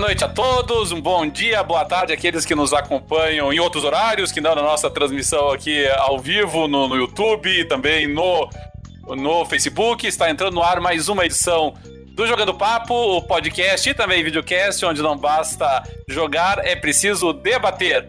noite 0.00 0.24
a 0.24 0.28
todos, 0.28 0.92
um 0.92 1.00
bom 1.00 1.28
dia, 1.28 1.62
boa 1.62 1.84
tarde 1.84 2.12
àqueles 2.12 2.46
que 2.46 2.54
nos 2.54 2.72
acompanham 2.72 3.52
em 3.52 3.60
outros 3.60 3.84
horários, 3.84 4.32
que 4.32 4.40
não 4.40 4.54
na 4.54 4.62
nossa 4.62 4.88
transmissão 4.88 5.50
aqui 5.50 5.86
ao 5.98 6.18
vivo 6.18 6.66
no, 6.66 6.88
no 6.88 6.96
YouTube 6.96 7.50
e 7.50 7.66
também 7.66 8.06
no, 8.08 8.48
no 9.08 9.44
Facebook. 9.44 10.06
Está 10.06 10.30
entrando 10.30 10.54
no 10.54 10.62
ar 10.62 10.80
mais 10.80 11.10
uma 11.10 11.26
edição 11.26 11.74
do 12.12 12.26
Jogando 12.26 12.54
Papo, 12.54 12.94
o 12.94 13.22
podcast 13.22 13.90
e 13.90 13.94
também 13.94 14.24
videocast, 14.24 14.82
onde 14.86 15.02
não 15.02 15.18
basta 15.18 15.82
jogar, 16.08 16.64
é 16.64 16.74
preciso 16.74 17.34
debater. 17.34 18.08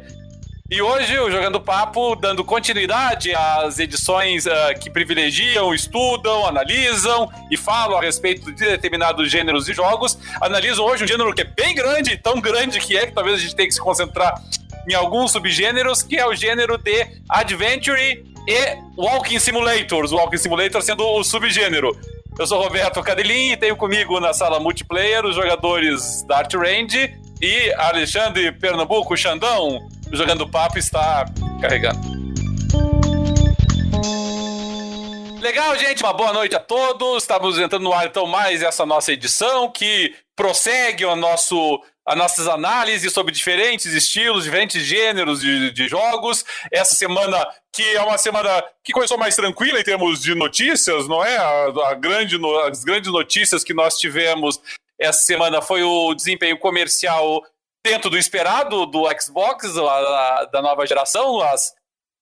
E 0.71 0.81
hoje, 0.81 1.19
o 1.19 1.29
Jogando 1.29 1.59
Papo, 1.59 2.15
dando 2.15 2.45
continuidade 2.45 3.35
às 3.35 3.77
edições 3.77 4.45
uh, 4.45 4.51
que 4.79 4.89
privilegiam, 4.89 5.73
estudam, 5.73 6.47
analisam 6.47 7.29
e 7.51 7.57
falam 7.57 7.97
a 7.97 8.01
respeito 8.01 8.49
de 8.53 8.65
determinados 8.65 9.29
gêneros 9.29 9.65
de 9.65 9.73
jogos. 9.73 10.17
Analisam 10.39 10.85
hoje 10.85 11.03
um 11.03 11.07
gênero 11.07 11.33
que 11.33 11.41
é 11.41 11.43
bem 11.43 11.75
grande, 11.75 12.15
tão 12.15 12.39
grande 12.39 12.79
que 12.79 12.95
é 12.95 13.05
que 13.05 13.11
talvez 13.11 13.35
a 13.35 13.39
gente 13.39 13.53
tenha 13.53 13.67
que 13.67 13.73
se 13.73 13.81
concentrar 13.81 14.41
em 14.89 14.93
alguns 14.93 15.33
subgêneros, 15.33 16.01
que 16.01 16.17
é 16.17 16.25
o 16.25 16.33
gênero 16.33 16.77
de 16.77 17.05
Adventure 17.27 18.23
e 18.47 18.77
Walking 18.97 19.39
Simulators. 19.39 20.13
Walking 20.13 20.37
Simulator 20.37 20.81
sendo 20.81 21.05
o 21.05 21.21
subgênero. 21.21 21.99
Eu 22.39 22.47
sou 22.47 22.63
Roberto 22.63 23.03
Cadelin 23.03 23.51
e 23.51 23.57
tenho 23.57 23.75
comigo 23.75 24.21
na 24.21 24.33
sala 24.33 24.57
multiplayer 24.57 25.25
os 25.25 25.35
jogadores 25.35 26.23
Dart 26.23 26.53
Range 26.53 27.13
e 27.41 27.73
Alexandre 27.73 28.53
Pernambuco 28.53 29.17
Xandão 29.17 29.85
jogando 30.11 30.47
papo 30.47 30.77
está 30.77 31.25
carregando. 31.59 31.99
Legal, 35.41 35.75
gente. 35.77 36.03
Uma 36.03 36.13
boa 36.13 36.31
noite 36.33 36.55
a 36.55 36.59
todos. 36.59 37.23
Estamos 37.23 37.57
entrando 37.57 37.83
no 37.83 37.93
ar 37.93 38.05
então 38.05 38.27
mais 38.27 38.61
essa 38.61 38.85
nossa 38.85 39.11
edição 39.11 39.69
que 39.71 40.13
prossegue 40.35 41.03
o 41.05 41.15
nosso 41.15 41.81
as 42.05 42.17
nossas 42.17 42.47
análises 42.47 43.13
sobre 43.13 43.31
diferentes 43.31 43.85
estilos, 43.85 44.43
diferentes 44.43 44.81
gêneros 44.83 45.39
de, 45.39 45.71
de, 45.71 45.87
jogos. 45.87 46.43
Essa 46.71 46.95
semana, 46.95 47.47
que 47.71 47.83
é 47.83 48.01
uma 48.01 48.17
semana 48.17 48.63
que 48.83 48.91
começou 48.91 49.17
mais 49.17 49.35
tranquila 49.35 49.79
em 49.79 49.83
termos 49.83 50.21
de 50.21 50.33
notícias, 50.33 51.07
não 51.07 51.23
é? 51.23 51.37
A, 51.37 51.89
a 51.89 51.93
grande, 51.93 52.37
as 52.67 52.83
grandes 52.83 53.11
notícias 53.11 53.63
que 53.63 53.73
nós 53.73 53.97
tivemos 53.97 54.59
essa 54.99 55.21
semana 55.21 55.61
foi 55.61 55.81
o 55.81 56.13
desempenho 56.13 56.57
comercial 56.59 57.43
dentro 57.83 58.09
do 58.09 58.17
esperado 58.17 58.85
do 58.85 59.03
Xbox, 59.19 59.77
a, 59.77 60.45
da 60.45 60.61
nova 60.61 60.85
geração, 60.85 61.41
as 61.41 61.73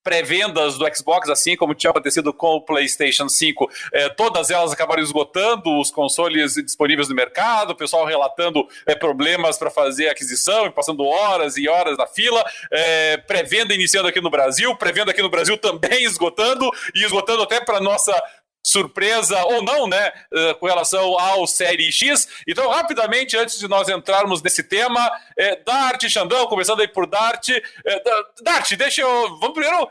pré-vendas 0.02 0.78
do 0.78 0.96
Xbox, 0.96 1.28
assim 1.28 1.56
como 1.56 1.74
tinha 1.74 1.90
acontecido 1.90 2.32
com 2.32 2.56
o 2.56 2.60
PlayStation 2.62 3.28
5, 3.28 3.70
eh, 3.92 4.08
todas 4.08 4.50
elas 4.50 4.72
acabaram 4.72 5.02
esgotando 5.02 5.78
os 5.78 5.90
consoles 5.90 6.54
disponíveis 6.54 7.08
no 7.08 7.14
mercado, 7.14 7.72
o 7.72 7.76
pessoal 7.76 8.06
relatando 8.06 8.66
eh, 8.86 8.94
problemas 8.94 9.58
para 9.58 9.70
fazer 9.70 10.08
aquisição 10.08 10.66
e 10.66 10.70
passando 10.70 11.04
horas 11.04 11.56
e 11.58 11.68
horas 11.68 11.98
na 11.98 12.06
fila, 12.06 12.42
eh, 12.72 13.18
pré-venda 13.26 13.74
iniciando 13.74 14.08
aqui 14.08 14.20
no 14.20 14.30
Brasil, 14.30 14.74
pré-venda 14.76 15.10
aqui 15.10 15.20
no 15.20 15.28
Brasil 15.28 15.58
também 15.58 16.04
esgotando 16.04 16.70
e 16.94 17.04
esgotando 17.04 17.42
até 17.42 17.60
para 17.60 17.78
nossa 17.78 18.18
surpresa 18.64 19.42
ou 19.44 19.62
não, 19.62 19.86
né, 19.86 20.12
uh, 20.32 20.54
com 20.56 20.66
relação 20.66 21.18
ao 21.18 21.46
Série 21.46 21.90
X. 21.90 22.28
Então, 22.46 22.68
rapidamente, 22.70 23.36
antes 23.36 23.58
de 23.58 23.68
nós 23.68 23.88
entrarmos 23.88 24.42
nesse 24.42 24.62
tema, 24.62 25.10
é, 25.36 25.56
Dart, 25.56 26.08
Xandão, 26.08 26.46
começando 26.46 26.80
aí 26.80 26.88
por 26.88 27.06
Dart. 27.06 27.48
É, 27.48 28.02
Dart, 28.42 28.72
deixa 28.74 29.02
eu. 29.02 29.38
Vamos 29.38 29.54
primeiro 29.54 29.88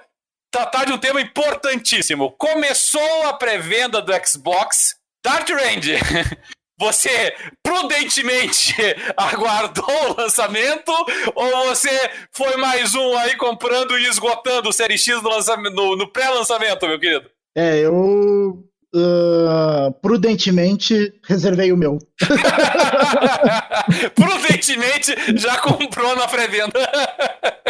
tratar 0.51 0.85
de 0.85 0.93
um 0.93 0.97
tema 0.97 1.21
importantíssimo. 1.21 2.31
Começou 2.31 3.27
a 3.27 3.33
pré-venda 3.33 4.01
do 4.01 4.11
Xbox. 4.25 4.97
Dart 5.23 5.49
Range. 5.49 5.97
Você 6.79 7.35
prudentemente 7.61 8.73
aguardou 9.17 10.11
o 10.11 10.21
lançamento 10.21 10.93
ou 11.35 11.67
você 11.67 11.91
foi 12.31 12.55
mais 12.55 12.95
um 12.95 13.17
aí 13.17 13.35
comprando 13.35 13.99
e 13.99 14.07
esgotando 14.07 14.69
o 14.69 14.73
Série 14.73 14.97
X 14.97 15.21
no, 15.21 15.69
no, 15.71 15.95
no 15.97 16.08
pré-lançamento, 16.08 16.87
meu 16.87 16.97
querido? 16.97 17.29
É, 17.55 17.80
eu 17.80 18.64
uh, 18.95 19.92
prudentemente 20.02 21.14
reservei 21.26 21.71
o 21.71 21.77
meu. 21.77 21.98
prudentemente 24.15 25.15
já 25.37 25.59
comprou 25.59 26.15
na 26.15 26.27
pré-venda. 26.27 26.80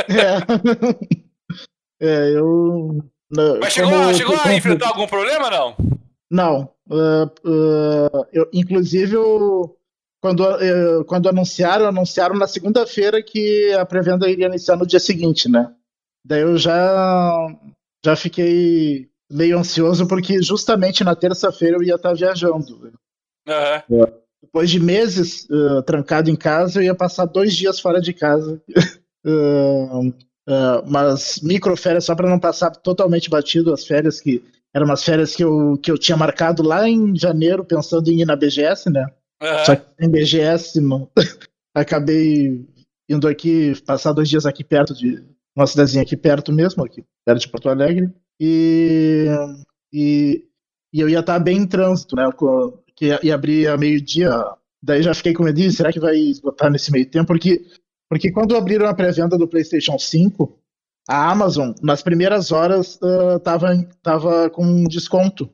é. 0.08 0.40
é, 2.06 2.32
eu. 2.36 3.04
Mas 3.62 3.74
chegou, 3.74 3.92
como, 3.92 4.14
chegou 4.16 4.38
a 4.44 4.54
enfrentar 4.56 4.88
algum 4.88 5.06
problema, 5.08 5.50
não? 5.52 5.76
Não. 6.32 6.74
Uh, 6.88 7.26
uh, 7.48 8.26
eu, 8.34 8.50
inclusive, 8.52 9.16
eu, 9.16 9.78
quando, 10.22 10.42
uh, 10.42 11.06
quando 11.06 11.30
anunciaram, 11.30 11.88
anunciaram 11.88 12.36
na 12.36 12.48
segunda-feira 12.48 13.22
que 13.22 13.72
a 13.74 13.86
pré-venda 13.86 14.30
iria 14.30 14.48
iniciar 14.48 14.76
no 14.78 14.88
dia 14.88 15.00
seguinte, 15.00 15.48
né? 15.48 15.72
Daí 16.26 16.42
eu 16.42 16.58
já, 16.58 17.48
já 18.04 18.16
fiquei 18.16 19.10
meio 19.30 19.60
ansioso 19.60 20.08
porque 20.08 20.42
justamente 20.42 21.04
na 21.04 21.16
terça-feira 21.16 21.78
eu 21.78 21.84
ia 21.84 21.96
estar 21.96 22.14
viajando. 22.14 22.92
Uhum. 23.48 24.06
Depois 24.42 24.70
de 24.70 24.80
meses 24.80 25.48
uh, 25.50 25.84
trancado 25.84 26.30
em 26.30 26.36
casa, 26.36 26.80
eu 26.80 26.84
ia 26.84 26.96
passar 26.96 27.26
dois 27.26 27.54
dias 27.54 27.80
fora 27.80 28.02
de 28.02 28.14
casa. 28.14 28.62
uh, 29.26 30.08
uh, 30.08 30.14
mas 30.88 31.42
microférias 31.44 32.06
só 32.06 32.16
para 32.16 32.30
não 32.30 32.40
passar 32.40 32.72
totalmente 32.72 33.30
batido 33.30 33.74
as 33.74 33.86
férias 33.86 34.20
que 34.20 34.44
eram 34.74 34.86
umas 34.86 35.04
férias 35.04 35.36
que 35.36 35.44
eu, 35.44 35.78
que 35.78 35.92
eu 35.92 35.98
tinha 35.98 36.18
marcado 36.18 36.64
lá 36.64 36.88
em 36.88 37.16
janeiro 37.16 37.66
pensando 37.66 38.08
em 38.10 38.22
ir 38.22 38.26
na 38.26 38.36
BGS, 38.36 38.90
né? 38.90 39.06
Uhum. 39.42 39.66
Só 39.66 39.76
que 39.76 39.86
em 40.00 40.10
BGS 40.10 40.80
não. 40.80 41.10
acabei 41.74 42.66
indo 43.08 43.28
aqui 43.28 43.74
passar 43.86 44.14
dois 44.14 44.30
dias 44.30 44.46
aqui 44.46 44.64
perto 44.64 44.94
de 44.94 45.24
uma 45.56 45.68
cidadezinha 45.68 46.04
aqui 46.04 46.16
perto 46.16 46.52
mesmo, 46.52 46.84
aqui 46.84 47.04
perto 47.26 47.42
de 47.42 47.50
Porto 47.50 47.70
Alegre 47.70 48.14
e, 48.40 49.28
e, 49.92 50.46
e 50.94 51.00
eu 51.00 51.10
ia 51.10 51.20
estar 51.20 51.40
bem 51.40 51.58
em 51.58 51.68
trânsito, 51.68 52.16
né? 52.16 52.30
Que 52.96 53.20
ia 53.24 53.36
abrir 53.36 53.68
a 53.68 53.78
meio-dia. 53.78 54.32
Daí 54.82 55.04
já 55.04 55.14
fiquei 55.14 55.34
com 55.34 55.44
medo, 55.44 55.72
será 55.72 55.92
que 55.92 56.00
vai 56.00 56.16
esgotar 56.16 56.72
nesse 56.72 56.92
meio 56.92 57.10
tempo? 57.10 57.28
Porque, 57.28 57.66
porque 58.10 58.32
quando 58.32 58.56
abriram 58.56 58.88
a 58.88 58.94
pré-venda 58.94 59.38
do 59.38 59.48
PlayStation 59.48 60.00
5, 60.00 60.58
a 61.08 61.32
Amazon, 61.32 61.74
nas 61.82 62.02
primeiras 62.02 62.52
horas, 62.52 62.98
uh, 63.02 63.40
tava, 63.40 63.68
tava 64.02 64.50
com 64.50 64.86
desconto 64.86 65.50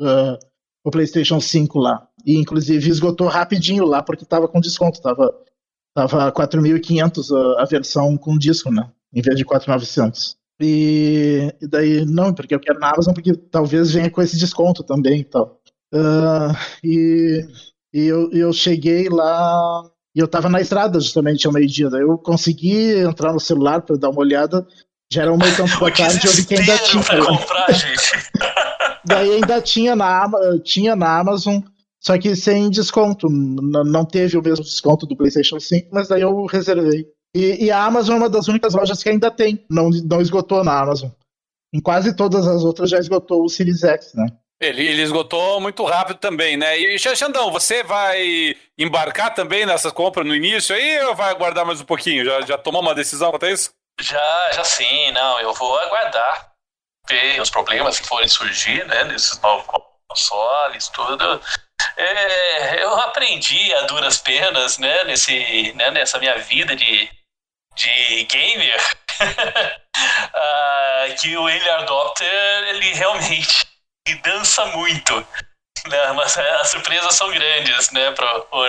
uh, 0.00 0.36
o 0.84 0.90
PlayStation 0.90 1.40
5 1.40 1.78
lá. 1.78 2.06
E 2.24 2.36
inclusive 2.36 2.90
esgotou 2.90 3.28
rapidinho 3.28 3.86
lá, 3.86 4.02
porque 4.02 4.24
tava 4.24 4.48
com 4.48 4.60
desconto. 4.60 5.00
Tava, 5.00 5.32
tava 5.94 6.32
4.500 6.32 7.56
a, 7.56 7.62
a 7.62 7.64
versão 7.64 8.16
com 8.18 8.36
disco, 8.36 8.70
né? 8.70 8.90
Em 9.14 9.22
vez 9.22 9.36
de 9.36 9.44
4.900. 9.44 10.36
E, 10.60 11.54
e, 11.60 11.68
daí, 11.68 12.04
não, 12.06 12.32
porque 12.32 12.54
eu 12.54 12.60
quero 12.60 12.78
na 12.78 12.90
Amazon, 12.90 13.12
porque 13.12 13.34
talvez 13.34 13.92
venha 13.92 14.10
com 14.10 14.22
esse 14.22 14.38
desconto 14.38 14.82
também 14.82 15.20
e 15.20 15.24
tal. 15.24 15.60
Uh, 15.92 16.56
e, 16.82 17.46
e 17.92 18.04
eu, 18.06 18.30
eu 18.32 18.52
cheguei 18.52 19.08
lá 19.08 19.82
e 20.14 20.18
eu 20.18 20.26
tava 20.26 20.48
na 20.48 20.60
estrada 20.60 20.98
justamente 20.98 21.46
ao 21.46 21.52
meio-dia. 21.52 21.90
Daí 21.90 22.00
eu 22.00 22.16
consegui 22.16 22.96
entrar 23.00 23.34
no 23.34 23.40
celular 23.40 23.82
para 23.82 23.96
dar 23.96 24.08
uma 24.08 24.20
olhada. 24.20 24.66
Já 25.12 25.22
era 25.22 25.32
uma 25.32 25.46
e 25.46 25.54
tanto 25.54 25.78
da 25.78 25.90
tarde, 25.92 26.26
eu 26.26 26.32
vi 26.32 26.46
que 26.46 26.54
ainda 26.54 26.78
tinha. 26.78 27.02
Comprar, 27.02 27.66
daí 29.04 29.34
ainda 29.34 29.60
tinha 29.60 29.94
na, 29.94 30.26
tinha 30.64 30.96
na 30.96 31.18
Amazon, 31.18 31.60
só 32.00 32.18
que 32.18 32.34
sem 32.34 32.70
desconto. 32.70 33.28
Não 33.28 34.06
teve 34.06 34.38
o 34.38 34.42
mesmo 34.42 34.64
desconto 34.64 35.06
do 35.06 35.16
PlayStation 35.16 35.60
5, 35.60 35.90
mas 35.92 36.08
daí 36.08 36.22
eu 36.22 36.46
reservei. 36.46 37.06
E, 37.34 37.66
e, 37.66 37.70
a 37.70 37.84
Amazon 37.84 38.14
é 38.14 38.18
uma 38.18 38.30
das 38.30 38.48
únicas 38.48 38.74
lojas 38.74 39.02
que 39.02 39.08
ainda 39.08 39.30
tem, 39.30 39.64
não, 39.70 39.90
não 39.90 40.20
esgotou 40.20 40.64
na 40.64 40.80
Amazon. 40.80 41.10
Em 41.74 41.80
quase 41.80 42.16
todas 42.16 42.46
as 42.46 42.64
outras 42.64 42.90
já 42.90 42.98
esgotou 42.98 43.44
o 43.44 43.48
Series 43.48 43.82
X, 43.82 44.14
né? 44.14 44.26
Ele, 44.58 44.86
ele 44.86 45.02
esgotou 45.02 45.60
muito 45.60 45.84
rápido 45.84 46.18
também, 46.18 46.56
né? 46.56 46.78
E 46.78 46.98
Xandão, 46.98 47.50
você 47.50 47.82
vai 47.82 48.56
embarcar 48.78 49.34
também 49.34 49.66
nessa 49.66 49.90
compra 49.90 50.24
no 50.24 50.34
início 50.34 50.74
aí 50.74 50.98
ou 51.04 51.14
vai 51.14 51.30
aguardar 51.30 51.66
mais 51.66 51.80
um 51.80 51.84
pouquinho? 51.84 52.24
Já, 52.24 52.40
já 52.40 52.56
tomou 52.56 52.80
uma 52.80 52.94
decisão 52.94 53.30
quanto 53.30 53.44
a 53.44 53.50
isso? 53.50 53.70
Já, 54.00 54.50
já 54.52 54.64
sim, 54.64 55.12
não. 55.12 55.38
Eu 55.40 55.52
vou 55.52 55.78
aguardar 55.78 56.52
ver 57.06 57.40
os 57.40 57.50
problemas 57.50 58.00
que 58.00 58.08
forem 58.08 58.28
surgir, 58.28 58.86
né? 58.86 59.04
Nesses 59.04 59.38
novos 59.40 59.66
consoles, 60.08 60.88
tudo. 60.88 61.40
É, 61.98 62.82
eu 62.82 62.94
aprendi 63.00 63.74
a 63.74 63.82
duras 63.82 64.18
penas, 64.18 64.78
né? 64.78 65.04
Nesse, 65.04 65.72
né, 65.74 65.90
nessa 65.90 66.18
minha 66.18 66.38
vida 66.38 66.74
de 66.74 67.10
de 67.76 68.24
gamer 68.24 68.80
uh, 70.32 71.14
que 71.20 71.36
o 71.36 71.48
Early 71.48 71.70
Adopter 71.70 72.68
ele 72.68 72.94
realmente 72.94 73.66
dança 74.22 74.64
muito. 74.66 75.14
Né? 75.88 76.12
Mas 76.12 76.36
as 76.36 76.70
surpresas 76.70 77.14
são 77.14 77.30
grandes 77.30 77.90
né, 77.92 78.10
para 78.12 78.44
o 78.50 78.66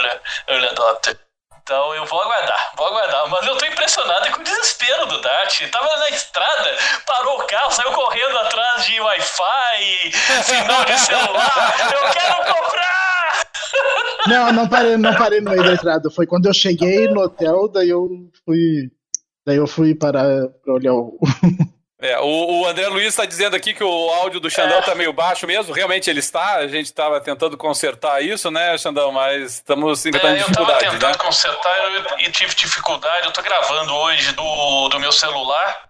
Early 0.48 0.68
Adopter. 0.68 1.18
Então 1.64 1.94
eu 1.96 2.06
vou 2.06 2.22
aguardar, 2.22 2.72
vou 2.78 2.88
aguardar. 2.88 3.28
Mas 3.30 3.46
eu 3.46 3.58
tô 3.58 3.66
impressionado 3.66 4.32
com 4.32 4.40
o 4.40 4.44
desespero 4.44 5.06
do 5.08 5.20
Dart. 5.20 5.70
Tava 5.70 5.98
na 5.98 6.10
estrada, 6.10 6.78
parou 7.06 7.42
o 7.42 7.44
carro, 7.46 7.72
saiu 7.72 7.92
correndo 7.92 8.38
atrás 8.38 8.86
de 8.86 9.02
Wi-Fi, 9.02 10.12
sinal 10.44 10.86
de 10.86 10.98
celular. 10.98 11.76
Eu 11.94 12.10
quero 12.12 12.54
comprar! 12.54 12.88
Não, 14.28 14.52
não 14.52 14.68
parei, 14.68 14.98
não 14.98 15.16
parei 15.16 15.40
no 15.40 15.52
meio 15.52 15.64
da 15.64 15.74
entrada. 15.74 16.10
Foi 16.10 16.28
quando 16.28 16.48
eu 16.48 16.54
cheguei 16.54 17.08
no 17.08 17.22
hotel, 17.22 17.70
daí 17.70 17.90
eu 17.90 18.10
fui. 18.46 18.92
Daí 19.48 19.56
eu 19.56 19.66
fui 19.66 19.96
parar 19.96 20.28
pra 20.62 20.74
olhar 20.74 20.94
o. 20.94 21.18
É, 22.00 22.20
o, 22.20 22.60
o, 22.62 22.68
André 22.68 22.88
Luiz 22.90 23.08
está 23.08 23.26
dizendo 23.26 23.56
aqui 23.56 23.74
que 23.74 23.84
o 23.84 24.10
áudio 24.12 24.40
do 24.40 24.52
Xandão 24.52 24.82
está 24.82 24.92
é. 24.92 24.96
meio 24.96 25.12
baixo 25.12 25.48
mesmo. 25.48 25.74
Realmente 25.74 26.08
ele 26.08 26.20
está. 26.20 26.58
A 26.58 26.68
gente 26.68 26.86
estava 26.86 27.20
tentando 27.20 27.58
consertar 27.58 28.22
isso, 28.22 28.52
né, 28.52 28.78
Xandão? 28.78 29.12
Mas 29.12 29.56
estamos 29.56 30.06
enfrentando 30.06 30.36
é, 30.36 30.38
dificuldade. 30.38 30.70
Eu 30.70 30.76
estava 30.76 30.94
tentando 30.94 31.18
né? 31.18 31.26
consertar 31.26 32.20
e 32.20 32.30
tive 32.30 32.54
dificuldade. 32.54 33.24
Eu 33.24 33.30
estou 33.30 33.44
gravando 33.44 33.96
hoje 33.96 34.32
do, 34.34 34.90
do 34.90 35.00
meu 35.00 35.12
celular 35.12 35.90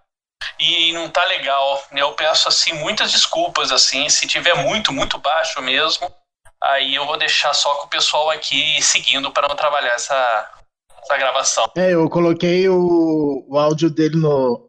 e 0.58 0.94
não 0.94 1.10
tá 1.10 1.22
legal. 1.26 1.84
Eu 1.92 2.12
peço 2.12 2.48
assim 2.48 2.72
muitas 2.72 3.12
desculpas 3.12 3.70
assim, 3.70 4.08
se 4.08 4.26
tiver 4.26 4.54
muito, 4.54 4.90
muito 4.94 5.18
baixo 5.18 5.60
mesmo, 5.60 6.10
aí 6.64 6.94
eu 6.94 7.04
vou 7.04 7.18
deixar 7.18 7.52
só 7.52 7.74
com 7.74 7.86
o 7.86 7.90
pessoal 7.90 8.30
aqui 8.30 8.80
seguindo 8.80 9.30
para 9.30 9.46
não 9.46 9.54
trabalhar 9.54 9.92
essa, 9.92 10.57
essa 11.02 11.16
gravação. 11.16 11.64
É, 11.76 11.94
eu 11.94 12.08
coloquei 12.08 12.68
o, 12.68 13.44
o 13.48 13.58
áudio 13.58 13.90
dele 13.90 14.16
no 14.16 14.68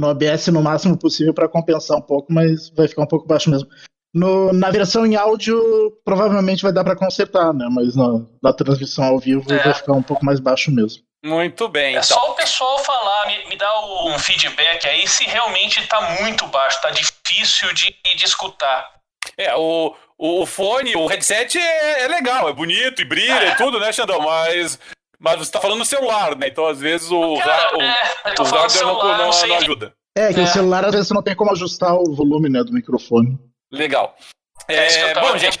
no 0.00 0.08
OBS 0.08 0.46
no 0.48 0.62
máximo 0.62 0.96
possível 0.96 1.34
para 1.34 1.46
compensar 1.46 1.98
um 1.98 2.02
pouco, 2.02 2.32
mas 2.32 2.70
vai 2.70 2.88
ficar 2.88 3.02
um 3.02 3.06
pouco 3.06 3.28
baixo 3.28 3.50
mesmo. 3.50 3.68
No, 4.14 4.50
na 4.50 4.70
versão 4.70 5.04
em 5.04 5.14
áudio, 5.14 5.92
provavelmente 6.02 6.62
vai 6.62 6.72
dar 6.72 6.82
para 6.82 6.96
consertar, 6.96 7.52
né? 7.52 7.68
Mas 7.70 7.94
na, 7.94 8.24
na, 8.42 8.52
transmissão 8.52 9.04
ao 9.04 9.18
vivo 9.18 9.44
é. 9.52 9.58
vai 9.58 9.74
ficar 9.74 9.92
um 9.92 10.02
pouco 10.02 10.24
mais 10.24 10.40
baixo 10.40 10.70
mesmo. 10.70 11.02
Muito 11.22 11.68
bem. 11.68 11.88
É 11.88 11.90
então. 11.90 12.02
só 12.02 12.30
o 12.30 12.34
pessoal 12.34 12.78
falar, 12.78 13.26
me, 13.26 13.50
me 13.50 13.56
dá 13.56 13.70
um 14.06 14.18
feedback 14.18 14.86
aí 14.88 15.06
se 15.06 15.24
realmente 15.24 15.78
está 15.80 16.00
muito 16.22 16.46
baixo, 16.46 16.76
está 16.76 16.90
difícil 16.90 17.72
de, 17.74 17.94
de 18.16 18.24
escutar. 18.24 18.90
É, 19.36 19.54
o, 19.54 19.94
o 20.18 20.46
fone, 20.46 20.96
o 20.96 21.06
headset 21.06 21.58
é, 21.58 22.04
é 22.04 22.08
legal, 22.08 22.48
é 22.48 22.52
bonito 22.54 23.02
e 23.02 23.04
brilha 23.04 23.44
é. 23.44 23.48
e 23.50 23.56
tudo, 23.56 23.78
né, 23.78 23.92
Xandão? 23.92 24.20
Mas 24.22 24.78
mas 25.20 25.38
você 25.38 25.52
tá 25.52 25.60
falando 25.60 25.80
no 25.80 25.84
celular, 25.84 26.34
né? 26.34 26.48
Então, 26.48 26.66
às 26.66 26.80
vezes, 26.80 27.10
o, 27.10 27.36
Cara, 27.36 27.76
o, 27.76 27.82
é, 27.82 28.34
o 28.38 28.42
hardware 28.42 28.86
não, 28.86 28.98
não, 28.98 29.18
não, 29.18 29.48
não, 29.48 29.56
ajuda. 29.56 29.92
É, 30.16 30.32
que 30.32 30.40
é. 30.40 30.42
o 30.42 30.46
celular, 30.46 30.86
às 30.86 30.92
vezes, 30.92 31.08
você 31.08 31.14
não 31.14 31.22
tem 31.22 31.36
como 31.36 31.52
ajustar 31.52 31.94
o 31.94 32.14
volume 32.14 32.48
né, 32.48 32.64
do 32.64 32.72
microfone. 32.72 33.38
Legal. 33.70 34.16
É, 34.66 35.10
é 35.10 35.14
bom, 35.14 35.36
gente, 35.36 35.58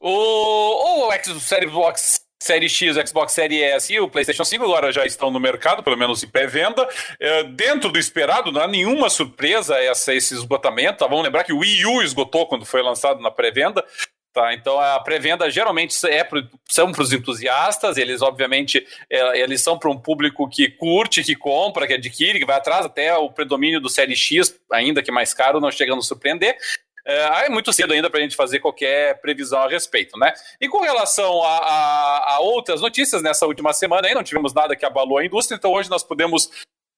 o, 0.00 1.08
o 1.08 1.10
Xbox 1.22 2.20
Série 2.42 2.68
X, 2.70 2.96
o 2.96 3.06
Xbox 3.06 3.32
Série 3.32 3.62
S 3.62 3.92
e 3.92 4.00
o 4.00 4.08
PlayStation 4.08 4.44
5 4.44 4.64
agora 4.64 4.90
já 4.90 5.04
estão 5.04 5.30
no 5.30 5.38
mercado, 5.38 5.82
pelo 5.82 5.96
menos 5.96 6.22
em 6.22 6.28
pré-venda. 6.28 6.88
É, 7.20 7.44
dentro 7.44 7.90
do 7.90 7.98
esperado, 7.98 8.50
não 8.50 8.62
há 8.62 8.66
nenhuma 8.66 9.10
surpresa 9.10 9.76
essa, 9.76 10.14
esse 10.14 10.32
esgotamento. 10.34 10.98
Tá? 10.98 11.06
Vamos 11.06 11.24
lembrar 11.24 11.44
que 11.44 11.52
o 11.52 11.58
Wii 11.58 11.86
U 11.86 12.02
esgotou 12.02 12.46
quando 12.46 12.64
foi 12.64 12.82
lançado 12.82 13.20
na 13.20 13.30
pré-venda. 13.30 13.84
Tá, 14.32 14.54
então 14.54 14.78
a 14.78 15.00
pré-venda 15.00 15.50
geralmente 15.50 16.06
é 16.06 16.22
pro, 16.22 16.48
são 16.68 16.92
para 16.92 17.02
os 17.02 17.12
entusiastas, 17.12 17.96
eles 17.96 18.22
obviamente 18.22 18.86
é, 19.10 19.40
eles 19.40 19.60
são 19.60 19.76
para 19.76 19.90
um 19.90 19.98
público 19.98 20.48
que 20.48 20.70
curte, 20.70 21.24
que 21.24 21.34
compra, 21.34 21.84
que 21.84 21.94
adquire, 21.94 22.38
que 22.38 22.46
vai 22.46 22.56
atrás 22.56 22.86
até 22.86 23.12
o 23.16 23.28
predomínio 23.28 23.80
do 23.80 23.88
Série 23.88 24.14
X, 24.14 24.56
ainda 24.70 25.02
que 25.02 25.10
mais 25.10 25.34
caro, 25.34 25.60
não 25.60 25.68
chegando 25.68 25.98
a 25.98 26.02
surpreender. 26.02 26.56
É, 27.04 27.46
é 27.46 27.48
muito 27.48 27.72
cedo 27.72 27.92
ainda 27.92 28.08
para 28.08 28.20
a 28.20 28.22
gente 28.22 28.36
fazer 28.36 28.60
qualquer 28.60 29.20
previsão 29.20 29.62
a 29.62 29.68
respeito, 29.68 30.16
né? 30.16 30.32
E 30.60 30.68
com 30.68 30.80
relação 30.80 31.42
a, 31.42 31.58
a, 31.58 32.34
a, 32.34 32.38
outras 32.38 32.80
notícias, 32.80 33.22
nessa 33.22 33.46
última 33.46 33.72
semana 33.72 34.06
aí 34.06 34.14
não 34.14 34.22
tivemos 34.22 34.54
nada 34.54 34.76
que 34.76 34.86
abalou 34.86 35.18
a 35.18 35.24
indústria, 35.24 35.56
então 35.56 35.72
hoje 35.72 35.90
nós 35.90 36.04
podemos 36.04 36.50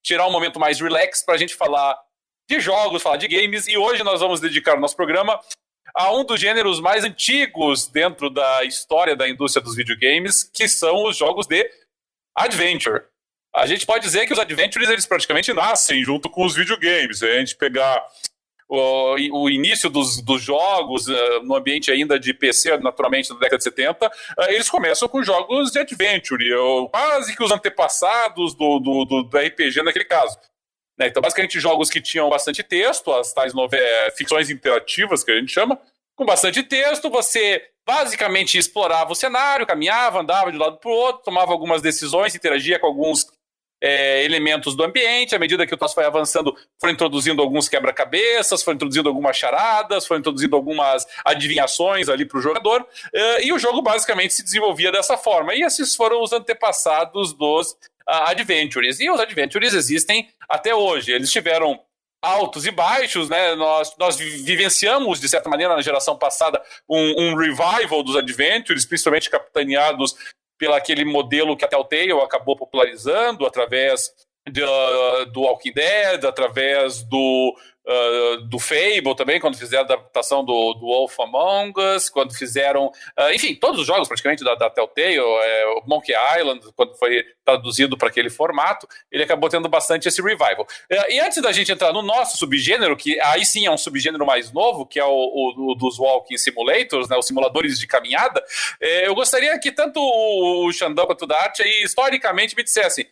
tirar 0.05 0.27
um 0.27 0.33
momento 0.33 0.61
mais 0.61 0.79
relax 0.79 1.23
para 1.25 1.37
a 1.37 1.39
gente 1.39 1.55
falar 1.55 1.99
de 2.47 2.61
jogos, 2.61 3.03
falar 3.03 3.17
de 3.17 3.29
games, 3.29 3.67
e 3.69 3.79
hoje 3.79 4.03
nós 4.03 4.21
vamos 4.21 4.39
dedicar 4.39 4.77
o 4.77 4.81
nosso 4.81 4.97
programa 4.97 5.41
a 5.95 6.13
um 6.13 6.25
dos 6.25 6.41
gêneros 6.41 6.81
mais 6.81 7.05
antigos 7.05 7.87
dentro 7.87 8.31
da 8.31 8.65
história 8.65 9.15
da 9.15 9.29
indústria 9.29 9.63
dos 9.63 9.77
videogames, 9.77 10.45
que 10.45 10.69
são 10.69 11.05
os 11.05 11.17
jogos 11.17 11.47
de 11.47 11.69
adventure. 12.37 13.03
A 13.55 13.67
gente 13.67 13.85
pode 13.85 14.05
dizer 14.05 14.27
que 14.27 14.33
os 14.33 14.39
adventures 14.39 14.89
eles 14.89 15.05
praticamente 15.05 15.53
nascem 15.53 16.03
junto 16.03 16.31
com 16.31 16.45
os 16.45 16.55
videogames. 16.55 17.19
Se 17.19 17.27
a 17.27 17.39
gente 17.39 17.55
pegar 17.57 18.03
o, 18.67 19.43
o 19.43 19.51
início 19.51 19.91
dos, 19.91 20.23
dos 20.23 20.43
jogos 20.43 21.07
uh, 21.07 21.43
no 21.43 21.55
ambiente 21.55 21.93
ainda 21.93 22.19
de 22.19 22.33
PC, 22.33 22.79
naturalmente, 22.79 23.29
na 23.29 23.37
década 23.37 23.59
de 23.59 23.65
70, 23.65 24.07
uh, 24.07 24.11
eh, 24.41 24.55
eles 24.55 24.71
começam 24.71 25.07
com 25.07 25.23
jogos 25.23 25.71
de 25.71 25.79
adventure, 25.79 26.55
ou 26.55 26.89
quase 26.89 27.37
que 27.37 27.45
os 27.45 27.51
antepassados 27.51 28.55
do, 28.55 28.79
do, 28.81 29.05
do, 29.05 29.23
do 29.25 29.39
RPG 29.39 29.83
naquele 29.83 30.07
caso. 30.07 30.39
Né? 30.99 31.09
Então, 31.09 31.23
basicamente, 31.23 31.61
jogos 31.61 31.91
que 31.91 32.01
tinham 32.01 32.29
bastante 32.29 32.63
texto, 32.63 33.13
as 33.13 33.33
tais 33.33 33.53
é, 33.73 34.11
ficções 34.13 34.51
interativas, 34.51 35.25
que 35.25 35.31
a 35.31 35.39
gente 35.39 35.53
chama, 35.53 35.81
com 36.15 36.25
bastante 36.25 36.63
texto, 36.63 37.11
você 37.11 37.63
basicamente 37.87 38.59
explorava 38.59 39.13
o 39.13 39.17
cenário, 39.17 39.67
caminhava, 39.67 40.21
andava 40.21 40.51
de 40.51 40.57
um 40.57 40.61
lado 40.61 40.79
para 40.79 40.91
o 40.91 40.95
outro, 40.95 41.23
tomava 41.23 41.53
algumas 41.53 41.83
decisões, 41.83 42.35
interagia 42.35 42.79
com 42.79 42.87
alguns 42.87 43.27
é, 43.83 44.25
elementos 44.25 44.77
do 44.77 44.85
ambiente. 44.85 45.35
À 45.35 45.39
medida 45.39 45.67
que 45.67 45.75
o 45.75 45.77
troço 45.77 45.95
foi 45.95 46.05
avançando, 46.05 46.57
foram 46.81 46.95
introduzindo 46.95 47.43
alguns 47.43 47.69
quebra-cabeças, 47.69 48.63
foram 48.63 48.77
introduzindo 48.77 49.09
algumas 49.09 49.37
charadas, 49.37 50.07
foram 50.07 50.21
introduzindo 50.21 50.55
algumas 50.55 51.05
adivinhações 51.25 52.09
ali 52.09 52.25
para 52.25 52.39
o 52.39 52.43
jogador. 52.43 52.87
É, 53.13 53.45
e 53.45 53.53
o 53.53 53.59
jogo 53.59 53.83
basicamente 53.83 54.33
se 54.33 54.45
desenvolvia 54.45 54.93
dessa 54.93 55.19
forma. 55.19 55.55
E 55.55 55.63
esses 55.63 55.97
foram 55.97 56.23
os 56.23 56.33
antepassados 56.33 57.33
dos 57.33 57.83
uh, 58.09 58.29
adventures. 58.29 59.01
E 59.01 59.11
os 59.11 59.21
adventures 59.21 59.75
existem 59.75 60.29
até 60.49 60.75
hoje. 60.75 61.13
Eles 61.13 61.31
tiveram 61.31 61.81
altos 62.23 62.65
e 62.67 62.71
baixos, 62.71 63.29
né? 63.29 63.55
Nós, 63.55 63.97
nós 63.99 64.17
vivenciamos, 64.17 65.21
de 65.21 65.29
certa 65.29 65.51
maneira, 65.51 65.75
na 65.75 65.83
geração 65.83 66.17
passada, 66.17 66.63
um, 66.89 67.15
um 67.21 67.37
revival 67.37 68.03
dos 68.03 68.17
adventures, 68.17 68.87
principalmente 68.87 69.29
capitaneados 69.29 70.15
pelo 70.57 70.75
aquele 70.75 71.05
modelo 71.05 71.57
que 71.57 71.65
a 71.65 71.69
Telltale 71.69 72.13
acabou 72.13 72.57
popularizando 72.57 73.45
através 73.45 74.13
de, 74.49 74.63
uh, 74.63 75.27
do 75.27 75.43
Walking 75.43 75.73
Dead, 75.73 76.25
através 76.25 77.03
do 77.03 77.57
uh, 77.87 78.43
do 78.43 78.59
Fable 78.59 79.15
também, 79.17 79.41
quando 79.41 79.57
fizeram 79.57 79.83
a 79.83 79.87
adaptação 79.87 80.45
do, 80.45 80.75
do 80.75 80.87
Wolf 80.87 81.19
Among 81.21 81.73
Us, 81.97 82.09
quando 82.09 82.35
fizeram, 82.35 82.87
uh, 82.87 83.33
enfim, 83.35 83.55
todos 83.55 83.81
os 83.81 83.87
jogos 83.87 84.09
praticamente 84.09 84.45
da, 84.45 84.55
da 84.55 84.71
Telltale, 84.71 85.19
é, 85.19 85.81
Monkey 85.87 86.13
Island, 86.39 86.61
quando 86.77 86.95
foi 86.97 87.25
traduzido 87.45 87.97
para 87.97 88.09
aquele 88.09 88.31
formato, 88.31 88.87
ele 89.11 89.23
acabou 89.23 89.49
tendo 89.49 89.69
bastante 89.69 90.09
esse 90.09 90.23
revival. 90.23 90.67
Uh, 90.91 91.11
e 91.11 91.21
antes 91.21 91.43
da 91.43 91.53
gente 91.53 91.73
entrar 91.73 91.93
no 91.93 92.03
nosso 92.03 92.37
subgênero, 92.37 92.97
que 92.97 93.21
aí 93.21 93.45
sim 93.45 93.67
é 93.67 93.71
um 93.71 93.79
subgênero 93.79 94.25
mais 94.25 94.53
novo, 94.53 94.87
que 94.87 94.99
é 94.99 95.05
o, 95.05 95.11
o, 95.11 95.73
o 95.73 95.75
dos 95.75 95.99
Walking 95.99 96.39
Simulators, 96.39 97.09
né, 97.09 97.17
os 97.17 97.27
simuladores 97.27 97.79
de 97.79 97.87
caminhada, 97.87 98.43
eh, 98.81 99.07
eu 99.07 99.15
gostaria 99.15 99.59
que 99.59 99.73
tanto 99.73 100.01
o 100.01 100.73
Xandão 100.73 101.07
quanto 101.07 101.23
o 101.23 101.27
Dart 101.27 101.61
aí, 101.61 101.83
historicamente, 101.83 102.57
me 102.57 102.63
dissessem 102.63 103.07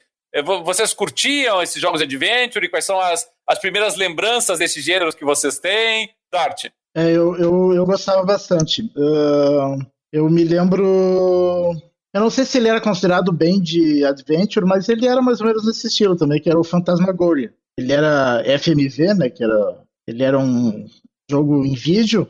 vocês 0.65 0.93
curtiam 0.93 1.63
esses 1.63 1.81
jogos 1.81 1.99
de 1.99 2.05
adventure? 2.05 2.69
Quais 2.69 2.85
são 2.85 3.01
as, 3.01 3.27
as 3.49 3.59
primeiras 3.59 3.97
lembranças 3.97 4.59
desses 4.59 4.85
gêneros 4.85 5.15
que 5.15 5.25
vocês 5.25 5.59
têm? 5.59 6.11
Dart. 6.33 6.67
É, 6.95 7.11
eu, 7.11 7.37
eu, 7.37 7.73
eu 7.75 7.87
gostava 7.87 8.25
bastante. 8.25 8.83
Uh, 8.97 9.85
eu 10.13 10.29
me 10.29 10.45
lembro. 10.45 11.73
Eu 12.13 12.21
não 12.21 12.31
sei 12.31 12.45
se 12.45 12.59
ele 12.59 12.69
era 12.69 12.81
considerado 12.81 13.33
bem 13.33 13.61
de 13.61 14.05
adventure, 14.05 14.67
mas 14.67 14.89
ele 14.89 15.07
era 15.07 15.23
mais 15.23 15.41
ou 15.41 15.47
menos 15.47 15.65
nesse 15.65 15.87
estilo 15.87 16.17
também, 16.17 16.41
que 16.41 16.49
era 16.49 16.59
o 16.59 16.65
Phantasmagoria. 16.65 17.53
Ele 17.79 17.93
era 17.93 18.43
FMV, 18.59 19.15
né? 19.15 19.31
Que 19.31 19.45
era, 19.45 19.83
ele 20.07 20.23
era 20.23 20.39
um 20.39 20.87
jogo 21.31 21.65
em 21.65 21.75
vídeo, 21.75 22.29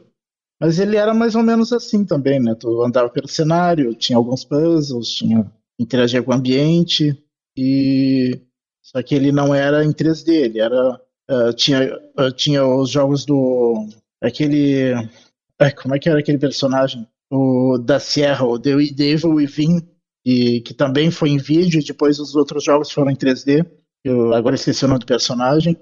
mas 0.61 0.79
ele 0.79 0.97
era 0.97 1.15
mais 1.15 1.35
ou 1.35 1.43
menos 1.43 1.73
assim 1.73 2.05
também, 2.05 2.39
né? 2.39 2.55
Tu 2.55 2.83
andava 2.83 3.09
pelo 3.09 3.29
cenário, 3.29 3.95
tinha 3.95 4.19
alguns 4.19 4.45
puzzles, 4.45 5.09
tinha 5.11 5.51
interagia 5.79 6.23
com 6.23 6.31
o 6.31 6.35
ambiente. 6.35 7.19
E 7.63 8.41
só 8.83 9.03
que 9.03 9.15
ele 9.15 9.31
não 9.31 9.55
era 9.55 9.85
em 9.85 9.93
3D, 9.93 10.29
ele 10.29 10.61
era 10.61 10.99
uh, 11.31 11.53
tinha 11.53 11.95
uh, 12.19 12.33
tinha 12.33 12.67
os 12.67 12.89
jogos 12.89 13.27
do 13.27 13.87
aquele 14.23 14.95
uh, 14.95 15.83
como 15.83 15.95
é 15.95 15.99
que 15.99 16.09
era 16.09 16.21
aquele 16.21 16.39
personagem 16.39 17.07
o 17.31 17.77
da 17.77 18.01
Sierra, 18.01 18.47
o 18.47 18.59
The, 18.59 18.71
The 18.97 19.05
Evil 19.05 19.35
Within, 19.35 19.87
e, 20.25 20.63
que 20.63 20.73
também 20.73 21.11
foi 21.11 21.29
em 21.29 21.37
vídeo 21.37 21.81
e 21.81 21.85
depois 21.85 22.19
os 22.19 22.35
outros 22.35 22.65
jogos 22.65 22.91
foram 22.91 23.11
em 23.11 23.17
3D. 23.17 23.65
Eu 24.03 24.35
agora 24.35 24.57
esqueci 24.57 24.85
o 24.85 24.89
nome 24.89 25.01
do 25.01 25.07
personagem, 25.07 25.75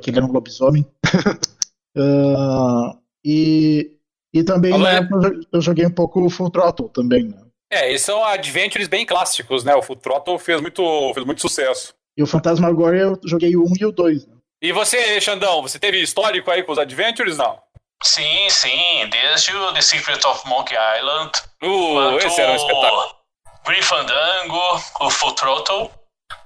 que 0.00 0.08
ele 0.08 0.16
era 0.16 0.24
um 0.24 0.32
lobisomem. 0.32 0.86
e, 3.22 3.90
e 4.32 4.42
também 4.42 4.72
época 4.86 5.38
eu 5.52 5.60
joguei 5.60 5.84
um 5.84 5.90
pouco 5.90 6.24
o 6.24 6.30
Full 6.30 6.48
Throttle 6.48 6.88
também. 6.88 7.28
Né? 7.28 7.47
É, 7.70 7.88
eles 7.88 8.02
são 8.02 8.24
adventures 8.24 8.88
bem 8.88 9.04
clássicos, 9.04 9.62
né? 9.62 9.74
O 9.74 9.82
Full 9.82 9.96
Throttle 9.96 10.38
fez 10.38 10.60
muito, 10.60 11.12
fez 11.12 11.26
muito 11.26 11.40
sucesso. 11.40 11.94
E 12.16 12.22
o 12.22 12.26
Fantasma 12.26 12.66
agora 12.66 12.96
eu 12.96 13.20
joguei 13.24 13.54
o 13.54 13.64
1 13.64 13.72
e 13.80 13.86
o 13.86 13.92
2. 13.92 14.26
Né? 14.26 14.34
E 14.60 14.72
você, 14.72 15.20
Xandão, 15.20 15.62
você 15.62 15.78
teve 15.78 16.02
histórico 16.02 16.50
aí 16.50 16.62
com 16.62 16.72
os 16.72 16.78
adventures, 16.78 17.36
não? 17.36 17.60
Sim, 18.02 18.48
sim, 18.48 19.08
desde 19.10 19.54
o 19.54 19.72
The 19.72 19.80
Secret 19.80 20.24
of 20.26 20.48
Monkey 20.48 20.74
Island. 20.98 21.30
Uh, 21.62 22.18
esse 22.18 22.40
era 22.40 22.52
um 22.52 22.56
espetáculo. 22.56 23.18
Fandango, 23.82 24.82
o 25.00 25.10
Full 25.10 25.32
Throttle. 25.32 25.90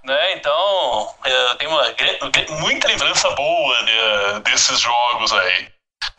Né? 0.05 0.35
Então, 0.35 1.15
eu 1.25 1.57
tenho 1.57 1.71
uma 1.71 2.61
muita 2.61 2.89
lembrança 2.89 3.31
boa 3.31 3.85
de, 3.85 4.41
desses 4.51 4.81
jogos 4.81 5.33
aí. 5.33 5.69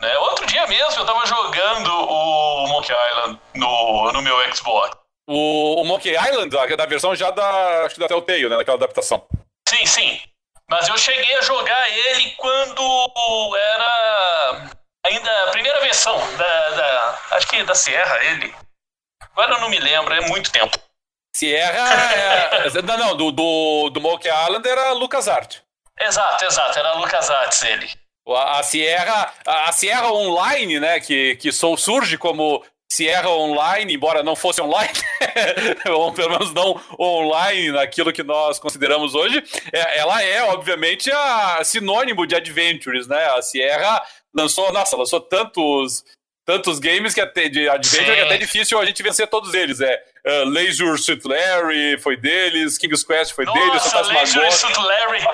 Né? 0.04 0.18
Outro 0.18 0.44
dia 0.44 0.66
mesmo 0.66 1.00
eu 1.00 1.06
tava 1.06 1.24
jogando 1.24 1.88
o 1.88 2.66
Monkey 2.66 2.92
Island 2.92 3.40
no, 3.54 4.12
no 4.12 4.20
meu 4.20 4.54
Xbox. 4.54 4.94
O, 5.26 5.80
o 5.80 5.84
Monkey 5.86 6.14
Island, 6.14 6.50
da, 6.50 6.84
versão 6.84 7.16
já 7.16 7.30
da, 7.30 7.86
acho 7.86 7.94
que 7.94 8.00
da 8.00 8.08
Telltale, 8.08 8.50
né? 8.50 8.56
Daquela 8.58 8.76
adaptação. 8.76 9.26
Sim, 9.66 9.86
sim. 9.86 10.20
Mas 10.68 10.88
eu 10.88 10.98
cheguei 10.98 11.34
a 11.36 11.42
jogar 11.42 11.90
ele 11.90 12.32
quando 12.32 13.56
era 13.56 14.70
ainda 15.06 15.44
a 15.44 15.50
primeira 15.52 15.80
versão 15.80 16.18
da, 16.36 16.70
da 16.70 17.18
acho 17.30 17.48
que 17.48 17.62
da 17.62 17.74
Sierra, 17.74 18.22
ele. 18.24 18.54
Agora 19.32 19.54
eu 19.54 19.60
não 19.60 19.70
me 19.70 19.78
lembro, 19.78 20.12
é 20.12 20.20
muito 20.28 20.52
tempo. 20.52 20.78
Sierra 21.34 22.12
é, 22.12 22.82
não, 22.82 22.98
não, 22.98 23.16
do, 23.16 23.32
do, 23.32 23.90
do 23.90 24.00
Monkey 24.02 24.28
Island 24.28 24.68
era 24.68 24.92
LucasArts. 24.92 25.62
Exato, 25.98 26.44
exato, 26.44 26.78
era 26.78 26.92
LucasArts 26.92 27.62
ele. 27.62 28.03
A 28.26 28.62
Sierra, 28.62 29.34
a 29.46 29.72
Sierra 29.72 30.10
Online, 30.10 30.80
né, 30.80 31.00
que, 31.00 31.36
que 31.36 31.52
surge 31.52 32.16
como 32.16 32.64
Sierra 32.90 33.28
Online, 33.28 33.92
embora 33.92 34.22
não 34.22 34.36
fosse 34.36 34.62
online, 34.62 34.92
ou 35.90 36.12
pelo 36.12 36.30
menos 36.30 36.54
não 36.54 36.80
online 36.98 37.72
naquilo 37.72 38.12
que 38.12 38.22
nós 38.22 38.58
consideramos 38.58 39.14
hoje, 39.14 39.42
é, 39.72 39.98
ela 39.98 40.22
é, 40.22 40.42
obviamente, 40.44 41.10
a 41.10 41.62
sinônimo 41.64 42.26
de 42.26 42.34
Adventures, 42.34 43.06
né? 43.06 43.26
A 43.36 43.42
Sierra 43.42 44.02
lançou, 44.34 44.72
nossa, 44.72 44.96
lançou 44.96 45.20
tantos 45.20 46.04
tantos 46.46 46.78
games 46.78 47.14
que 47.14 47.20
até, 47.20 47.48
de 47.48 47.68
Adventure 47.68 48.04
Sim. 48.04 48.12
que 48.12 48.20
é 48.20 48.24
até 48.24 48.36
difícil 48.36 48.78
a 48.78 48.84
gente 48.84 49.02
vencer 49.02 49.26
todos 49.26 49.54
eles. 49.54 49.80
É 49.80 50.02
uh, 50.26 50.44
Laser 50.48 50.98
Suit 50.98 51.26
Larry 51.26 51.98
foi 51.98 52.16
deles, 52.16 52.78
King's 52.78 53.04
Quest 53.04 53.32
foi 53.34 53.44
Nossa, 53.44 53.58
deles, 53.60 54.34
Laser 54.34 54.52
Suit 54.52 54.78
Larry 54.78 55.24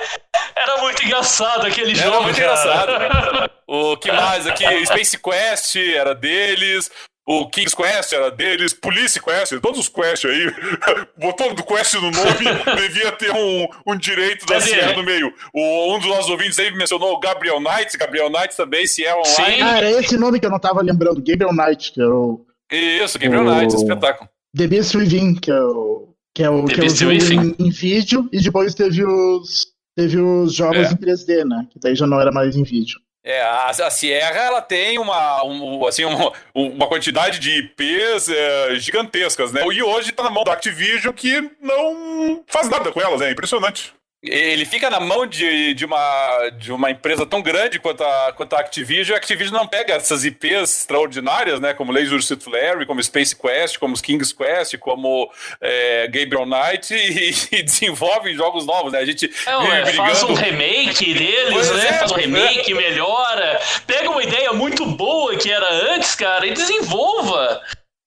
era 0.55 0.77
muito 0.81 1.03
engraçado 1.03 1.65
aquele 1.65 1.91
era 1.91 2.01
jogo. 2.01 2.15
Era 2.15 2.21
muito 2.21 2.39
cara. 2.39 2.53
engraçado. 2.53 3.51
o 3.67 3.97
que 3.97 4.11
mais 4.11 4.47
aqui? 4.47 4.85
Space 4.85 5.17
Quest 5.17 5.75
era 5.75 6.13
deles. 6.13 6.89
O 7.23 7.47
King's 7.47 7.75
Quest 7.75 8.13
era 8.13 8.31
deles, 8.31 8.73
Police 8.73 9.19
Quest, 9.21 9.53
todos 9.61 9.79
os 9.79 9.87
Quest 9.87 10.25
aí, 10.25 10.51
botou 11.15 11.53
do 11.53 11.63
Quest 11.63 11.93
no 11.93 12.09
nome, 12.09 12.45
devia 12.81 13.11
ter 13.11 13.31
um, 13.31 13.67
um 13.85 13.95
direito 13.95 14.43
da 14.47 14.59
Sierra 14.59 14.93
no 14.93 15.03
meio. 15.03 15.31
O, 15.53 15.95
um 15.95 15.99
dos 15.99 16.07
nossos 16.07 16.31
ouvintes 16.31 16.57
aí 16.57 16.71
mencionou 16.71 17.13
o 17.13 17.19
Gabriel 17.19 17.61
Knight, 17.61 17.95
Gabriel 17.95 18.29
Knight 18.29 18.57
também, 18.57 18.87
Sierra 18.87 19.17
Online. 19.17 19.55
Sim. 19.55 19.61
Ah, 19.61 19.77
era 19.77 19.91
esse 19.91 20.17
nome 20.17 20.39
que 20.39 20.47
eu 20.47 20.49
não 20.49 20.59
tava 20.59 20.81
lembrando, 20.81 21.23
Gabriel 21.23 21.53
Knight, 21.53 21.93
que 21.93 22.01
é 22.01 22.05
o... 22.05 22.43
Isso, 22.71 23.19
Gabriel 23.19 23.45
o... 23.45 23.55
Knight, 23.55 23.75
espetáculo. 23.75 24.27
The 24.55 24.67
Beast 24.67 24.95
Within, 24.95 25.35
que 25.35 25.51
é 25.51 25.61
o, 25.61 26.09
que 26.33 26.43
é 26.43 26.49
o, 26.49 26.65
que 26.65 26.81
é 26.81 26.83
o 26.83 26.89
jogo 26.89 27.11
em, 27.11 27.55
em, 27.57 27.69
vídeo, 27.69 28.27
e 28.31 28.41
depois 28.41 28.73
teve 28.73 29.03
os, 29.03 29.67
teve 29.95 30.19
os 30.19 30.53
jogos 30.53 30.87
é. 30.87 30.91
em 30.91 30.97
3D, 30.97 31.45
né, 31.45 31.67
que 31.69 31.79
daí 31.79 31.95
já 31.95 32.05
não 32.05 32.19
era 32.19 32.31
mais 32.31 32.55
em 32.55 32.63
vídeo. 32.63 32.99
É, 33.23 33.41
a, 33.41 33.69
a 33.69 33.89
Sierra 33.91 34.39
ela 34.39 34.61
tem 34.61 34.97
uma, 34.97 35.43
um, 35.45 35.85
assim, 35.85 36.03
uma, 36.05 36.33
uma 36.55 36.87
quantidade 36.87 37.37
de 37.37 37.51
IPs 37.59 38.29
é, 38.29 38.75
gigantescas, 38.79 39.51
né? 39.51 39.61
E 39.71 39.83
hoje 39.83 40.11
tá 40.11 40.23
na 40.23 40.31
mão 40.31 40.43
da 40.43 40.53
Activision 40.53 41.13
que 41.13 41.39
não 41.61 42.43
faz 42.47 42.67
nada 42.67 42.91
com 42.91 42.99
elas, 42.99 43.21
é 43.21 43.29
impressionante 43.31 43.93
ele 44.23 44.65
fica 44.65 44.87
na 44.87 44.99
mão 44.99 45.25
de, 45.25 45.73
de, 45.73 45.83
uma, 45.83 46.49
de 46.49 46.71
uma 46.71 46.91
empresa 46.91 47.25
tão 47.25 47.41
grande 47.41 47.79
quanto 47.79 48.03
a, 48.03 48.31
quanto 48.33 48.53
a 48.53 48.59
Activision, 48.59 49.15
a 49.15 49.17
Activision 49.17 49.57
não 49.57 49.67
pega 49.67 49.95
essas 49.95 50.23
IPs 50.23 50.79
extraordinárias, 50.81 51.59
né, 51.59 51.73
como 51.73 51.91
Laser 51.91 52.21
Suit 52.21 52.47
Larry, 52.47 52.85
como 52.85 53.01
Space 53.01 53.35
Quest, 53.35 53.79
como 53.79 53.99
King's 53.99 54.31
Quest, 54.31 54.77
como 54.77 55.31
é, 55.59 56.07
Gabriel 56.07 56.45
Knight, 56.45 56.93
e, 56.93 57.33
e, 57.51 57.63
desenvolve 57.63 58.31
jogos 58.35 58.63
novos, 58.63 58.91
né, 58.91 58.99
a 58.99 59.05
gente 59.05 59.25
é, 59.25 59.91
faz 59.93 60.21
um 60.21 60.35
remake 60.35 61.15
deles, 61.15 61.71
né, 61.71 61.87
é, 61.87 61.93
faz 61.93 62.11
um 62.11 62.15
remake, 62.15 62.71
é. 62.71 62.75
melhora, 62.75 63.59
pega 63.87 64.07
uma 64.07 64.21
ideia 64.21 64.53
muito 64.53 64.85
boa 64.85 65.35
que 65.35 65.51
era 65.51 65.67
antes, 65.95 66.13
cara, 66.13 66.45
e 66.45 66.53
desenvolva, 66.53 67.59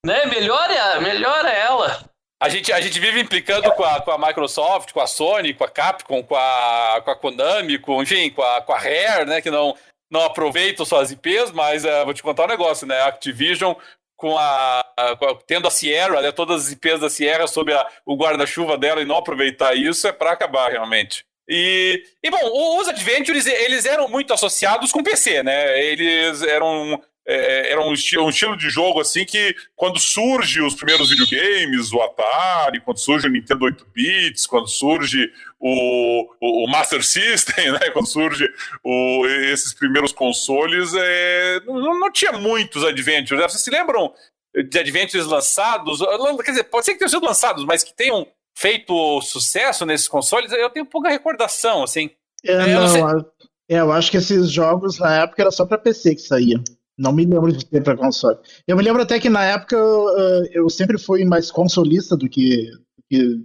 né, 0.06 0.26
melhora, 0.26 1.00
melhora 1.00 1.50
ela. 1.50 2.13
A 2.44 2.48
gente, 2.50 2.70
a 2.70 2.78
gente 2.78 3.00
vive 3.00 3.18
implicando 3.18 3.72
com 3.72 3.82
a, 3.82 4.02
com 4.02 4.10
a 4.10 4.18
Microsoft, 4.18 4.92
com 4.92 5.00
a 5.00 5.06
Sony, 5.06 5.54
com 5.54 5.64
a 5.64 5.68
Capcom, 5.68 6.22
com 6.22 6.36
a, 6.36 7.00
com 7.02 7.10
a 7.10 7.16
Konami, 7.16 7.78
com, 7.78 8.02
enfim, 8.02 8.28
com 8.28 8.42
a, 8.42 8.60
com 8.60 8.74
a 8.74 8.78
Rare, 8.78 9.24
né, 9.24 9.40
que 9.40 9.50
não, 9.50 9.74
não 10.10 10.20
aproveitam 10.20 10.84
suas 10.84 11.10
IPs, 11.10 11.52
mas 11.52 11.86
uh, 11.86 12.04
vou 12.04 12.12
te 12.12 12.22
contar 12.22 12.44
um 12.44 12.48
negócio, 12.48 12.86
né, 12.86 13.00
a 13.00 13.06
Activision 13.06 13.72
com 14.14 14.36
a, 14.36 14.80
a, 14.80 15.16
tendo 15.46 15.66
a 15.66 15.70
Sierra, 15.70 16.20
né, 16.20 16.32
todas 16.32 16.66
as 16.66 16.72
IPs 16.72 17.00
da 17.00 17.08
Sierra 17.08 17.46
sob 17.46 17.72
a, 17.72 17.88
o 18.04 18.14
guarda-chuva 18.14 18.76
dela 18.76 19.00
e 19.00 19.06
não 19.06 19.16
aproveitar 19.16 19.74
isso 19.74 20.06
é 20.06 20.12
para 20.12 20.32
acabar 20.32 20.70
realmente. 20.70 21.24
E, 21.48 22.04
e 22.22 22.30
bom, 22.30 22.78
os 22.78 22.88
Adventures 22.88 23.46
eles 23.46 23.86
eram 23.86 24.06
muito 24.06 24.34
associados 24.34 24.92
com 24.92 25.02
PC, 25.02 25.42
né? 25.42 25.82
Eles 25.82 26.42
eram 26.42 27.02
é, 27.26 27.34
é, 27.34 27.72
era 27.72 27.80
um 27.80 27.92
estilo, 27.92 28.24
um 28.24 28.28
estilo 28.28 28.56
de 28.56 28.68
jogo 28.68 29.00
assim 29.00 29.24
que 29.24 29.56
quando 29.74 29.98
surge 29.98 30.60
os 30.60 30.74
primeiros 30.74 31.08
videogames, 31.10 31.92
o 31.92 32.00
Atari, 32.02 32.80
quando 32.80 32.98
surge 32.98 33.26
o 33.26 33.30
Nintendo 33.30 33.64
8 33.64 33.86
bits, 33.94 34.46
quando 34.46 34.68
surge 34.68 35.32
o, 35.58 36.28
o, 36.40 36.64
o 36.64 36.70
Master 36.70 37.02
System, 37.02 37.72
né, 37.72 37.90
quando 37.92 38.06
surge 38.06 38.46
o, 38.82 39.26
esses 39.26 39.72
primeiros 39.72 40.12
consoles, 40.12 40.92
é, 40.94 41.60
não, 41.66 41.98
não, 41.98 42.12
tinha 42.12 42.32
muitos 42.32 42.84
adventures. 42.84 43.40
Né? 43.40 43.48
Vocês 43.48 43.62
se 43.62 43.70
lembram 43.70 44.12
de 44.54 44.78
adventures 44.78 45.26
lançados? 45.26 46.00
Quer 46.44 46.50
dizer, 46.50 46.64
pode 46.64 46.84
ser 46.84 46.92
que 46.92 46.98
tenham 46.98 47.08
sido 47.08 47.24
lançados, 47.24 47.64
mas 47.64 47.82
que 47.82 47.94
tenham 47.94 48.26
feito 48.54 49.20
sucesso 49.22 49.86
nesses 49.86 50.08
consoles. 50.08 50.52
Eu 50.52 50.70
tenho 50.70 50.86
pouca 50.86 51.08
recordação, 51.08 51.82
assim. 51.82 52.10
É, 52.44 52.52
eu 52.52 52.80
não, 52.80 52.98
não 52.98 53.34
é, 53.68 53.80
eu 53.80 53.90
acho 53.90 54.10
que 54.10 54.18
esses 54.18 54.50
jogos 54.50 54.98
na 54.98 55.22
época 55.22 55.42
era 55.42 55.50
só 55.50 55.64
para 55.64 55.78
PC 55.78 56.16
que 56.16 56.20
saía. 56.20 56.62
Não 56.96 57.12
me 57.12 57.24
lembro 57.24 57.52
de 57.52 57.64
ter 57.66 57.82
para 57.82 57.96
console. 57.96 58.38
Eu 58.66 58.76
me 58.76 58.82
lembro 58.82 59.02
até 59.02 59.18
que 59.18 59.28
na 59.28 59.44
época 59.44 59.76
uh, 59.76 60.46
eu 60.52 60.68
sempre 60.70 60.98
fui 60.98 61.24
mais 61.24 61.50
consolista 61.50 62.16
do 62.16 62.28
que, 62.28 62.70
do 62.70 63.04
que, 63.10 63.44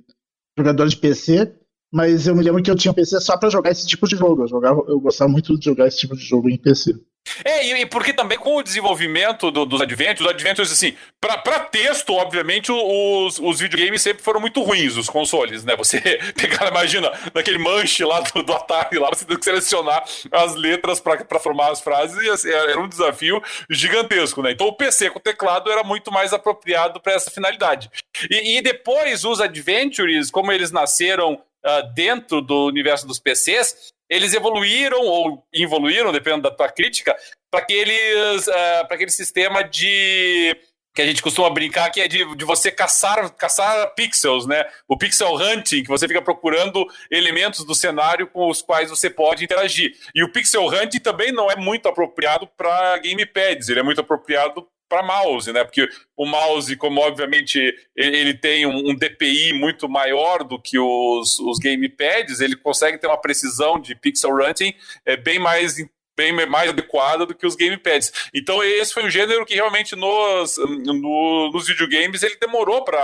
jogador 0.58 0.88
de 0.88 0.98
PC, 0.98 1.54
mas 1.92 2.28
eu 2.28 2.36
me 2.36 2.44
lembro 2.44 2.62
que 2.62 2.70
eu 2.70 2.76
tinha 2.76 2.94
PC 2.94 3.20
só 3.20 3.38
para 3.38 3.50
jogar 3.50 3.72
esse 3.72 3.88
tipo 3.88 4.08
de 4.08 4.16
jogo. 4.16 4.44
Eu, 4.44 4.48
jogava, 4.48 4.84
eu 4.88 5.00
gostava 5.00 5.30
muito 5.30 5.58
de 5.58 5.66
jogar 5.66 5.88
esse 5.88 5.98
tipo 5.98 6.16
de 6.16 6.24
jogo 6.24 6.50
em 6.50 6.58
PC. 6.58 6.94
É, 7.44 7.66
e, 7.66 7.86
porque 7.86 8.14
também 8.14 8.38
com 8.38 8.56
o 8.56 8.64
desenvolvimento 8.64 9.52
do, 9.52 9.66
dos 9.66 9.82
Adventures, 9.82 10.22
os 10.22 10.28
Adventures, 10.28 10.72
assim, 10.72 10.96
para 11.20 11.60
texto, 11.60 12.14
obviamente, 12.14 12.72
os, 12.72 13.40
os 13.40 13.60
videogames 13.60 14.02
sempre 14.02 14.24
foram 14.24 14.40
muito 14.40 14.62
ruins, 14.62 14.96
os 14.98 15.10
consoles, 15.10 15.64
né? 15.64 15.76
Você 15.76 16.00
pegar, 16.36 16.68
imagina, 16.68 17.12
naquele 17.34 17.58
manche 17.58 18.04
lá 18.04 18.20
do, 18.22 18.42
do 18.42 18.54
Atari, 18.54 18.98
lá, 18.98 19.10
você 19.10 19.26
tem 19.26 19.38
que 19.38 19.46
selecionar 19.46 20.04
as 20.32 20.56
letras 20.56 21.00
para 21.00 21.40
formar 21.40 21.72
as 21.72 21.82
frases, 21.82 22.18
e 22.24 22.30
assim, 22.30 22.50
era 22.50 22.80
um 22.80 22.88
desafio 22.88 23.42
gigantesco, 23.70 24.42
né? 24.42 24.52
Então 24.52 24.68
o 24.68 24.76
PC 24.76 25.10
com 25.10 25.20
teclado 25.20 25.72
era 25.72 25.84
muito 25.84 26.12
mais 26.12 26.34
apropriado 26.34 27.00
para 27.00 27.14
essa 27.14 27.30
finalidade. 27.30 27.92
E, 28.30 28.58
e, 28.58 28.62
depois 28.62 29.24
os 29.24 29.40
Adventures, 29.40 30.32
como 30.32 30.52
eles 30.52 30.72
nasceram 30.72 31.40
uh, 31.66 31.94
dentro 31.94 32.42
do 32.42 32.66
universo 32.66 33.08
dos 33.08 33.20
PCs, 33.20 33.92
eles 34.10 34.34
evoluíram 34.34 35.02
ou 35.02 35.46
evoluíram, 35.54 36.12
dependendo 36.12 36.44
da 36.44 36.56
tua 36.56 36.70
crítica, 36.70 37.16
para 37.52 37.62
aqueles, 37.62 38.48
uh, 38.48 38.88
para 38.88 38.96
aquele 38.96 39.12
sistema 39.12 39.64
de 39.64 40.56
que 40.94 41.04
a 41.04 41.06
gente 41.06 41.22
costuma 41.22 41.50
brincar 41.50 41.90
que 41.92 42.02
é 42.02 42.08
de, 42.08 42.36
de 42.36 42.44
você 42.44 42.72
caçar, 42.72 43.30
caçar 43.36 43.94
pixels, 43.94 44.46
né? 44.46 44.66
O 44.88 44.98
pixel 44.98 45.36
hunting, 45.36 45.84
que 45.84 45.88
você 45.88 46.08
fica 46.08 46.22
procurando 46.22 46.86
elementos 47.12 47.64
do 47.64 47.76
cenário 47.76 48.28
com 48.28 48.50
os 48.50 48.62
quais 48.62 48.90
você 48.90 49.10
pode 49.10 49.44
interagir. 49.44 49.96
E 50.14 50.24
o 50.24 50.32
pixel 50.32 50.68
hunting 50.68 51.00
também 51.00 51.32
não 51.32 51.50
é 51.50 51.56
muito 51.56 51.88
apropriado 51.88 52.48
para 52.58 52.98
gamepads, 52.98 53.70
ele 53.70 53.80
é 53.80 53.84
muito 53.84 54.02
apropriado 54.02 54.68
para 54.90 55.04
mouse, 55.04 55.54
né? 55.54 55.64
Porque 55.64 55.88
o 56.18 56.26
mouse, 56.26 56.76
como 56.76 57.00
obviamente 57.00 57.74
ele 57.96 58.34
tem 58.34 58.66
um, 58.66 58.96
DPI 58.96 59.54
muito 59.54 59.88
maior 59.88 60.44
do 60.44 60.60
que 60.60 60.80
os, 60.80 61.40
os 61.40 61.60
gamepads, 61.60 62.42
ele 62.42 62.56
consegue 62.56 62.98
ter 62.98 63.08
uma 63.08 63.22
precisão 63.22 63.80
de 63.80 63.96
pixel 63.96 64.36
hunting 64.36 64.74
é, 65.06 65.16
bem 65.16 65.38
mais 65.38 65.76
bem 66.18 66.34
mais 66.48 66.70
adequada 66.70 67.26
do 67.26 67.34
que 67.34 67.48
os 67.48 67.56
gamepads. 67.56 68.12
Então 68.34 68.62
esse 68.62 68.94
foi 68.94 69.06
um 69.06 69.10
gênero 69.10 69.46
que 69.46 69.56
realmente 69.56 69.96
nos, 69.96 70.58
no, 70.58 71.50
nos 71.54 71.68
videogames 71.68 72.24
ele 72.24 72.36
demorou 72.36 72.84
para 72.84 73.00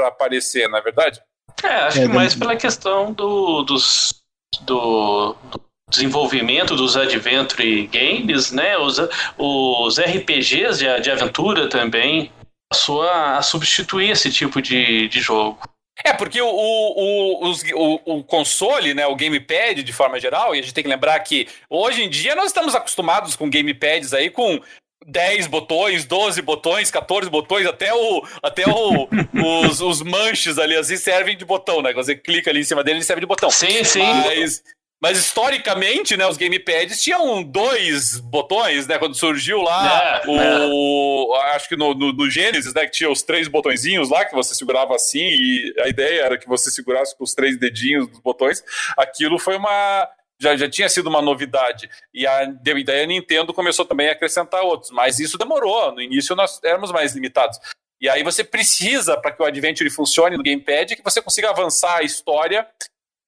aparecer, 0.00 0.68
não 0.68 0.78
é 0.78 0.82
verdade? 0.82 1.20
É, 1.64 1.68
acho 1.68 1.98
que 1.98 2.04
é, 2.04 2.08
mais 2.08 2.34
pela 2.34 2.54
questão 2.54 3.12
do, 3.12 3.62
dos, 3.62 4.22
do, 4.62 5.34
do 5.50 5.60
desenvolvimento 5.94 6.76
dos 6.76 6.96
adventure 6.96 7.86
games, 7.86 8.52
né? 8.52 8.76
Os, 8.76 9.00
os 9.38 9.98
RPGs 9.98 10.78
de, 10.78 11.00
de 11.00 11.10
aventura 11.10 11.68
também 11.68 12.30
passou 12.70 13.02
a, 13.02 13.38
a 13.38 13.42
substituir 13.42 14.10
esse 14.10 14.30
tipo 14.30 14.60
de, 14.60 15.08
de 15.08 15.20
jogo. 15.20 15.58
É, 16.04 16.12
porque 16.12 16.40
o, 16.40 16.48
o, 16.48 17.52
o, 17.52 18.00
o, 18.16 18.24
console, 18.24 18.94
né, 18.94 19.06
o 19.06 19.14
gamepad 19.14 19.80
de 19.80 19.92
forma 19.92 20.18
geral, 20.18 20.54
e 20.54 20.58
a 20.58 20.62
gente 20.62 20.74
tem 20.74 20.82
que 20.82 20.90
lembrar 20.90 21.18
que 21.20 21.46
hoje 21.70 22.02
em 22.02 22.10
dia 22.10 22.34
nós 22.34 22.46
estamos 22.46 22.74
acostumados 22.74 23.36
com 23.36 23.48
gamepads 23.48 24.12
aí 24.12 24.28
com 24.28 24.60
10 25.06 25.46
botões, 25.46 26.04
12 26.04 26.42
botões, 26.42 26.90
14 26.90 27.30
botões, 27.30 27.66
até 27.66 27.94
o 27.94 28.26
até 28.42 28.64
o, 28.66 29.08
os, 29.68 29.80
os 29.80 30.02
manches 30.02 30.58
ali 30.58 30.74
assim 30.74 30.96
servem 30.96 31.36
de 31.36 31.44
botão, 31.44 31.80
né? 31.80 31.92
Você 31.92 32.16
clica 32.16 32.50
ali 32.50 32.60
em 32.60 32.64
cima 32.64 32.82
dele, 32.82 32.98
ele 32.98 33.04
serve 33.04 33.20
de 33.20 33.26
botão. 33.26 33.50
Sim, 33.50 33.84
sim. 33.84 34.02
Mas 34.02 34.62
Mas 35.04 35.18
historicamente, 35.18 36.16
né, 36.16 36.26
os 36.26 36.38
gamepads 36.38 37.02
tinham 37.02 37.42
dois 37.42 38.18
botões, 38.20 38.86
né? 38.86 38.98
Quando 38.98 39.14
surgiu 39.14 39.60
lá 39.60 40.22
é, 40.24 40.66
o. 40.66 41.36
É. 41.36 41.54
Acho 41.54 41.68
que 41.68 41.76
no, 41.76 41.92
no, 41.92 42.10
no, 42.10 42.30
Genesis, 42.30 42.72
né? 42.72 42.86
Que 42.86 42.92
tinha 42.92 43.10
os 43.10 43.22
três 43.22 43.46
botõezinhos 43.46 44.08
lá 44.08 44.24
que 44.24 44.34
você 44.34 44.54
segurava 44.54 44.94
assim, 44.94 45.20
e 45.20 45.74
a 45.80 45.88
ideia 45.88 46.22
era 46.22 46.38
que 46.38 46.48
você 46.48 46.70
segurasse 46.70 47.14
com 47.18 47.22
os 47.22 47.34
três 47.34 47.58
dedinhos 47.58 48.08
dos 48.08 48.18
botões. 48.18 48.64
Aquilo 48.96 49.38
foi 49.38 49.58
uma. 49.58 50.08
Já, 50.40 50.56
já 50.56 50.70
tinha 50.70 50.88
sido 50.88 51.10
uma 51.10 51.20
novidade. 51.20 51.90
E 52.14 52.26
a, 52.26 52.46
daí 52.46 53.02
a 53.02 53.06
Nintendo 53.06 53.52
começou 53.52 53.84
também 53.84 54.08
a 54.08 54.12
acrescentar 54.12 54.62
outros. 54.62 54.90
Mas 54.90 55.18
isso 55.18 55.36
demorou. 55.36 55.92
No 55.92 56.00
início 56.00 56.34
nós 56.34 56.58
éramos 56.64 56.90
mais 56.90 57.14
limitados. 57.14 57.58
E 58.00 58.08
aí 58.08 58.22
você 58.22 58.42
precisa, 58.42 59.18
para 59.18 59.32
que 59.32 59.42
o 59.42 59.44
Adventure 59.44 59.90
funcione 59.90 60.38
no 60.38 60.42
Gamepad, 60.42 60.96
que 60.96 61.04
você 61.04 61.20
consiga 61.20 61.50
avançar 61.50 61.98
a 61.98 62.02
história 62.02 62.66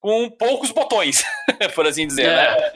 com 0.07 0.31
poucos 0.31 0.71
botões, 0.71 1.25
por 1.75 1.85
assim 1.85 2.07
dizer, 2.07 2.29
né? 2.29 2.45
é. 2.45 2.61
né? 2.61 2.73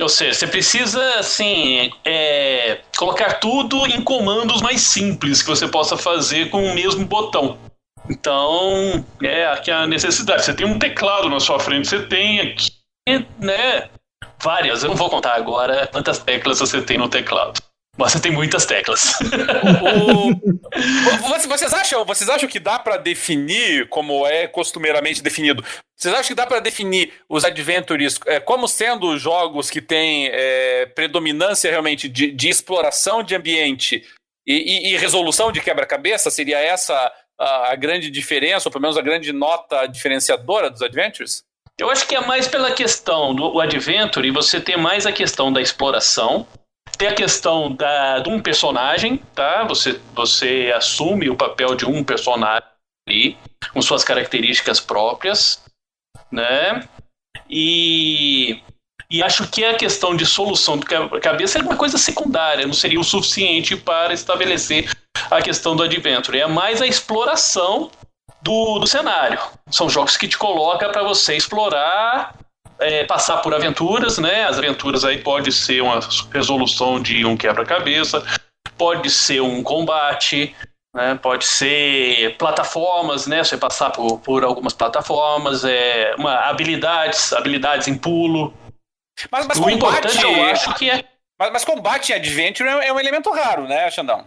Ou 0.00 0.08
seja, 0.08 0.32
você 0.32 0.46
precisa, 0.46 1.18
assim, 1.18 1.92
é, 2.06 2.80
colocar 2.96 3.34
tudo 3.34 3.86
em 3.86 4.02
comandos 4.02 4.62
mais 4.62 4.80
simples 4.80 5.42
que 5.42 5.50
você 5.50 5.68
possa 5.68 5.94
fazer 5.94 6.48
com 6.48 6.64
o 6.64 6.74
mesmo 6.74 7.04
botão. 7.04 7.58
Então, 8.08 9.04
é 9.22 9.44
aqui 9.48 9.70
a 9.70 9.86
necessidade. 9.86 10.42
Você 10.42 10.54
tem 10.54 10.64
um 10.64 10.78
teclado 10.78 11.28
na 11.28 11.38
sua 11.38 11.60
frente, 11.60 11.86
você 11.86 12.06
tem 12.06 12.40
aqui, 12.40 12.72
né? 13.38 13.90
Várias, 14.42 14.82
eu 14.82 14.88
não 14.88 14.96
vou 14.96 15.10
contar 15.10 15.34
agora 15.34 15.86
quantas 15.86 16.18
teclas 16.18 16.60
você 16.60 16.80
tem 16.80 16.96
no 16.96 17.10
teclado. 17.10 17.60
Você 18.08 18.20
tem 18.20 18.32
muitas 18.32 18.64
teclas. 18.64 19.14
o... 19.82 21.48
vocês, 21.48 21.72
acham, 21.72 22.04
vocês 22.04 22.30
acham 22.30 22.48
que 22.48 22.58
dá 22.58 22.78
para 22.78 22.96
definir, 22.96 23.88
como 23.88 24.26
é 24.26 24.46
costumeiramente 24.46 25.22
definido, 25.22 25.64
vocês 25.96 26.14
acham 26.14 26.28
que 26.28 26.34
dá 26.34 26.46
para 26.46 26.60
definir 26.60 27.12
os 27.28 27.44
adventures 27.44 28.18
é, 28.26 28.40
como 28.40 28.66
sendo 28.66 29.18
jogos 29.18 29.68
que 29.68 29.82
têm 29.82 30.30
é, 30.32 30.86
predominância 30.86 31.70
realmente 31.70 32.08
de, 32.08 32.32
de, 32.32 32.48
exploração 32.48 33.22
de 33.22 33.34
ambiente 33.34 34.02
e, 34.46 34.54
e, 34.54 34.94
e 34.94 34.96
resolução 34.96 35.52
de 35.52 35.60
quebra-cabeça? 35.60 36.30
Seria 36.30 36.58
essa 36.58 37.12
a, 37.38 37.72
a, 37.72 37.74
grande 37.74 38.10
diferença, 38.10 38.68
ou 38.68 38.72
pelo 38.72 38.82
menos 38.82 38.96
a 38.96 39.02
grande 39.02 39.30
nota 39.30 39.86
diferenciadora 39.86 40.70
dos 40.70 40.80
adventures? 40.80 41.42
Eu 41.78 41.90
acho 41.90 42.06
que 42.06 42.14
é 42.14 42.20
mais 42.20 42.48
pela 42.48 42.72
questão 42.72 43.34
do 43.34 43.60
adventure, 43.60 44.30
você 44.30 44.58
tem 44.58 44.78
mais 44.78 45.04
a 45.04 45.12
questão 45.12 45.52
da 45.52 45.60
exploração, 45.60 46.46
tem 46.96 47.08
a 47.08 47.14
questão 47.14 47.74
da, 47.74 48.20
de 48.20 48.28
um 48.28 48.40
personagem, 48.40 49.18
tá? 49.34 49.64
Você, 49.64 50.00
você 50.14 50.72
assume 50.74 51.30
o 51.30 51.36
papel 51.36 51.74
de 51.74 51.86
um 51.86 52.04
personagem 52.04 52.68
ali, 53.08 53.36
com 53.72 53.80
suas 53.82 54.04
características 54.04 54.80
próprias, 54.80 55.62
né? 56.30 56.86
E, 57.48 58.62
e 59.10 59.22
acho 59.22 59.48
que 59.48 59.64
a 59.64 59.74
questão 59.74 60.16
de 60.16 60.24
solução 60.24 60.76
do 60.76 60.86
cabeça 61.20 61.58
é 61.58 61.62
uma 61.62 61.76
coisa 61.76 61.98
secundária, 61.98 62.66
não 62.66 62.74
seria 62.74 63.00
o 63.00 63.04
suficiente 63.04 63.76
para 63.76 64.12
estabelecer 64.12 64.90
a 65.30 65.42
questão 65.42 65.74
do 65.74 65.82
adventure. 65.82 66.38
É 66.38 66.46
mais 66.46 66.80
a 66.80 66.86
exploração 66.86 67.90
do, 68.42 68.78
do 68.78 68.86
cenário. 68.86 69.40
São 69.70 69.88
jogos 69.88 70.16
que 70.16 70.28
te 70.28 70.38
colocam 70.38 70.90
para 70.90 71.02
você 71.02 71.36
explorar 71.36 72.36
é, 72.80 73.04
passar 73.04 73.38
por 73.38 73.54
aventuras, 73.54 74.18
né? 74.18 74.44
As 74.44 74.58
aventuras 74.58 75.04
aí 75.04 75.18
pode 75.18 75.52
ser 75.52 75.82
uma 75.82 76.00
resolução 76.32 77.00
de 77.00 77.24
um 77.24 77.36
quebra-cabeça, 77.36 78.24
pode 78.76 79.10
ser 79.10 79.40
um 79.40 79.62
combate, 79.62 80.54
né? 80.94 81.18
Pode 81.22 81.44
ser 81.44 82.36
plataformas, 82.36 83.26
né? 83.26 83.44
Você 83.44 83.56
passar 83.56 83.90
por, 83.90 84.18
por 84.20 84.44
algumas 84.44 84.72
plataformas, 84.72 85.64
é, 85.64 86.14
uma, 86.18 86.34
habilidades, 86.48 87.32
habilidades 87.32 87.86
em 87.86 87.96
pulo. 87.96 88.54
Mas, 89.30 89.46
mas 89.46 89.58
o 89.58 89.62
combate, 89.62 89.76
importante 89.76 90.22
eu 90.22 90.44
acho 90.46 90.74
que 90.74 90.90
é. 90.90 91.04
Mas, 91.38 91.52
mas 91.52 91.64
combate 91.64 92.12
em 92.12 92.14
adventure 92.14 92.68
é, 92.68 92.88
é 92.88 92.92
um 92.92 93.00
elemento 93.00 93.30
raro, 93.30 93.66
né, 93.66 93.90
Xandão? 93.90 94.26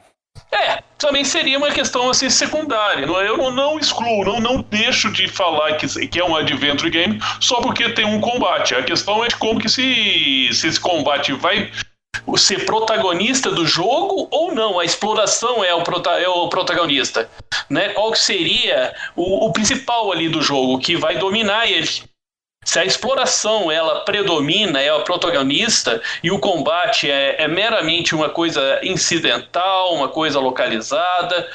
É, 0.53 0.83
também 0.97 1.25
seria 1.25 1.57
uma 1.57 1.71
questão 1.71 2.09
assim 2.09 2.29
secundária. 2.29 3.05
Eu 3.05 3.51
não, 3.51 3.79
excluo, 3.79 4.23
não, 4.23 4.39
não 4.39 4.61
deixo 4.61 5.11
de 5.11 5.27
falar 5.27 5.73
que, 5.73 6.07
que 6.07 6.19
é 6.19 6.23
um 6.23 6.35
adventure 6.35 6.89
game 6.89 7.19
só 7.39 7.59
porque 7.59 7.89
tem 7.89 8.05
um 8.05 8.21
combate. 8.21 8.75
A 8.75 8.83
questão 8.83 9.23
é 9.23 9.27
como 9.39 9.59
que 9.59 9.67
se, 9.67 10.49
se 10.53 10.67
esse 10.67 10.79
combate 10.79 11.33
vai 11.33 11.71
ser 12.37 12.65
protagonista 12.65 13.51
do 13.51 13.65
jogo 13.65 14.27
ou 14.31 14.53
não. 14.53 14.79
A 14.79 14.85
exploração 14.85 15.63
é 15.63 15.73
o, 15.73 15.83
prota 15.83 16.11
é 16.11 16.27
o 16.27 16.47
protagonista. 16.47 17.29
Né? 17.69 17.89
Qual 17.89 18.13
seria 18.15 18.93
o, 19.15 19.47
o 19.47 19.51
principal 19.51 20.11
ali 20.11 20.29
do 20.29 20.41
jogo 20.41 20.79
que 20.79 20.95
vai 20.95 21.17
dominar 21.17 21.69
ele? 21.69 21.89
Se 22.65 22.79
a 22.79 22.85
exploração 22.85 23.71
ela 23.71 24.01
predomina, 24.01 24.81
é 24.81 24.89
a 24.89 24.99
protagonista, 24.99 26.01
e 26.23 26.31
o 26.31 26.39
combate 26.39 27.09
é, 27.09 27.43
é 27.43 27.47
meramente 27.47 28.15
uma 28.15 28.29
coisa 28.29 28.79
incidental, 28.83 29.93
uma 29.93 30.07
coisa 30.07 30.39
localizada, 30.39 31.49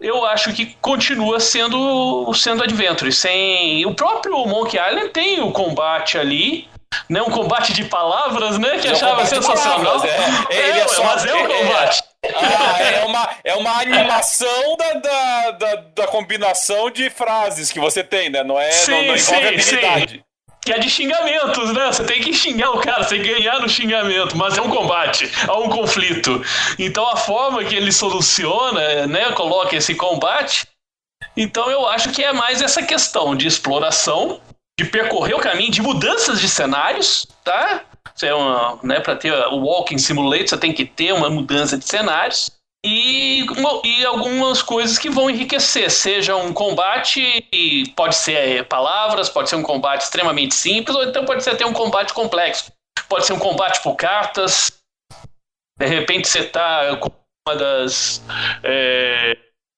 eu 0.00 0.24
acho 0.24 0.52
que 0.52 0.76
continua 0.80 1.40
sendo 1.40 2.32
sendo 2.34 2.62
Adventure. 2.62 3.12
Sem 3.12 3.84
o 3.84 3.94
próprio 3.94 4.46
Monkey 4.46 4.78
Island 4.78 5.10
tem 5.10 5.40
o 5.40 5.50
combate 5.50 6.16
ali, 6.16 6.68
né? 7.08 7.20
Um 7.20 7.30
combate 7.30 7.72
de 7.72 7.84
palavras, 7.84 8.58
né? 8.58 8.78
Que 8.78 8.88
é 8.88 8.92
achava 8.92 9.26
sensacional. 9.26 10.00
Palavras, 10.00 10.10
é. 10.50 10.54
É, 10.54 10.78
é, 10.78 10.88
só, 10.88 11.04
mas 11.04 11.24
é 11.24 11.34
um 11.34 11.46
é, 11.46 11.58
combate. 11.58 12.02
Ah, 12.24 12.82
é, 12.82 13.04
uma, 13.04 13.30
é 13.44 13.54
uma 13.54 13.80
animação 13.80 14.76
da, 14.76 14.92
da, 14.94 15.50
da, 15.52 15.74
da, 15.76 16.06
combinação 16.08 16.90
de 16.90 17.08
frases 17.10 17.70
que 17.70 17.78
você 17.78 18.02
tem, 18.02 18.28
né? 18.28 18.42
Não 18.42 18.58
é 18.58 18.72
sim, 18.72 18.90
não, 18.90 18.98
não 18.98 19.16
envolve 19.16 19.62
sim, 19.62 19.74
habilidade. 19.76 20.14
Sim. 20.16 20.22
Que 20.60 20.72
é 20.72 20.78
de 20.80 20.90
xingamentos, 20.90 21.72
né? 21.72 21.86
Você 21.86 22.04
tem 22.04 22.20
que 22.20 22.34
xingar 22.34 22.72
o 22.72 22.80
cara, 22.80 23.04
você 23.04 23.16
tem 23.16 23.22
que 23.22 23.34
ganhar 23.34 23.60
no 23.60 23.68
xingamento, 23.68 24.36
mas 24.36 24.58
é 24.58 24.60
um 24.60 24.68
combate, 24.68 25.30
há 25.46 25.56
um 25.58 25.68
conflito. 25.68 26.42
Então 26.78 27.08
a 27.08 27.16
forma 27.16 27.64
que 27.64 27.74
ele 27.74 27.92
soluciona, 27.92 29.06
né? 29.06 29.30
Coloca 29.32 29.76
esse 29.76 29.94
combate. 29.94 30.66
Então 31.36 31.70
eu 31.70 31.86
acho 31.86 32.10
que 32.10 32.22
é 32.22 32.32
mais 32.32 32.60
essa 32.60 32.82
questão 32.82 33.36
de 33.36 33.46
exploração, 33.46 34.40
de 34.78 34.84
percorrer 34.84 35.34
o 35.34 35.40
caminho, 35.40 35.70
de 35.70 35.80
mudanças 35.80 36.40
de 36.40 36.48
cenários, 36.48 37.26
tá? 37.44 37.84
É 38.26 38.34
uma, 38.34 38.78
né, 38.82 39.00
para 39.00 39.16
ter 39.16 39.32
o 39.32 39.58
Walking 39.58 39.98
Simulator, 39.98 40.48
você 40.48 40.58
tem 40.58 40.72
que 40.72 40.84
ter 40.84 41.12
uma 41.12 41.30
mudança 41.30 41.76
de 41.76 41.84
cenários. 41.84 42.50
E, 42.84 43.44
e 43.84 44.04
algumas 44.06 44.62
coisas 44.62 44.98
que 44.98 45.10
vão 45.10 45.28
enriquecer, 45.28 45.90
seja 45.90 46.36
um 46.36 46.52
combate, 46.52 47.44
pode 47.96 48.14
ser 48.14 48.34
é, 48.34 48.62
palavras, 48.62 49.28
pode 49.28 49.48
ser 49.48 49.56
um 49.56 49.62
combate 49.62 50.02
extremamente 50.02 50.54
simples, 50.54 50.96
ou 50.96 51.02
então 51.02 51.24
pode 51.24 51.42
ser 51.42 51.50
até 51.50 51.66
um 51.66 51.72
combate 51.72 52.14
complexo. 52.14 52.72
Pode 53.08 53.26
ser 53.26 53.32
um 53.32 53.38
combate 53.38 53.82
por 53.82 53.96
cartas, 53.96 54.70
de 55.78 55.86
repente 55.86 56.28
você 56.28 56.40
está 56.40 56.96
com 56.96 57.10
uma 57.46 57.56
das. 57.56 58.22
É, 58.62 59.36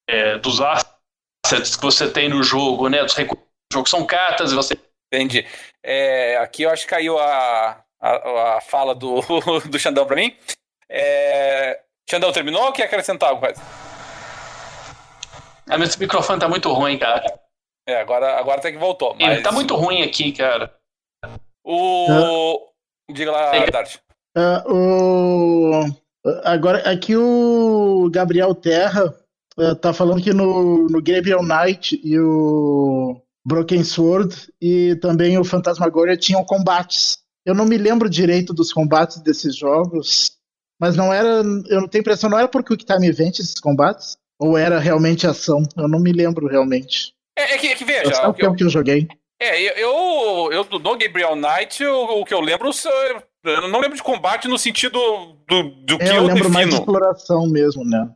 é, 0.08 0.38
dos 0.38 0.60
assets 0.60 1.76
que 1.76 1.82
você 1.82 2.10
tem 2.10 2.28
no 2.28 2.42
jogo, 2.42 2.88
né? 2.88 3.02
Dos 3.02 3.14
recursos 3.14 3.46
do 3.70 3.74
jogo 3.74 3.88
são 3.88 4.04
cartas 4.04 4.50
e 4.50 4.54
você. 4.54 4.78
Entendi. 5.12 5.46
É, 5.84 6.36
aqui 6.38 6.62
eu 6.62 6.70
acho 6.70 6.84
que 6.84 6.90
caiu 6.90 7.18
a, 7.18 7.84
a, 8.00 8.56
a 8.56 8.60
fala 8.60 8.94
do, 8.94 9.20
do 9.68 9.78
Xandão 9.78 10.06
para 10.06 10.16
mim. 10.16 10.34
É, 10.88 11.80
Xandão, 12.08 12.32
terminou 12.32 12.64
ou 12.64 12.72
quer 12.72 12.84
acrescentar 12.84 13.28
alguma 13.28 13.48
coisa? 13.48 13.62
Ah, 15.68 15.78
meu 15.78 15.88
microfone 15.98 16.40
tá 16.40 16.48
muito 16.48 16.72
ruim, 16.72 16.98
cara. 16.98 17.22
É, 17.86 18.00
agora, 18.00 18.38
agora 18.38 18.58
até 18.58 18.72
que 18.72 18.78
voltou. 18.78 19.14
Mas... 19.18 19.34
Ele 19.34 19.42
tá 19.42 19.52
muito 19.52 19.76
ruim 19.76 20.02
aqui, 20.02 20.32
cara. 20.32 20.74
O. 21.64 22.68
Diga 23.12 23.30
lá, 23.30 23.52
Dart. 23.66 23.96
Uh, 24.36 24.72
o... 24.72 25.84
Agora, 26.44 26.78
aqui 26.90 27.16
o 27.16 28.10
Gabriel 28.12 28.54
Terra 28.54 29.14
uh, 29.56 29.74
tá 29.76 29.92
falando 29.92 30.22
que 30.22 30.32
no, 30.32 30.88
no 30.88 31.02
Gabriel 31.02 31.42
Knight 31.42 32.00
e 32.04 32.18
o 32.18 33.20
Broken 33.46 33.82
Sword 33.84 34.52
e 34.60 34.96
também 34.96 35.38
o 35.38 35.44
Fantasmagoria 35.44 36.16
tinham 36.16 36.44
combates. 36.44 37.19
Eu 37.44 37.54
não 37.54 37.64
me 37.64 37.78
lembro 37.78 38.10
direito 38.10 38.52
dos 38.52 38.72
combates 38.72 39.20
desses 39.20 39.56
jogos. 39.56 40.38
Mas 40.80 40.96
não 40.96 41.12
era. 41.12 41.42
Eu 41.68 41.80
não 41.82 41.88
tenho 41.88 42.00
impressão, 42.00 42.30
não 42.30 42.38
era 42.38 42.48
por 42.48 42.64
Quick 42.64 42.84
Time 42.84 43.06
Event 43.06 43.38
esses 43.38 43.60
combates? 43.60 44.16
Ou 44.38 44.56
era 44.56 44.78
realmente 44.78 45.26
ação? 45.26 45.62
Eu 45.76 45.86
não 45.86 46.00
me 46.00 46.10
lembro 46.10 46.46
realmente. 46.46 47.12
É, 47.38 47.54
é, 47.54 47.58
que, 47.58 47.66
é 47.68 47.74
que, 47.74 47.84
veja. 47.84 48.10
É 48.10 48.26
o 48.26 48.32
tempo 48.32 48.56
que 48.56 48.64
eu 48.64 48.70
joguei. 48.70 49.06
É, 49.38 49.60
eu, 49.60 49.72
eu, 49.72 50.52
eu 50.52 50.78
no 50.78 50.96
Gabriel 50.96 51.36
Knight, 51.36 51.84
o, 51.84 52.20
o 52.20 52.24
que 52.24 52.32
eu 52.32 52.40
lembro. 52.40 52.70
Eu 53.44 53.68
não 53.68 53.80
lembro 53.80 53.96
de 53.96 54.02
combate 54.02 54.48
no 54.48 54.58
sentido 54.58 54.98
do, 55.46 55.62
do 55.84 55.98
que 55.98 56.04
é, 56.04 56.10
eu, 56.10 56.14
eu 56.14 56.22
lembro 56.22 56.34
defino. 56.34 56.54
mais 56.54 56.68
de 56.68 56.74
exploração 56.74 57.46
mesmo, 57.46 57.84
né? 57.84 58.10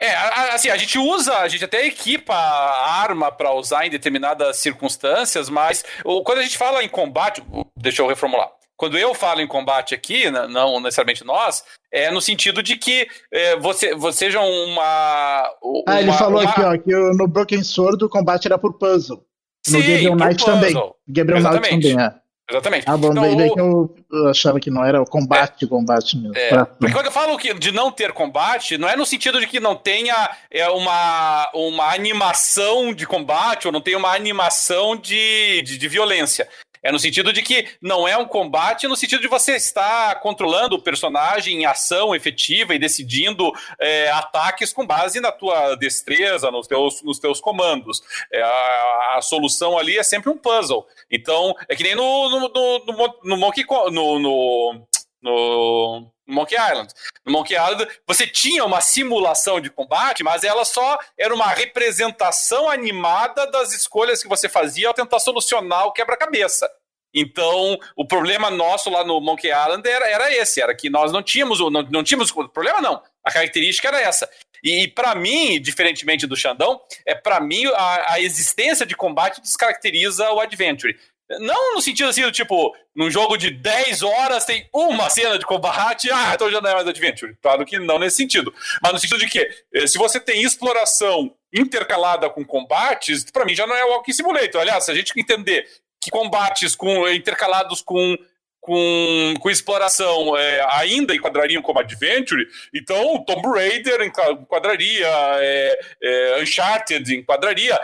É, 0.00 0.14
assim, 0.52 0.68
a 0.68 0.76
gente 0.76 0.98
usa, 0.98 1.38
a 1.38 1.48
gente 1.48 1.64
até 1.64 1.86
equipa 1.86 2.34
a 2.34 3.00
arma 3.00 3.30
para 3.32 3.52
usar 3.52 3.86
em 3.86 3.90
determinadas 3.90 4.56
circunstâncias, 4.58 5.48
mas 5.48 5.84
quando 6.24 6.38
a 6.38 6.42
gente 6.42 6.58
fala 6.58 6.82
em 6.84 6.88
combate, 6.88 7.42
deixa 7.76 8.02
eu 8.02 8.08
reformular. 8.08 8.50
Quando 8.76 8.98
eu 8.98 9.14
falo 9.14 9.40
em 9.40 9.46
combate 9.46 9.94
aqui, 9.94 10.30
não 10.30 10.80
necessariamente 10.80 11.24
nós, 11.24 11.64
é 11.92 12.10
no 12.10 12.20
sentido 12.20 12.62
de 12.62 12.76
que 12.76 13.06
é, 13.32 13.56
você, 13.56 13.94
você 13.94 14.18
seja 14.18 14.40
uma, 14.40 15.56
uma. 15.62 15.84
Ah, 15.86 16.02
ele 16.02 16.12
falou 16.12 16.40
uma... 16.40 16.50
aqui, 16.50 16.60
ó, 16.60 16.76
que 16.76 16.92
no 17.16 17.28
Broken 17.28 17.62
Sword 17.62 18.04
o 18.04 18.08
combate 18.08 18.46
era 18.46 18.58
por 18.58 18.74
puzzle. 18.74 19.24
Sim, 19.66 19.78
no 19.78 19.82
Gabriel 19.82 20.16
Knight 20.16 20.44
também. 20.44 20.74
Gabriel 21.08 21.42
Knight 21.42 21.54
também, 21.54 22.00
é. 22.00 22.24
Exatamente. 22.50 22.84
Ah, 22.86 22.96
bom, 22.96 23.10
então, 23.10 23.36
daí, 23.36 23.50
que 23.50 23.60
eu, 23.60 23.94
eu, 24.12 24.28
achava 24.28 24.60
que 24.60 24.70
não 24.70 24.84
era 24.84 25.00
o 25.00 25.06
combate, 25.06 25.64
é, 25.64 25.68
combate 25.68 26.18
mesmo. 26.18 26.36
É, 26.36 26.64
porque 26.64 26.92
quando 26.92 27.06
eu 27.06 27.12
falo 27.12 27.38
que, 27.38 27.54
de 27.54 27.72
não 27.72 27.90
ter 27.90 28.12
combate, 28.12 28.76
não 28.76 28.86
é 28.86 28.94
no 28.96 29.06
sentido 29.06 29.40
de 29.40 29.46
que 29.46 29.58
não 29.58 29.74
tenha 29.74 30.30
é, 30.50 30.68
uma, 30.68 31.50
uma 31.54 31.94
animação 31.94 32.92
de 32.92 33.06
combate 33.06 33.66
ou 33.66 33.72
não 33.72 33.80
tenha 33.80 33.96
uma 33.96 34.14
animação 34.14 34.94
de, 34.94 35.62
de, 35.62 35.78
de 35.78 35.88
violência. 35.88 36.46
É 36.84 36.92
no 36.92 36.98
sentido 36.98 37.32
de 37.32 37.40
que 37.40 37.66
não 37.80 38.06
é 38.06 38.14
um 38.14 38.26
combate, 38.26 38.86
no 38.86 38.94
sentido 38.94 39.22
de 39.22 39.28
você 39.28 39.56
estar 39.56 40.20
controlando 40.20 40.76
o 40.76 40.82
personagem 40.82 41.62
em 41.62 41.64
ação 41.64 42.14
efetiva 42.14 42.74
e 42.74 42.78
decidindo 42.78 43.50
é, 43.80 44.10
ataques 44.10 44.70
com 44.70 44.86
base 44.86 45.18
na 45.18 45.32
tua 45.32 45.74
destreza, 45.76 46.50
nos 46.50 46.66
teus, 46.66 47.02
nos 47.02 47.18
teus 47.18 47.40
comandos. 47.40 48.02
É, 48.30 48.42
a, 48.42 49.16
a, 49.16 49.22
solução 49.22 49.78
ali 49.78 49.96
é 49.96 50.02
sempre 50.02 50.28
um 50.28 50.36
puzzle. 50.36 50.86
Então, 51.10 51.56
é 51.68 51.74
que 51.74 51.82
nem 51.82 51.94
no, 51.94 52.28
no, 52.28 52.40
no, 52.48 52.84
no, 52.84 53.18
no 53.24 53.36
Monkey 53.38 53.64
no, 53.90 54.18
no, 54.18 54.86
no 55.22 56.13
Monkey 56.26 56.56
Island. 56.56 56.92
No 57.24 57.32
Monkey 57.32 57.54
Island, 57.54 57.88
você 58.06 58.26
tinha 58.26 58.64
uma 58.64 58.80
simulação 58.80 59.60
de 59.60 59.70
combate, 59.70 60.22
mas 60.22 60.44
ela 60.44 60.64
só 60.64 60.98
era 61.18 61.34
uma 61.34 61.48
representação 61.48 62.68
animada 62.68 63.46
das 63.50 63.72
escolhas 63.72 64.22
que 64.22 64.28
você 64.28 64.48
fazia 64.48 64.88
ao 64.88 64.94
tentar 64.94 65.18
solucionar 65.20 65.86
o 65.86 65.92
quebra-cabeça. 65.92 66.68
Então, 67.14 67.78
o 67.96 68.04
problema 68.04 68.50
nosso 68.50 68.90
lá 68.90 69.04
no 69.04 69.20
Monkey 69.20 69.48
Island 69.48 69.88
era, 69.88 70.08
era 70.08 70.34
esse, 70.34 70.60
era 70.60 70.74
que 70.74 70.90
nós 70.90 71.12
não 71.12 71.22
tínhamos, 71.22 71.60
não, 71.60 71.70
não 71.70 72.02
tínhamos, 72.02 72.32
problema 72.32 72.80
não, 72.80 73.00
a 73.22 73.30
característica 73.30 73.86
era 73.86 74.00
essa. 74.00 74.28
E, 74.64 74.88
para 74.88 75.14
mim, 75.14 75.60
diferentemente 75.60 76.26
do 76.26 76.34
Xandão, 76.34 76.80
é 77.06 77.14
para 77.14 77.38
mim 77.38 77.66
a, 77.66 78.14
a, 78.14 78.20
existência 78.20 78.86
de 78.86 78.96
combate 78.96 79.40
descaracteriza 79.40 80.32
o 80.32 80.40
Adventure. 80.40 80.98
Não 81.40 81.74
no 81.74 81.80
sentido 81.80 82.08
assim, 82.08 82.22
do 82.22 82.30
tipo, 82.30 82.76
num 82.94 83.10
jogo 83.10 83.36
de 83.36 83.50
10 83.50 84.02
horas 84.02 84.44
tem 84.44 84.68
uma 84.72 85.08
cena 85.08 85.38
de 85.38 85.46
combate, 85.46 86.10
ah, 86.10 86.32
então 86.34 86.50
já 86.50 86.60
não 86.60 86.70
é 86.70 86.74
mais 86.74 86.86
Adventure. 86.86 87.34
Claro 87.40 87.64
que 87.64 87.78
não 87.78 87.98
nesse 87.98 88.16
sentido. 88.16 88.52
Mas 88.82 88.92
no 88.92 88.98
sentido 88.98 89.18
de 89.18 89.28
que, 89.28 89.48
eh, 89.74 89.86
se 89.86 89.96
você 89.96 90.20
tem 90.20 90.42
exploração 90.42 91.34
intercalada 91.52 92.28
com 92.28 92.44
combates, 92.44 93.24
para 93.30 93.44
mim 93.44 93.54
já 93.54 93.66
não 93.66 93.74
é 93.74 93.84
Walking 93.84 94.12
Simulator. 94.12 94.60
Aliás, 94.60 94.84
se 94.84 94.90
a 94.90 94.94
gente 94.94 95.18
entender 95.18 95.66
que 96.00 96.10
combates 96.10 96.76
com, 96.76 97.08
intercalados 97.08 97.80
com 97.80 98.16
com, 98.64 99.34
com 99.40 99.50
exploração 99.50 100.34
é, 100.38 100.66
ainda 100.70 101.14
enquadrariam 101.14 101.60
como 101.60 101.80
Adventure, 101.80 102.42
então 102.74 103.22
Tomb 103.22 103.46
Raider 103.46 104.00
enquadraria, 104.00 105.06
é, 105.06 105.78
é, 106.02 106.42
Uncharted 106.42 107.14
enquadraria, 107.14 107.78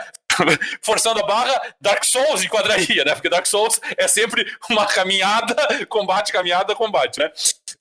forçando 0.81 1.19
a 1.19 1.25
barra, 1.25 1.61
Dark 1.79 2.03
Souls 2.03 2.43
enquadraria, 2.43 3.03
né? 3.03 3.13
Porque 3.13 3.29
Dark 3.29 3.45
Souls 3.45 3.79
é 3.97 4.07
sempre 4.07 4.45
uma 4.69 4.85
caminhada, 4.85 5.85
combate, 5.87 6.31
caminhada, 6.31 6.75
combate, 6.75 7.19
né? 7.19 7.31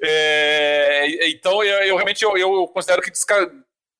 É, 0.02 1.28
então, 1.28 1.62
eu, 1.62 1.82
eu 1.84 1.94
realmente 1.96 2.24
eu, 2.24 2.36
eu, 2.36 2.66
considero 2.68 3.02
que 3.02 3.12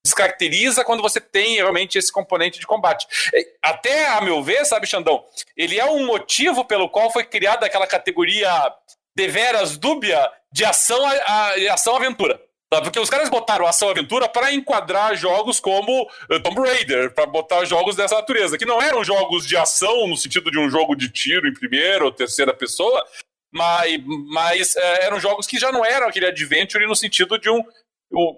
descaracteriza 0.05 0.85
quando 0.85 1.03
você 1.03 1.21
tem 1.21 1.57
realmente 1.57 1.99
esse 1.99 2.13
componente 2.13 2.59
de 2.59 2.67
combate. 2.67 3.07
É, 3.35 3.47
até, 3.63 4.09
a 4.09 4.21
meu 4.21 4.43
ver, 4.43 4.65
sabe, 4.65 4.87
Xandão, 4.87 5.25
ele 5.57 5.79
é 5.79 5.85
um 5.85 6.07
motivo 6.07 6.65
pelo 6.65 6.89
qual 6.89 7.11
foi 7.13 7.25
criada 7.25 7.67
aquela 7.67 7.87
categoria 7.87 8.51
deveras 9.15 9.77
dúbia 9.77 10.31
de 10.53 10.65
ação 10.65 11.05
a, 11.05 11.53
a 11.71 11.75
ação 11.75 11.97
aventura. 11.97 12.41
Porque 12.71 13.01
os 13.01 13.11
caras 13.11 13.29
botaram 13.29 13.67
ação 13.67 13.89
aventura 13.89 14.29
para 14.29 14.53
enquadrar 14.53 15.17
jogos 15.17 15.59
como 15.59 16.09
eh, 16.31 16.39
Tomb 16.39 16.61
Raider, 16.61 17.13
para 17.13 17.27
botar 17.27 17.65
jogos 17.65 17.97
dessa 17.97 18.15
natureza, 18.15 18.57
que 18.57 18.65
não 18.65 18.81
eram 18.81 19.03
jogos 19.03 19.45
de 19.45 19.57
ação 19.57 20.07
no 20.07 20.17
sentido 20.17 20.53
de 20.53 20.59
um 20.59 20.71
jogo 20.71 20.95
de 20.95 21.11
tiro 21.11 21.49
em 21.49 21.53
primeira 21.53 22.05
ou 22.05 22.13
terceira 22.13 22.55
pessoa, 22.55 23.05
mas, 23.53 24.01
mas 24.29 24.77
é, 24.77 25.07
eram 25.07 25.19
jogos 25.19 25.49
que 25.49 25.59
já 25.59 25.73
não 25.73 25.85
eram 25.85 26.07
aquele 26.07 26.27
adventure 26.27 26.87
no 26.87 26.95
sentido 26.95 27.39
de 27.39 27.51
um 27.51 27.65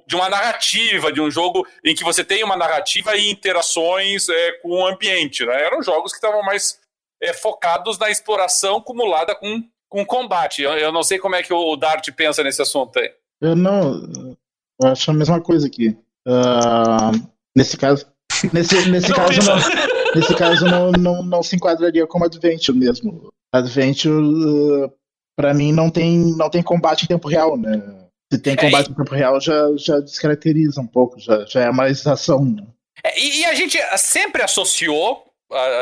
de 0.07 0.15
uma 0.15 0.29
narrativa, 0.29 1.11
de 1.11 1.19
um 1.19 1.31
jogo 1.31 1.67
em 1.83 1.95
que 1.95 2.05
você 2.05 2.23
tem 2.23 2.45
uma 2.45 2.57
narrativa 2.57 3.17
e 3.17 3.31
interações 3.31 4.29
é, 4.29 4.53
com 4.61 4.69
o 4.69 4.87
ambiente. 4.87 5.47
Né? 5.47 5.65
Eram 5.65 5.83
jogos 5.83 6.13
que 6.13 6.19
estavam 6.19 6.43
mais 6.43 6.79
é, 7.23 7.33
focados 7.33 7.99
na 7.99 8.11
exploração 8.11 8.77
acumulada 8.77 9.35
com, 9.35 9.63
com 9.89 10.05
combate. 10.05 10.61
Eu, 10.61 10.73
eu, 10.73 10.93
não 10.93 11.03
sei 11.03 11.19
como 11.19 11.37
é 11.37 11.43
que 11.43 11.55
o 11.55 11.75
Dart 11.77 12.07
pensa 12.13 12.45
nesse 12.45 12.61
assunto 12.61 12.99
aí. 12.99 13.11
Eu 13.43 13.57
não. 13.57 14.37
Eu 14.81 14.89
acho 14.89 15.11
a 15.11 15.15
mesma 15.15 15.41
coisa 15.41 15.67
aqui. 15.67 15.97
Uh, 16.27 17.29
nesse 17.57 17.77
caso. 17.77 18.07
Nesse, 18.53 18.89
nesse 18.89 19.11
não, 19.11 19.17
caso, 19.17 19.41
não, 19.41 20.15
nesse 20.15 20.35
caso 20.35 20.65
não, 20.65 20.93
não, 20.93 21.23
não 21.23 21.43
se 21.43 21.57
enquadraria 21.57 22.07
como 22.07 22.25
Adventure 22.25 22.77
mesmo. 22.77 23.29
Adventure, 23.53 24.15
uh, 24.15 24.93
pra 25.37 25.53
mim, 25.53 25.73
não 25.73 25.91
tem, 25.91 26.35
não 26.37 26.49
tem 26.49 26.63
combate 26.63 27.05
em 27.05 27.09
tempo 27.09 27.29
real, 27.29 27.57
né? 27.57 28.09
Se 28.33 28.39
tem 28.39 28.57
combate 28.57 28.89
é, 28.89 28.91
em 28.91 28.95
tempo 28.95 29.15
real, 29.15 29.41
já, 29.41 29.77
já 29.77 30.01
descaracteriza 30.01 30.81
um 30.81 30.87
pouco, 30.87 31.21
já, 31.21 31.45
já 31.45 31.65
é 31.65 31.71
mais 31.71 32.07
ação. 32.07 32.45
Né? 32.45 32.65
É, 33.05 33.21
e, 33.21 33.41
e, 33.41 33.45
a 33.45 33.55
gente 33.55 33.79
sempre 33.97 34.43
associou, 34.43 35.25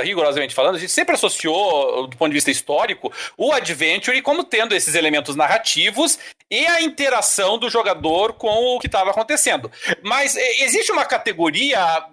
rigorosamente 0.02 0.54
falando, 0.54 0.76
a 0.76 0.78
gente 0.78 0.92
sempre 0.92 1.14
associou, 1.14 2.06
do 2.06 2.16
ponto 2.16 2.28
de 2.30 2.34
vista 2.34 2.50
histórico, 2.50 3.12
o 3.36 3.52
Adventure 3.52 4.20
como 4.22 4.44
tendo 4.44 4.74
esses 4.74 4.94
elementos 4.94 5.36
narrativos 5.36 6.18
e 6.50 6.66
a 6.66 6.82
interação 6.82 7.58
do 7.58 7.70
jogador 7.70 8.34
com 8.34 8.76
o 8.76 8.80
que 8.80 8.86
estava 8.86 9.10
acontecendo. 9.10 9.70
Mas 10.02 10.36
é, 10.36 10.64
existe 10.64 10.92
uma 10.92 11.04
categoria 11.04 12.04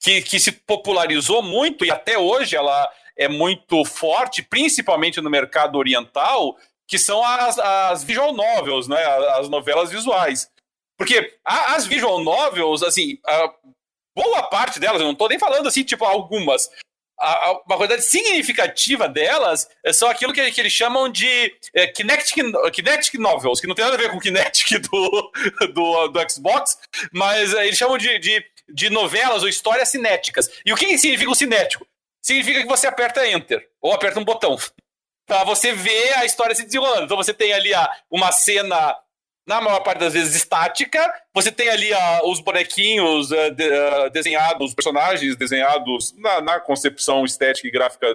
que, 0.00 0.22
que 0.22 0.38
se 0.38 0.52
popularizou 0.52 1.42
muito 1.42 1.84
e 1.84 1.90
até 1.90 2.18
hoje 2.18 2.56
ela 2.56 2.90
é 3.16 3.28
muito 3.28 3.84
forte, 3.84 4.42
principalmente 4.42 5.20
no 5.20 5.28
mercado 5.28 5.76
oriental, 5.76 6.56
que 6.86 6.98
são 6.98 7.22
as, 7.22 7.58
as 7.58 8.04
visual 8.04 8.32
novels, 8.32 8.88
né? 8.88 9.02
As 9.38 9.48
novelas 9.48 9.90
visuais. 9.90 10.48
Porque 10.96 11.36
as 11.44 11.86
visual 11.86 12.22
novels, 12.22 12.82
assim, 12.82 13.18
boa 14.16 14.42
parte 14.44 14.80
delas, 14.80 15.00
eu 15.00 15.04
não 15.04 15.12
estou 15.12 15.28
nem 15.28 15.38
falando 15.38 15.68
assim, 15.68 15.84
tipo, 15.84 16.04
algumas. 16.04 16.70
A, 17.20 17.30
a, 17.30 17.52
uma 17.66 17.76
quantidade 17.76 18.02
significativa 18.02 19.08
delas 19.08 19.68
são 19.92 20.08
aquilo 20.08 20.32
que, 20.32 20.50
que 20.52 20.60
eles 20.60 20.72
chamam 20.72 21.08
de 21.08 21.52
é, 21.74 21.86
kinetic, 21.86 22.36
kinetic 22.72 23.14
novels, 23.14 23.60
que 23.60 23.66
não 23.66 23.74
tem 23.74 23.84
nada 23.84 23.96
a 23.96 24.00
ver 24.00 24.10
com 24.10 24.20
Kinetic 24.20 24.78
do, 24.78 25.32
do, 25.74 26.08
do 26.08 26.30
Xbox, 26.30 26.78
mas 27.12 27.52
é, 27.54 27.66
eles 27.66 27.78
chamam 27.78 27.98
de, 27.98 28.18
de, 28.18 28.44
de 28.68 28.90
novelas 28.90 29.42
ou 29.42 29.48
histórias 29.48 29.88
cinéticas. 29.88 30.48
E 30.64 30.72
o 30.72 30.76
que 30.76 30.96
significa 30.98 31.30
o 31.30 31.34
cinético? 31.34 31.86
Significa 32.22 32.60
que 32.60 32.68
você 32.68 32.86
aperta 32.86 33.26
Enter, 33.26 33.68
ou 33.80 33.92
aperta 33.92 34.20
um 34.20 34.24
botão 34.24 34.56
para 35.28 35.44
você 35.44 35.72
ver 35.72 36.14
a 36.14 36.24
história 36.24 36.54
se 36.54 36.64
desenrolando. 36.64 37.04
Então 37.04 37.16
você 37.16 37.34
tem 37.34 37.52
ali 37.52 37.72
a, 37.74 37.88
uma 38.10 38.32
cena, 38.32 38.96
na 39.48 39.62
maior 39.62 39.80
parte 39.80 40.00
das 40.00 40.12
vezes, 40.12 40.36
estática, 40.36 41.10
você 41.34 41.50
tem 41.50 41.70
ali 41.70 41.92
a, 41.92 42.20
os 42.24 42.38
bonequinhos 42.38 43.30
uh, 43.30 43.50
de, 43.50 43.66
uh, 43.66 44.10
desenhados, 44.10 44.68
os 44.68 44.74
personagens 44.74 45.34
desenhados 45.36 46.14
na, 46.18 46.42
na, 46.42 46.60
concepção 46.60 47.24
estética 47.24 47.66
e 47.66 47.70
gráfica 47.70 48.14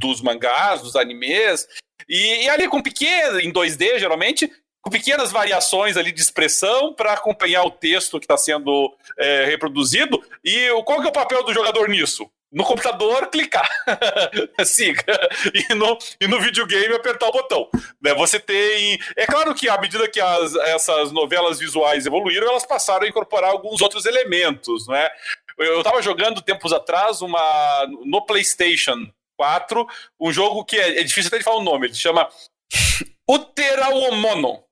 dos 0.00 0.20
mangás, 0.20 0.82
dos 0.82 0.96
animes, 0.96 1.68
e, 2.08 2.44
e 2.44 2.48
ali 2.48 2.66
com 2.66 2.82
pequeno, 2.82 3.38
em 3.38 3.52
2D 3.52 4.00
geralmente, 4.00 4.50
com 4.82 4.90
pequenas 4.90 5.30
variações 5.30 5.96
ali 5.96 6.10
de 6.10 6.20
expressão 6.20 6.92
para 6.92 7.12
acompanhar 7.12 7.62
o 7.62 7.70
texto 7.70 8.18
que 8.18 8.24
está 8.24 8.36
sendo 8.36 8.92
é, 9.16 9.44
reproduzido. 9.44 10.22
E 10.44 10.68
qual 10.84 11.00
que 11.00 11.06
é 11.06 11.10
o 11.10 11.12
papel 11.12 11.42
do 11.44 11.54
jogador 11.54 11.88
nisso? 11.88 12.28
No 12.54 12.62
computador, 12.64 13.26
clicar. 13.26 13.68
Siga. 14.64 15.04
E 15.52 15.74
no, 15.74 15.98
e 16.20 16.28
no 16.28 16.40
videogame, 16.40 16.94
apertar 16.94 17.28
o 17.28 17.32
botão. 17.32 17.68
Né? 18.00 18.14
Você 18.14 18.38
tem. 18.38 18.98
É 19.16 19.26
claro 19.26 19.52
que 19.54 19.68
à 19.68 19.78
medida 19.80 20.08
que 20.08 20.20
as, 20.20 20.54
essas 20.54 21.10
novelas 21.10 21.58
visuais 21.58 22.06
evoluíram, 22.06 22.48
elas 22.48 22.64
passaram 22.64 23.04
a 23.04 23.08
incorporar 23.08 23.50
alguns 23.50 23.82
outros 23.82 24.06
elementos. 24.06 24.86
Né? 24.86 25.10
Eu 25.58 25.78
estava 25.78 26.00
jogando 26.00 26.40
tempos 26.40 26.72
atrás 26.72 27.20
uma 27.20 27.86
no 28.04 28.24
PlayStation 28.24 29.10
4, 29.36 29.86
um 30.20 30.32
jogo 30.32 30.64
que 30.64 30.76
é, 30.76 31.00
é 31.00 31.02
difícil 31.02 31.28
até 31.28 31.38
de 31.38 31.44
falar 31.44 31.58
o 31.58 31.64
nome, 31.64 31.88
ele 31.88 31.94
chama 31.94 32.28
Uteraomono. 33.28 34.62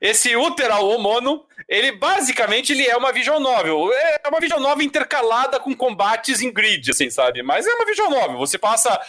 Esse 0.00 0.36
Uteral 0.36 0.86
Homono, 0.86 1.44
ele 1.68 1.92
basicamente 1.92 2.72
ele 2.72 2.86
é 2.86 2.96
uma 2.96 3.12
visual 3.12 3.40
novel. 3.40 3.92
É 3.92 4.28
uma 4.28 4.40
visual 4.40 4.60
novel 4.60 4.84
intercalada 4.84 5.58
com 5.60 5.74
combates 5.74 6.40
em 6.40 6.52
grid, 6.52 6.90
assim, 6.90 7.10
sabe? 7.10 7.42
Mas 7.42 7.66
é 7.66 7.74
uma 7.74 7.86
visual 7.86 8.10
novel. 8.10 8.38
Você 8.38 8.58
passa 8.58 9.00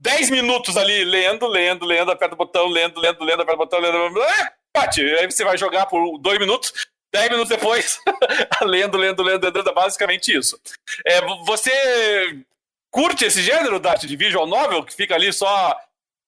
10 0.00 0.30
minutos 0.30 0.76
ali 0.76 1.04
lendo, 1.04 1.46
lendo, 1.46 1.84
lendo, 1.84 2.10
aperta 2.10 2.34
o 2.34 2.38
botão, 2.38 2.66
lendo, 2.68 2.98
lendo, 2.98 3.22
lendo, 3.22 3.42
aperta 3.42 3.54
o 3.54 3.64
botão, 3.64 3.78
lendo, 3.78 3.98
lendo, 3.98 4.22
é, 4.22 4.52
bate. 4.74 5.02
Aí 5.02 5.30
você 5.30 5.44
vai 5.44 5.58
jogar 5.58 5.86
por 5.86 6.18
2 6.18 6.38
minutos, 6.38 6.72
10 7.12 7.30
minutos 7.30 7.50
depois, 7.50 8.00
lendo, 8.62 8.96
lendo, 8.96 9.22
lendo, 9.22 9.44
lendo, 9.44 9.68
é 9.68 9.74
basicamente 9.74 10.36
isso. 10.36 10.58
É, 11.06 11.20
você 11.44 12.44
curte 12.90 13.26
esse 13.26 13.42
gênero, 13.42 13.78
Dart, 13.78 14.04
de 14.04 14.16
visual 14.16 14.46
novel, 14.46 14.84
que 14.84 14.94
fica 14.94 15.14
ali 15.14 15.32
só 15.32 15.76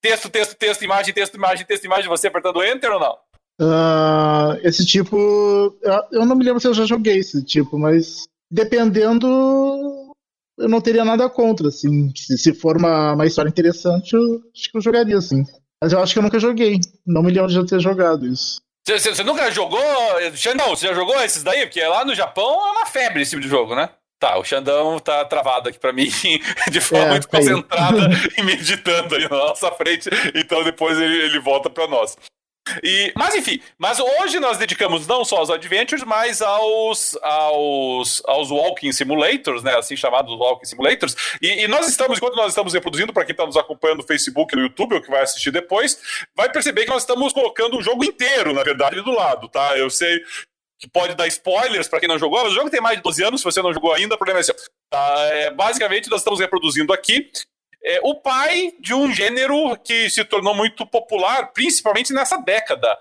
texto, 0.03 0.29
texto, 0.29 0.55
texto, 0.55 0.83
imagem, 0.83 1.15
texto, 1.15 1.35
imagem, 1.37 1.65
texto, 1.65 1.85
imagem, 1.85 2.09
você 2.09 2.29
apertando 2.29 2.63
Enter 2.63 2.93
ou 2.93 3.01
não? 3.01 3.19
Uh, 3.61 4.59
esse 4.63 4.85
tipo. 4.85 5.17
Eu 6.11 6.27
não 6.27 6.37
me 6.37 6.45
lembro 6.45 6.61
se 6.61 6.67
eu 6.67 6.75
já 6.75 6.85
joguei 6.85 7.19
esse 7.19 7.43
tipo, 7.45 7.79
mas 7.79 8.27
dependendo. 8.51 9.27
eu 10.59 10.69
não 10.69 10.81
teria 10.81 11.05
nada 11.05 11.29
contra, 11.29 11.69
assim. 11.69 12.13
Se, 12.17 12.39
se 12.39 12.55
for 12.55 12.77
uma, 12.77 13.13
uma 13.13 13.27
história 13.27 13.49
interessante, 13.49 14.15
eu 14.15 14.41
acho 14.55 14.71
que 14.71 14.77
eu 14.77 14.83
jogaria, 14.83 15.19
assim. 15.19 15.45
Mas 15.83 15.93
eu 15.93 16.01
acho 16.01 16.13
que 16.13 16.19
eu 16.19 16.23
nunca 16.23 16.39
joguei. 16.39 16.79
Não 17.07 17.23
me 17.23 17.33
lembro 17.33 17.51
de 17.51 17.57
eu 17.57 17.67
ter 17.67 17.81
jogado 17.81 18.27
isso. 18.27 18.61
Você, 18.87 19.15
você 19.15 19.23
nunca 19.23 19.51
jogou. 19.51 19.81
Xandão, 20.35 20.71
você 20.71 20.89
já 20.89 20.95
jogou 20.95 21.21
esses 21.23 21.43
daí? 21.43 21.67
Porque 21.67 21.83
lá 21.85 22.05
no 22.05 22.15
Japão 22.15 22.53
é 22.53 22.73
uma 22.73 22.87
febre 22.87 23.23
esse 23.23 23.31
tipo 23.31 23.43
de 23.43 23.49
jogo, 23.49 23.75
né? 23.77 23.89
Tá, 24.19 24.39
o 24.39 24.45
Xandão 24.45 25.01
tá 25.01 25.25
travado 25.25 25.69
aqui 25.69 25.81
pra 25.81 25.93
mim, 25.93 26.09
de 26.71 26.81
forma 26.81 27.07
é, 27.07 27.11
muito 27.11 27.29
concentrada 27.29 28.09
e 28.39 28.43
meditando 28.45 29.17
aí 29.17 29.23
na 29.23 29.37
nossa 29.37 29.73
frente. 29.73 30.09
Então 30.33 30.63
depois 30.63 30.97
ele, 30.97 31.17
ele 31.25 31.41
volta 31.41 31.69
pra 31.69 31.89
nós. 31.89 32.17
E, 32.83 33.13
mas 33.17 33.35
enfim, 33.35 33.61
mas 33.77 33.99
hoje 33.99 34.39
nós 34.39 34.57
dedicamos 34.57 35.07
não 35.07 35.25
só 35.25 35.39
aos 35.39 35.51
adventures, 35.51 36.05
mas 36.05 36.41
aos, 36.41 37.17
aos, 37.23 38.23
aos 38.25 38.51
walking 38.51 38.93
simulators, 38.93 39.63
né, 39.63 39.77
assim 39.77 39.97
chamados 39.97 40.33
walking 40.39 40.65
simulators. 40.65 41.17
E, 41.41 41.65
e 41.65 41.69
nós 41.69 41.89
estamos, 41.89 42.19
enquanto 42.19 42.37
nós 42.37 42.49
estamos 42.49 42.73
reproduzindo, 42.73 43.13
para 43.13 43.25
quem 43.25 43.33
está 43.33 43.45
nos 43.45 43.57
acompanhando 43.57 43.99
no 43.99 44.07
Facebook 44.07 44.55
no 44.55 44.63
YouTube, 44.63 44.95
ou 44.95 45.03
que 45.03 45.11
vai 45.11 45.23
assistir 45.23 45.51
depois, 45.51 45.99
vai 46.37 46.51
perceber 46.51 46.85
que 46.85 46.91
nós 46.91 47.03
estamos 47.03 47.33
colocando 47.33 47.79
o 47.79 47.83
jogo 47.83 48.05
inteiro, 48.05 48.53
na 48.53 48.63
verdade, 48.63 49.01
do 49.03 49.11
lado, 49.11 49.49
tá? 49.49 49.77
Eu 49.77 49.91
sei 49.91 50.23
que 50.79 50.89
pode 50.89 51.15
dar 51.15 51.29
spoilers 51.29 51.87
para 51.87 52.01
quem 52.01 52.09
não 52.09 52.19
jogou, 52.19 52.43
mas 52.43 52.53
o 52.53 52.57
jogo 52.57 52.69
tem 52.69 52.81
mais 52.81 52.97
de 52.97 53.03
12 53.05 53.25
anos, 53.25 53.41
se 53.41 53.45
você 53.45 53.63
não 53.63 53.73
jogou 53.73 53.93
ainda, 53.93 54.17
o 54.17 54.19
problema 54.19 54.41
é 54.41 54.43
seu. 54.43 54.55
Tá? 54.91 55.15
É, 55.33 55.51
basicamente, 55.51 56.11
nós 56.11 56.21
estamos 56.21 56.41
reproduzindo 56.41 56.93
aqui 56.93 57.31
é, 57.85 58.01
o 58.03 58.15
pai 58.15 58.73
de 58.79 58.95
um 58.95 59.13
gênero 59.13 59.77
que 59.79 60.09
se 60.09 60.25
tornou 60.25 60.55
muito 60.55 60.87
popular, 60.87 61.53
principalmente 61.53 62.13
nessa 62.13 62.37
década, 62.37 62.97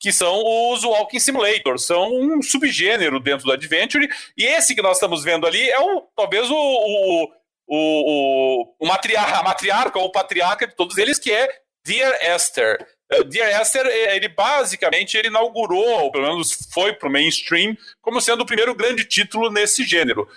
que 0.00 0.12
são 0.12 0.42
os 0.72 0.84
Walking 0.84 1.18
Simulators. 1.18 1.86
São 1.86 2.12
um 2.12 2.42
subgênero 2.42 3.18
dentro 3.18 3.46
do 3.46 3.52
Adventure, 3.52 4.08
e 4.36 4.44
esse 4.44 4.74
que 4.74 4.82
nós 4.82 4.96
estamos 4.96 5.24
vendo 5.24 5.46
ali 5.46 5.68
é 5.70 5.80
o 5.80 6.02
talvez 6.14 6.50
o, 6.50 6.56
o, 6.56 7.32
o, 7.66 8.74
o 8.78 8.86
matriarca, 8.86 9.38
a 9.38 9.42
matriarca 9.42 9.98
ou 9.98 10.06
o 10.06 10.12
patriarca 10.12 10.66
de 10.66 10.76
todos 10.76 10.98
eles, 10.98 11.18
que 11.18 11.32
é 11.32 11.48
Dear 11.84 12.18
Esther. 12.34 12.86
Uh, 13.10 13.24
Dear 13.24 13.62
Esther, 13.62 13.86
ele 13.86 14.28
basicamente 14.28 15.16
ele 15.16 15.28
inaugurou, 15.28 16.02
ou 16.02 16.12
pelo 16.12 16.28
menos 16.28 16.68
foi 16.72 16.92
para 16.92 17.08
o 17.08 17.12
mainstream, 17.12 17.76
como 18.02 18.20
sendo 18.20 18.42
o 18.42 18.46
primeiro 18.46 18.74
grande 18.74 19.04
título 19.04 19.50
nesse 19.50 19.84
gênero. 19.84 20.28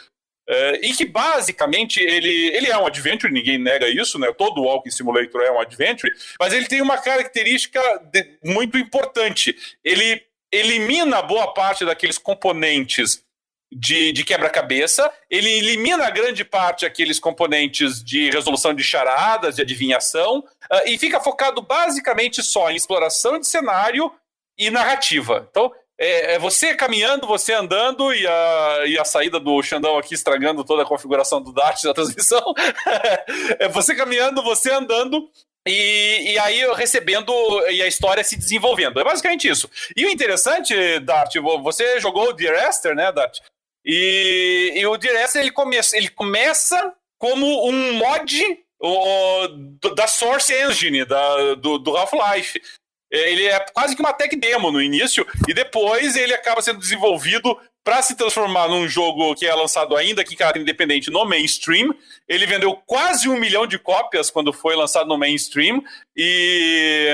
Uh, 0.49 0.75
e 0.81 0.93
que 0.93 1.05
basicamente 1.05 1.99
ele, 1.99 2.47
ele 2.55 2.67
é 2.67 2.77
um 2.77 2.85
adventure, 2.85 3.31
ninguém 3.31 3.57
nega 3.57 3.87
isso, 3.87 4.19
né? 4.19 4.33
Todo 4.33 4.63
Walking 4.63 4.89
Simulator 4.89 5.41
é 5.41 5.51
um 5.51 5.59
adventure, 5.59 6.11
mas 6.39 6.51
ele 6.51 6.67
tem 6.67 6.81
uma 6.81 6.97
característica 6.97 7.79
de, 8.11 8.37
muito 8.43 8.77
importante. 8.77 9.55
Ele 9.83 10.21
elimina 10.51 11.21
boa 11.21 11.53
parte 11.53 11.85
daqueles 11.85 12.17
componentes 12.17 13.23
de, 13.71 14.11
de 14.11 14.25
quebra-cabeça, 14.25 15.09
ele 15.29 15.49
elimina 15.49 16.09
grande 16.09 16.43
parte 16.43 16.81
daqueles 16.81 17.19
componentes 17.19 18.03
de 18.03 18.29
resolução 18.29 18.73
de 18.73 18.83
charadas, 18.83 19.55
de 19.55 19.61
adivinhação, 19.61 20.39
uh, 20.39 20.87
e 20.87 20.97
fica 20.97 21.21
focado 21.21 21.61
basicamente 21.61 22.43
só 22.43 22.69
em 22.69 22.75
exploração 22.75 23.39
de 23.39 23.47
cenário 23.47 24.11
e 24.57 24.69
narrativa. 24.69 25.47
Então, 25.49 25.71
é, 26.03 26.33
é, 26.33 26.39
você 26.39 26.73
caminhando, 26.73 27.27
você 27.27 27.53
andando 27.53 28.11
e 28.11 28.25
a, 28.25 28.83
e 28.87 28.97
a 28.97 29.05
saída 29.05 29.39
do 29.39 29.61
Xandão 29.61 29.99
aqui 29.99 30.15
estragando 30.15 30.63
toda 30.63 30.81
a 30.81 30.85
configuração 30.85 31.39
do 31.39 31.53
Dart 31.53 31.83
da 31.83 31.93
transmissão. 31.93 32.41
é 33.59 33.67
você 33.67 33.93
caminhando, 33.93 34.41
você 34.41 34.71
andando 34.71 35.29
e, 35.67 36.31
e 36.33 36.39
aí 36.39 36.73
recebendo 36.73 37.31
e 37.69 37.83
a 37.83 37.87
história 37.87 38.23
se 38.23 38.35
desenvolvendo. 38.35 38.99
É 38.99 39.03
basicamente 39.03 39.47
isso. 39.47 39.69
E 39.95 40.03
o 40.03 40.09
interessante, 40.09 40.73
Dart, 41.01 41.35
você 41.61 41.99
jogou 41.99 42.29
o 42.29 42.33
Dear 42.33 42.67
Esther, 42.67 42.95
né, 42.95 43.11
Dart? 43.11 43.37
E, 43.85 44.73
e 44.75 44.85
o 44.87 44.97
Dear 44.97 45.23
Esther 45.23 45.43
ele, 45.43 45.51
come, 45.51 45.79
ele 45.93 46.09
começa 46.09 46.95
como 47.19 47.69
um 47.69 47.93
mod 47.93 48.59
o, 48.79 49.47
da 49.95 50.07
Source 50.07 50.51
Engine, 50.51 51.05
da, 51.05 51.53
do, 51.53 51.77
do 51.77 51.95
Half-Life. 51.95 52.59
É, 53.11 53.31
ele 53.31 53.45
é 53.45 53.59
quase 53.73 53.95
que 53.95 54.01
uma 54.01 54.13
tech 54.13 54.35
demo 54.35 54.71
no 54.71 54.81
início, 54.81 55.27
e 55.47 55.53
depois 55.53 56.15
ele 56.15 56.33
acaba 56.33 56.61
sendo 56.61 56.79
desenvolvido 56.79 57.59
para 57.83 58.01
se 58.01 58.15
transformar 58.15 58.67
num 58.67 58.87
jogo 58.87 59.35
que 59.35 59.45
é 59.45 59.53
lançado 59.53 59.95
ainda 59.95 60.21
aqui 60.21 60.33
em 60.33 60.37
caráter 60.37 60.61
independente 60.61 61.09
no 61.09 61.25
mainstream. 61.25 61.93
Ele 62.27 62.45
vendeu 62.45 62.75
quase 62.85 63.27
um 63.27 63.37
milhão 63.37 63.65
de 63.65 63.79
cópias 63.79 64.29
quando 64.29 64.53
foi 64.53 64.75
lançado 64.75 65.07
no 65.07 65.17
mainstream 65.17 65.83
e, 66.15 67.09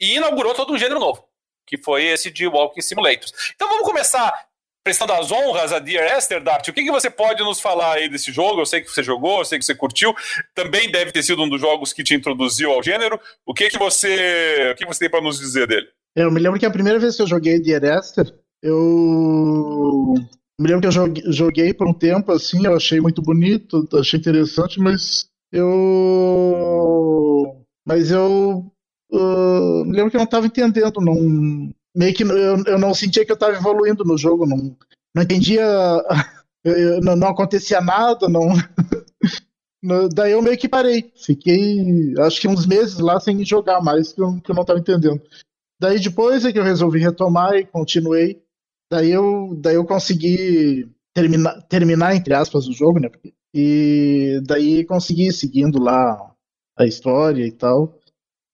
e 0.00 0.16
inaugurou 0.16 0.54
todo 0.54 0.72
um 0.72 0.78
gênero 0.78 0.98
novo, 0.98 1.24
que 1.66 1.76
foi 1.76 2.04
esse 2.04 2.30
de 2.30 2.46
Walking 2.46 2.80
Simulators. 2.80 3.32
Então 3.54 3.68
vamos 3.68 3.84
começar 3.84 4.47
prestando 4.84 5.12
as 5.12 5.30
honras 5.30 5.72
a 5.72 5.78
Dear 5.78 6.16
Esther, 6.16 6.42
Dart, 6.42 6.68
o 6.68 6.72
que, 6.72 6.82
que 6.82 6.90
você 6.90 7.10
pode 7.10 7.42
nos 7.42 7.60
falar 7.60 7.94
aí 7.94 8.08
desse 8.08 8.32
jogo? 8.32 8.60
Eu 8.60 8.66
sei 8.66 8.80
que 8.80 8.90
você 8.90 9.02
jogou, 9.02 9.40
eu 9.40 9.44
sei 9.44 9.58
que 9.58 9.64
você 9.64 9.74
curtiu, 9.74 10.14
também 10.54 10.90
deve 10.90 11.12
ter 11.12 11.22
sido 11.22 11.42
um 11.42 11.48
dos 11.48 11.60
jogos 11.60 11.92
que 11.92 12.02
te 12.02 12.14
introduziu 12.14 12.70
ao 12.70 12.82
gênero. 12.82 13.20
O 13.46 13.52
que 13.52 13.68
que 13.68 13.78
você, 13.78 14.70
o 14.72 14.76
que 14.76 14.86
você 14.86 15.00
tem 15.00 15.10
para 15.10 15.20
nos 15.20 15.38
dizer 15.38 15.66
dele? 15.66 15.86
Eu 16.16 16.30
me 16.30 16.40
lembro 16.40 16.58
que 16.58 16.66
a 16.66 16.70
primeira 16.70 16.98
vez 16.98 17.16
que 17.16 17.22
eu 17.22 17.26
joguei 17.26 17.60
Dear 17.60 17.98
Esther, 17.98 18.32
eu 18.62 20.14
me 20.60 20.66
lembro 20.66 20.80
que 20.80 20.86
eu 20.88 20.92
joguei, 20.92 21.32
joguei 21.32 21.74
por 21.74 21.86
um 21.86 21.94
tempo 21.94 22.32
assim, 22.32 22.66
eu 22.66 22.74
achei 22.74 23.00
muito 23.00 23.22
bonito, 23.22 23.88
achei 23.94 24.18
interessante, 24.18 24.80
mas 24.80 25.28
eu 25.52 27.64
mas 27.86 28.10
eu 28.10 28.66
uh, 29.12 29.84
me 29.84 29.92
lembro 29.92 30.10
que 30.10 30.16
eu 30.16 30.20
não 30.20 30.24
estava 30.24 30.46
entendendo, 30.46 31.00
não 31.00 31.72
meio 31.94 32.14
que 32.14 32.22
eu, 32.22 32.64
eu 32.64 32.78
não 32.78 32.94
sentia 32.94 33.24
que 33.24 33.32
eu 33.32 33.34
estava 33.34 33.56
evoluindo 33.56 34.04
no 34.04 34.16
jogo, 34.16 34.46
não, 34.46 34.76
não 35.14 35.22
entendia, 35.22 35.64
não, 37.02 37.16
não, 37.16 37.28
acontecia 37.28 37.80
nada, 37.80 38.28
não. 38.28 38.48
Daí 40.14 40.32
eu 40.32 40.42
meio 40.42 40.58
que 40.58 40.68
parei. 40.68 41.12
Fiquei, 41.16 42.14
acho 42.18 42.40
que 42.40 42.48
uns 42.48 42.66
meses 42.66 42.98
lá 42.98 43.20
sem 43.20 43.44
jogar 43.44 43.80
mais, 43.80 44.12
que 44.12 44.20
eu, 44.20 44.40
que 44.40 44.50
eu 44.50 44.54
não 44.54 44.62
estava 44.62 44.78
entendendo. 44.78 45.20
Daí 45.80 46.00
depois 46.00 46.44
é 46.44 46.52
que 46.52 46.58
eu 46.58 46.64
resolvi 46.64 46.98
retomar 46.98 47.54
e 47.54 47.64
continuei. 47.64 48.42
Daí 48.90 49.10
eu, 49.10 49.56
daí 49.60 49.76
eu 49.76 49.84
consegui 49.84 50.90
terminar, 51.14 51.62
terminar, 51.68 52.16
entre 52.16 52.34
aspas, 52.34 52.66
o 52.66 52.72
jogo, 52.72 52.98
né? 52.98 53.10
E 53.54 54.40
daí 54.44 54.84
consegui 54.84 55.32
seguindo 55.32 55.78
lá 55.78 56.34
a 56.76 56.84
história 56.84 57.46
e 57.46 57.52
tal. 57.52 57.98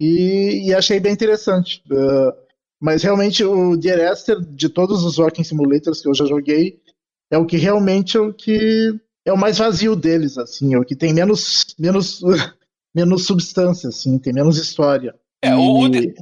E, 0.01 0.69
e 0.69 0.75
achei 0.75 1.01
bem 1.01 1.13
interessante. 1.13 1.83
Uh, 1.91 2.44
mas 2.85 3.03
realmente 3.03 3.43
o 3.43 3.79
Dear 3.79 4.13
Esther, 4.13 4.39
de 4.39 4.69
todos 4.69 5.05
os 5.05 5.17
Walking 5.17 5.43
Simulators 5.43 6.03
que 6.03 6.09
eu 6.09 6.13
já 6.13 6.27
joguei, 6.27 6.83
é 7.31 7.39
o 7.39 7.47
que 7.47 7.57
realmente 7.57 8.19
é 8.19 8.21
o 8.21 8.31
que 8.31 8.95
é 9.25 9.33
o 9.33 9.39
mais 9.39 9.57
vazio 9.57 9.97
deles, 9.97 10.37
assim, 10.37 10.75
é 10.75 10.79
o 10.79 10.85
que 10.85 10.95
tem 10.95 11.11
menos 11.15 11.65
menos 11.79 12.21
menos 12.95 13.25
substância, 13.25 13.89
assim, 13.89 14.19
tem 14.19 14.35
menos 14.35 14.59
história. 14.59 15.15
É, 15.43 15.57
o 15.57 15.87
e, 15.89 16.15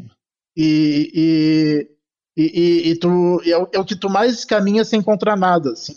e, 0.56 1.88
e, 2.36 2.42
e, 2.44 2.90
e 2.90 2.96
tu, 2.96 3.42
é, 3.44 3.50
é, 3.50 3.80
o 3.80 3.84
que 3.84 3.96
tu 3.96 4.08
mais 4.08 4.44
caminha 4.44 4.84
sem 4.84 5.00
encontrar 5.00 5.36
nada, 5.36 5.72
assim. 5.72 5.96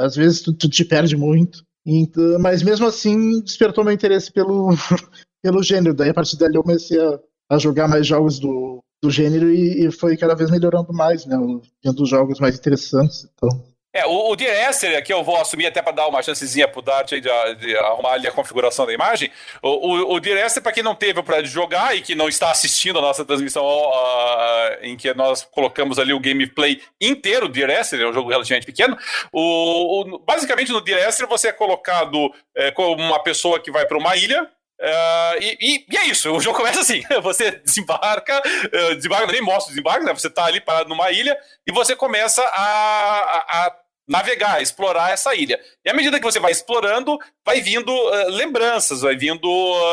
Às 0.00 0.14
vezes 0.14 0.42
tu, 0.42 0.52
tu 0.52 0.68
te 0.68 0.84
perde 0.84 1.16
muito. 1.16 1.64
Então, 1.84 2.38
mas 2.38 2.62
mesmo 2.62 2.86
assim 2.86 3.40
despertou 3.40 3.82
meu 3.82 3.92
interesse 3.92 4.30
pelo, 4.30 4.68
pelo 5.42 5.60
gênero. 5.60 5.92
Daí 5.92 6.10
a 6.10 6.14
partir 6.14 6.38
dali 6.38 6.54
eu 6.54 6.62
comecei 6.62 7.00
a, 7.00 7.18
a 7.50 7.58
jogar 7.58 7.88
mais 7.88 8.06
jogos 8.06 8.38
do, 8.38 8.80
do 9.02 9.10
gênero 9.10 9.50
e, 9.50 9.86
e, 9.86 9.90
foi 9.92 10.16
cada 10.16 10.34
vez 10.34 10.50
melhorando 10.50 10.92
mais, 10.92 11.24
né? 11.24 11.36
Tendo 11.82 12.04
jogos 12.06 12.38
mais 12.38 12.56
interessantes. 12.56 13.26
Então. 13.34 13.70
É, 13.92 14.06
o, 14.06 14.30
o 14.30 14.36
Dear 14.36 14.70
Esther, 14.70 14.96
aqui 14.96 15.12
eu 15.12 15.24
vou 15.24 15.36
assumir 15.36 15.66
até 15.66 15.82
para 15.82 15.92
dar 15.92 16.06
uma 16.06 16.22
chancezinha 16.22 16.68
pro 16.68 16.80
Dart 16.80 17.10
de, 17.10 17.20
de, 17.20 17.76
arrumar 17.76 18.12
ali 18.12 18.28
a 18.28 18.30
configuração 18.30 18.86
da 18.86 18.92
imagem. 18.92 19.32
O, 19.60 19.68
o, 19.68 20.14
o 20.14 20.20
Dear 20.20 20.46
Esther, 20.46 20.62
para 20.62 20.70
quem 20.70 20.82
não 20.82 20.94
teve 20.94 21.18
o 21.18 21.24
prazer 21.24 21.44
de 21.44 21.50
jogar 21.50 21.96
e 21.96 22.00
que 22.00 22.14
não 22.14 22.28
está 22.28 22.52
assistindo 22.52 23.00
a 23.00 23.02
nossa 23.02 23.24
transmissão 23.24 23.64
uh, 23.64 24.82
em 24.82 24.96
que 24.96 25.12
nós 25.14 25.42
colocamos 25.42 25.98
ali 25.98 26.12
o 26.12 26.20
gameplay 26.20 26.80
inteiro 27.00 27.48
do 27.48 27.54
Dear 27.54 27.70
Esther, 27.70 28.02
é 28.02 28.08
um 28.08 28.12
jogo 28.12 28.30
relativamente 28.30 28.66
pequeno. 28.66 28.96
O, 29.32 30.02
o 30.02 30.18
basicamente 30.20 30.70
no 30.70 30.80
Dear 30.80 31.08
Esther 31.08 31.26
você 31.26 31.48
é 31.48 31.52
colocado 31.52 32.32
é, 32.54 32.70
como 32.70 33.02
uma 33.02 33.20
pessoa 33.20 33.58
que 33.58 33.72
vai 33.72 33.86
para 33.86 33.98
uma 33.98 34.14
ilha, 34.14 34.48
Uh, 34.80 35.42
e, 35.42 35.58
e, 35.60 35.86
e, 35.92 35.96
é 35.98 36.06
isso, 36.06 36.32
o 36.32 36.40
jogo 36.40 36.56
começa 36.56 36.80
assim: 36.80 37.02
você 37.22 37.50
desembarca, 37.50 38.40
uh, 38.40 38.94
desembarca, 38.94 39.30
nem 39.30 39.42
mostra 39.42 39.66
o 39.66 39.74
desembarque, 39.74 40.06
né? 40.06 40.14
Você 40.14 40.28
está 40.28 40.46
ali 40.46 40.58
parado 40.58 40.88
numa 40.88 41.10
ilha 41.10 41.36
e 41.66 41.72
você 41.72 41.94
começa 41.94 42.42
a, 42.42 43.18
a, 43.18 43.66
a, 43.66 43.76
navegar, 44.08 44.62
explorar 44.62 45.12
essa 45.12 45.34
ilha. 45.34 45.60
E 45.84 45.90
à 45.90 45.92
medida 45.92 46.18
que 46.18 46.24
você 46.24 46.40
vai 46.40 46.50
explorando, 46.50 47.18
vai 47.44 47.60
vindo 47.60 47.92
uh, 47.92 48.30
lembranças, 48.30 49.02
vai 49.02 49.16
vindo 49.16 49.46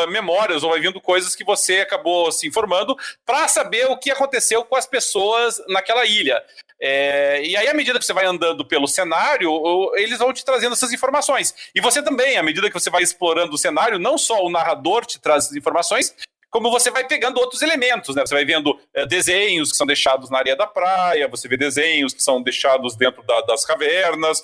memórias, 0.08 0.64
ou 0.64 0.70
vai 0.70 0.80
vindo 0.80 1.02
coisas 1.02 1.36
que 1.36 1.44
você 1.44 1.82
acabou 1.82 2.32
se 2.32 2.48
informando 2.48 2.96
para 3.26 3.46
saber 3.50 3.88
o 3.88 3.98
que 3.98 4.10
aconteceu 4.10 4.64
com 4.64 4.78
as 4.78 4.88
pessoas 4.88 5.62
naquela 5.68 6.06
ilha. 6.06 6.42
É, 6.80 7.44
e 7.44 7.58
aí, 7.58 7.68
à 7.68 7.74
medida 7.74 7.98
que 7.98 8.06
você 8.06 8.14
vai 8.14 8.26
andando 8.26 8.66
pelo 8.66 8.88
cenário, 8.88 9.52
eles 9.96 10.20
vão 10.20 10.32
te 10.32 10.46
trazendo 10.46 10.74
essas 10.74 10.94
informações. 10.94 11.54
E 11.74 11.82
você 11.82 12.02
também, 12.04 12.38
à 12.38 12.44
medida 12.44 12.68
que 12.68 12.80
você 12.80 12.90
vai 12.90 13.02
explorando 13.02 13.54
o 13.54 13.58
cenário, 13.58 13.98
não 13.98 14.18
só 14.18 14.44
o 14.44 14.50
narrador 14.50 15.06
te 15.06 15.20
traz 15.20 15.46
essas 15.46 15.56
informações, 15.56 16.16
como 16.50 16.72
você 16.72 16.90
vai 16.90 17.06
pegando 17.06 17.40
outros 17.40 17.62
elementos, 17.62 18.16
né? 18.16 18.26
Você 18.26 18.34
vai 18.34 18.46
vendo 18.46 18.80
é, 18.94 19.06
desenhos 19.06 19.72
que 19.72 19.78
são 19.78 19.86
deixados 19.86 20.30
na 20.30 20.38
areia 20.38 20.56
da 20.56 20.68
praia, 20.68 21.28
você 21.28 21.48
vê 21.48 21.58
desenhos 21.58 22.14
que 22.14 22.24
são 22.24 22.42
deixados 22.42 22.96
dentro 22.96 23.22
da, 23.24 23.42
das 23.42 23.66
cavernas, 23.66 24.42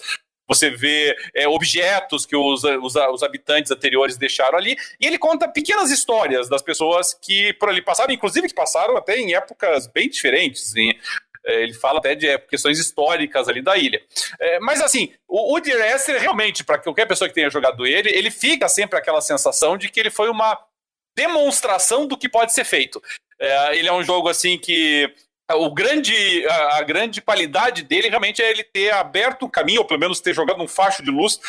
você 0.48 0.70
vê 0.70 1.16
é, 1.34 1.48
objetos 1.48 2.26
que 2.26 2.36
os, 2.36 2.64
os, 2.64 2.96
os, 2.96 3.24
habitantes 3.24 3.72
anteriores 3.72 4.18
deixaram 4.18 4.58
ali, 4.58 4.76
e 5.00 5.08
ele 5.08 5.18
conta 5.18 5.48
pequenas 5.48 5.90
histórias 5.90 6.50
das 6.50 6.62
pessoas 6.62 7.14
que 7.14 7.54
por 7.54 7.70
ali 7.70 7.82
passaram, 7.82 8.14
inclusive 8.14 8.50
que 8.50 8.54
passaram 8.54 8.98
até 8.98 9.18
em 9.18 9.34
épocas 9.34 9.88
bem 9.88 10.10
diferentes. 10.10 10.76
Em, 10.76 10.94
ele 11.46 11.74
fala 11.74 12.00
até 12.00 12.16
de 12.16 12.28
é, 12.28 12.38
questões 12.38 12.80
históricas 12.80 13.48
ali 13.48 13.62
da 13.62 13.78
ilha. 13.78 14.02
É, 14.40 14.60
mas 14.60 14.82
assim, 14.82 15.14
o, 15.28 15.56
o 15.56 15.60
Dear 15.60 15.96
Esther, 15.96 16.20
realmente, 16.20 16.64
para 16.64 16.78
qualquer 16.80 17.06
pessoa 17.08 17.28
que 17.28 17.36
tenha 17.36 17.50
jogado 17.50 17.86
ele, 17.86 18.10
ele 18.10 18.32
fica 18.32 18.70
sempre 18.70 18.98
aquela 18.98 19.22
sensação 19.22 19.78
de 19.78 19.90
que 19.90 20.00
ele 20.00 20.10
foi 20.10 20.30
uma 20.30 20.58
demonstração 21.16 22.08
do 22.08 22.18
que 22.18 22.30
pode 22.30 22.54
ser 22.54 22.64
feito. 22.64 23.02
É, 23.40 23.78
ele 23.78 23.88
é 23.88 23.94
um 23.94 24.04
jogo 24.04 24.30
assim 24.30 24.58
que 24.58 25.14
o 25.52 25.70
grande, 25.72 26.48
a, 26.48 26.82
grande 26.84 27.22
qualidade 27.22 27.84
dele 27.84 28.10
realmente 28.10 28.42
é 28.42 28.50
ele 28.50 28.64
ter 28.64 28.92
aberto 28.94 29.46
um 29.46 29.50
caminho, 29.50 29.82
ou 29.82 29.86
pelo 29.86 30.00
menos 30.00 30.20
ter 30.20 30.34
jogado 30.34 30.62
um 30.62 30.68
facho 30.68 31.04
de 31.04 31.12
luz 31.12 31.40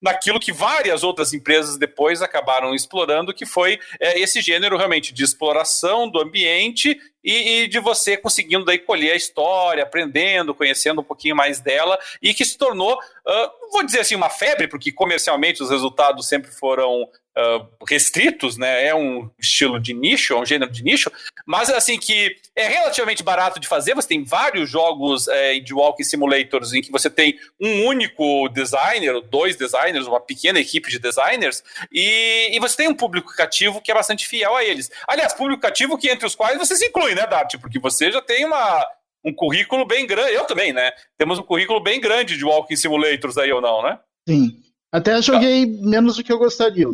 naquilo 0.00 0.40
que 0.40 0.52
várias 0.52 1.02
outras 1.02 1.34
empresas 1.34 1.76
depois 1.76 2.22
acabaram 2.22 2.74
explorando, 2.74 3.34
que 3.34 3.44
foi 3.44 3.78
é, 4.00 4.18
esse 4.18 4.40
gênero 4.40 4.76
realmente 4.76 5.12
de 5.12 5.22
exploração 5.22 6.08
do 6.08 6.20
ambiente 6.20 6.98
e, 7.22 7.62
e, 7.62 7.68
de 7.68 7.78
você 7.78 8.16
conseguindo 8.16 8.64
daí 8.64 8.78
colher 8.78 9.12
a 9.12 9.16
história, 9.16 9.82
aprendendo, 9.82 10.54
conhecendo 10.54 11.00
um 11.00 11.04
pouquinho 11.04 11.36
mais 11.36 11.60
dela, 11.60 11.98
e 12.22 12.32
que 12.32 12.44
se 12.44 12.56
tornou, 12.56 12.94
uh, 12.94 13.70
vou 13.72 13.84
dizer 13.84 14.00
assim, 14.00 14.14
uma 14.14 14.30
febre, 14.30 14.68
porque 14.68 14.90
comercialmente 14.90 15.62
os 15.62 15.70
resultados 15.70 16.26
sempre 16.26 16.50
foram 16.50 17.08
uh, 17.40 17.84
restritos, 17.88 18.56
né? 18.56 18.86
É 18.86 18.94
um 18.94 19.30
estilo 19.38 19.80
de 19.80 19.94
nicho, 19.94 20.34
é 20.34 20.40
um 20.40 20.44
gênero 20.44 20.70
de 20.70 20.82
nicho, 20.82 21.10
mas 21.46 21.70
assim 21.70 21.98
que 21.98 22.36
é 22.54 22.68
relativamente 22.68 23.22
barato 23.22 23.58
de 23.58 23.66
fazer. 23.66 23.94
Você 23.94 24.08
tem 24.08 24.24
vários 24.24 24.68
jogos 24.68 25.28
é, 25.28 25.58
de 25.58 25.72
walking 25.72 26.04
simulators 26.04 26.72
em 26.72 26.82
que 26.82 26.90
você 26.90 27.08
tem 27.08 27.38
um 27.60 27.86
único 27.86 28.48
designer, 28.48 29.20
dois 29.22 29.56
designers, 29.56 30.06
uma 30.06 30.20
pequena 30.20 30.60
equipe 30.60 30.90
de 30.90 30.98
designers, 30.98 31.62
e, 31.90 32.50
e 32.52 32.58
você 32.60 32.76
tem 32.76 32.88
um 32.88 32.94
público 32.94 33.34
cativo 33.34 33.80
que 33.80 33.90
é 33.90 33.94
bastante 33.94 34.26
fiel 34.26 34.54
a 34.54 34.64
eles. 34.64 34.90
Aliás, 35.08 35.32
público 35.32 35.62
cativo 35.62 35.98
que 35.98 36.08
entre 36.08 36.26
os 36.26 36.34
quais 36.34 36.58
você 36.58 36.76
se 36.76 36.86
inclui, 36.86 37.14
né, 37.14 37.26
Dart? 37.26 37.56
Porque 37.60 37.78
você 37.78 38.12
já 38.12 38.20
tem 38.20 38.44
uma 38.44 38.86
um 39.24 39.34
currículo 39.34 39.84
bem 39.84 40.06
grande, 40.06 40.32
eu 40.32 40.46
também, 40.46 40.72
né? 40.72 40.92
Temos 41.18 41.38
um 41.38 41.42
currículo 41.42 41.78
bem 41.78 42.00
grande 42.00 42.36
de 42.38 42.44
walking 42.44 42.76
simulators 42.76 43.36
aí 43.36 43.52
ou 43.52 43.60
não, 43.60 43.82
né? 43.82 43.98
Sim. 44.26 44.56
Até 44.92 45.20
joguei 45.22 45.66
tá. 45.66 45.88
menos 45.88 46.16
do 46.16 46.24
que 46.24 46.32
eu 46.32 46.38
gostaria. 46.38 46.86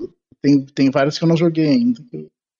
Tem, 0.46 0.64
tem 0.64 0.90
vários 0.92 1.18
que 1.18 1.24
eu 1.24 1.28
não 1.28 1.36
joguei 1.36 1.66
ainda. 1.66 2.00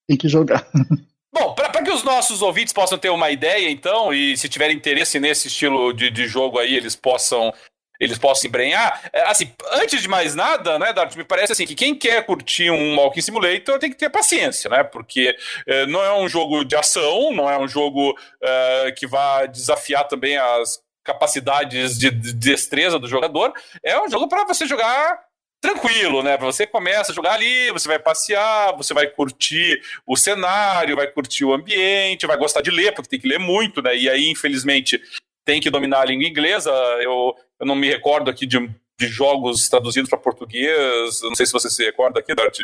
Tem 0.08 0.16
que 0.18 0.28
jogar. 0.28 0.66
Bom, 1.32 1.54
para 1.54 1.82
que 1.82 1.90
os 1.90 2.02
nossos 2.02 2.42
ouvintes 2.42 2.72
possam 2.72 2.98
ter 2.98 3.10
uma 3.10 3.30
ideia, 3.30 3.70
então, 3.70 4.12
e 4.12 4.36
se 4.36 4.48
tiverem 4.48 4.76
interesse 4.76 5.20
nesse 5.20 5.46
estilo 5.46 5.92
de, 5.92 6.10
de 6.10 6.26
jogo 6.26 6.58
aí, 6.58 6.74
eles 6.74 6.96
possam 6.96 7.52
eles 7.98 8.18
possam 8.18 8.48
embrenhar. 8.48 9.08
É, 9.12 9.22
assim, 9.22 9.50
antes 9.72 10.02
de 10.02 10.08
mais 10.08 10.34
nada, 10.34 10.78
né, 10.78 10.92
Dart, 10.92 11.14
me 11.16 11.24
parece 11.24 11.52
assim 11.52 11.64
que 11.64 11.74
quem 11.74 11.94
quer 11.94 12.26
curtir 12.26 12.70
um 12.70 12.96
Walking 12.96 13.22
Simulator 13.22 13.78
tem 13.78 13.88
que 13.88 13.96
ter 13.96 14.10
paciência, 14.10 14.68
né? 14.68 14.82
Porque 14.82 15.34
é, 15.66 15.86
não 15.86 16.02
é 16.02 16.12
um 16.18 16.28
jogo 16.28 16.64
de 16.64 16.76
ação, 16.76 17.32
não 17.32 17.48
é 17.48 17.58
um 17.58 17.68
jogo 17.68 18.14
é, 18.42 18.92
que 18.98 19.06
vai 19.06 19.48
desafiar 19.48 20.08
também 20.08 20.36
as 20.36 20.78
capacidades 21.04 21.96
de, 21.96 22.10
de 22.10 22.32
destreza 22.32 22.98
do 22.98 23.08
jogador. 23.08 23.52
É 23.82 23.98
um 24.02 24.10
jogo 24.10 24.28
para 24.28 24.44
você 24.44 24.66
jogar 24.66 25.24
tranquilo, 25.60 26.22
né? 26.22 26.36
Você 26.38 26.66
começa 26.66 27.12
a 27.12 27.14
jogar 27.14 27.34
ali, 27.34 27.70
você 27.70 27.88
vai 27.88 27.98
passear, 27.98 28.76
você 28.76 28.94
vai 28.94 29.06
curtir 29.06 29.80
o 30.06 30.16
cenário, 30.16 30.96
vai 30.96 31.06
curtir 31.06 31.44
o 31.44 31.52
ambiente, 31.52 32.26
vai 32.26 32.36
gostar 32.36 32.60
de 32.60 32.70
ler, 32.70 32.92
porque 32.92 33.08
tem 33.08 33.20
que 33.20 33.28
ler 33.28 33.38
muito, 33.38 33.82
né? 33.82 33.96
E 33.96 34.08
aí, 34.08 34.28
infelizmente, 34.30 35.00
tem 35.44 35.60
que 35.60 35.70
dominar 35.70 36.00
a 36.00 36.04
língua 36.04 36.28
inglesa. 36.28 36.70
Eu, 37.00 37.34
eu 37.60 37.66
não 37.66 37.74
me 37.74 37.88
recordo 37.88 38.30
aqui 38.30 38.46
de, 38.46 38.58
de 38.98 39.06
jogos 39.06 39.68
traduzidos 39.68 40.10
para 40.10 40.18
português. 40.18 41.20
Não 41.22 41.34
sei 41.34 41.46
se 41.46 41.52
você 41.52 41.70
se 41.70 41.84
recorda 41.84 42.20
aqui, 42.20 42.34
Dart, 42.34 42.58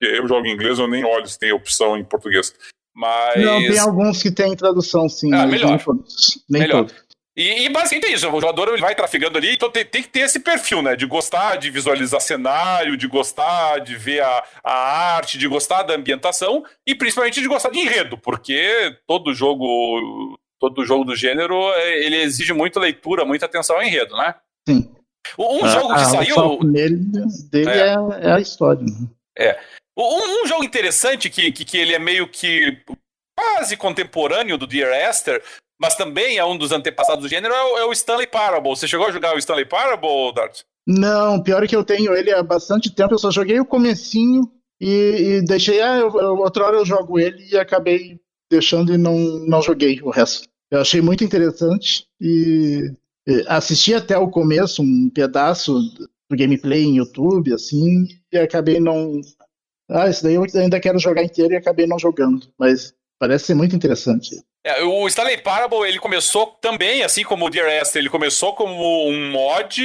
eu 0.00 0.26
jogo 0.26 0.46
em 0.46 0.52
inglês, 0.52 0.78
eu 0.78 0.88
nem 0.88 1.04
olho 1.04 1.26
se 1.26 1.38
tem 1.38 1.52
opção 1.52 1.96
em 1.96 2.04
português. 2.04 2.54
Mas... 2.94 3.42
Não, 3.42 3.58
tem 3.58 3.78
alguns 3.78 4.22
que 4.22 4.30
tem 4.30 4.54
tradução, 4.54 5.08
sim. 5.08 5.32
Ah, 5.32 5.46
melhor. 5.46 5.70
Nem 5.70 5.78
todos. 5.78 6.44
Nem 6.48 6.62
melhor. 6.62 6.86
Todos. 6.86 7.01
E, 7.34 7.64
e, 7.64 7.68
basicamente 7.70 8.10
é 8.10 8.14
isso, 8.14 8.28
o 8.28 8.40
jogador 8.40 8.68
ele 8.68 8.80
vai 8.80 8.94
trafegando 8.94 9.38
ali, 9.38 9.54
então 9.54 9.70
tem, 9.70 9.86
tem, 9.86 10.02
que 10.02 10.08
ter 10.08 10.20
esse 10.20 10.40
perfil, 10.40 10.82
né? 10.82 10.94
De 10.94 11.06
gostar 11.06 11.56
de 11.56 11.70
visualizar 11.70 12.20
cenário, 12.20 12.96
de 12.96 13.08
gostar 13.08 13.78
de 13.78 13.96
ver 13.96 14.22
a, 14.22 14.44
a 14.62 15.14
arte, 15.16 15.38
de 15.38 15.48
gostar 15.48 15.82
da 15.82 15.94
ambientação 15.94 16.62
e 16.86 16.94
principalmente 16.94 17.40
de 17.40 17.48
gostar 17.48 17.70
de 17.70 17.78
enredo, 17.78 18.18
porque 18.18 18.98
todo 19.06 19.32
jogo, 19.32 20.38
todo 20.60 20.84
jogo 20.84 21.04
do 21.04 21.16
gênero, 21.16 21.54
é, 21.72 22.04
ele 22.04 22.16
exige 22.16 22.52
muita 22.52 22.78
leitura, 22.78 23.24
muita 23.24 23.46
atenção 23.46 23.76
ao 23.76 23.82
enredo, 23.82 24.14
né? 24.14 24.34
Sim. 24.68 24.94
Um 25.38 25.66
jogo 25.66 25.94
que 25.94 26.00
ah, 26.00 26.04
saiu. 26.04 26.36
O 26.36 26.64
nele, 26.64 26.98
dele 27.50 27.70
é. 27.70 27.94
É, 27.94 28.28
é. 28.28 28.32
a 28.32 28.40
história. 28.40 28.82
Né? 28.82 29.08
É. 29.38 29.58
Um, 29.96 30.42
um, 30.42 30.46
jogo 30.46 30.64
interessante 30.64 31.30
que, 31.30 31.50
que, 31.52 31.64
que 31.64 31.78
ele 31.78 31.94
é 31.94 31.98
meio 31.98 32.28
que 32.28 32.78
quase 33.38 33.76
contemporâneo 33.76 34.58
do 34.58 34.66
Dear 34.66 34.92
Esther 35.08 35.42
mas 35.82 35.96
também 35.96 36.38
é 36.38 36.44
um 36.44 36.56
dos 36.56 36.70
antepassados 36.70 37.24
do 37.24 37.28
gênero, 37.28 37.52
é 37.52 37.64
o, 37.64 37.78
é 37.78 37.84
o 37.86 37.92
Stanley 37.92 38.28
Parable. 38.28 38.70
Você 38.70 38.86
chegou 38.86 39.08
a 39.08 39.10
jogar 39.10 39.34
o 39.34 39.38
Stanley 39.38 39.64
Parable, 39.64 40.32
Dart? 40.32 40.60
Não, 40.86 41.42
pior 41.42 41.64
é 41.64 41.66
que 41.66 41.74
eu 41.74 41.82
tenho 41.82 42.14
ele 42.14 42.30
há 42.32 42.40
bastante 42.40 42.94
tempo, 42.94 43.14
eu 43.14 43.18
só 43.18 43.32
joguei 43.32 43.58
o 43.58 43.66
comecinho 43.66 44.48
e, 44.80 45.40
e 45.40 45.44
deixei, 45.44 45.82
ah, 45.82 45.98
eu, 45.98 46.20
eu, 46.20 46.36
outra 46.36 46.66
hora 46.66 46.76
eu 46.76 46.86
jogo 46.86 47.18
ele 47.18 47.48
e 47.50 47.58
acabei 47.58 48.20
deixando 48.48 48.94
e 48.94 48.98
não, 48.98 49.16
não 49.18 49.60
joguei 49.60 50.00
o 50.02 50.10
resto. 50.10 50.48
Eu 50.70 50.80
achei 50.80 51.00
muito 51.00 51.24
interessante 51.24 52.06
e, 52.20 52.92
e 53.26 53.44
assisti 53.48 53.92
até 53.92 54.16
o 54.16 54.30
começo, 54.30 54.82
um 54.82 55.10
pedaço 55.10 55.80
do 56.30 56.36
gameplay 56.36 56.84
em 56.84 56.96
YouTube, 56.98 57.52
assim, 57.52 58.06
e 58.32 58.38
acabei 58.38 58.78
não. 58.78 59.20
Ah, 59.90 60.08
isso 60.08 60.22
daí 60.22 60.34
eu 60.34 60.44
ainda 60.54 60.78
quero 60.78 60.98
jogar 61.00 61.24
inteiro 61.24 61.54
e 61.54 61.56
acabei 61.56 61.88
não 61.88 61.98
jogando, 61.98 62.46
mas 62.56 62.94
parece 63.18 63.46
ser 63.46 63.54
muito 63.54 63.74
interessante. 63.74 64.42
É, 64.64 64.84
o 64.84 65.08
Stanley 65.08 65.38
Parable 65.38 65.88
ele 65.88 65.98
começou 65.98 66.46
também, 66.60 67.02
assim 67.02 67.24
como 67.24 67.46
o 67.46 67.50
Dear 67.50 67.68
Esther, 67.82 68.00
ele 68.00 68.08
começou 68.08 68.54
como 68.54 69.08
um 69.08 69.30
mod 69.30 69.82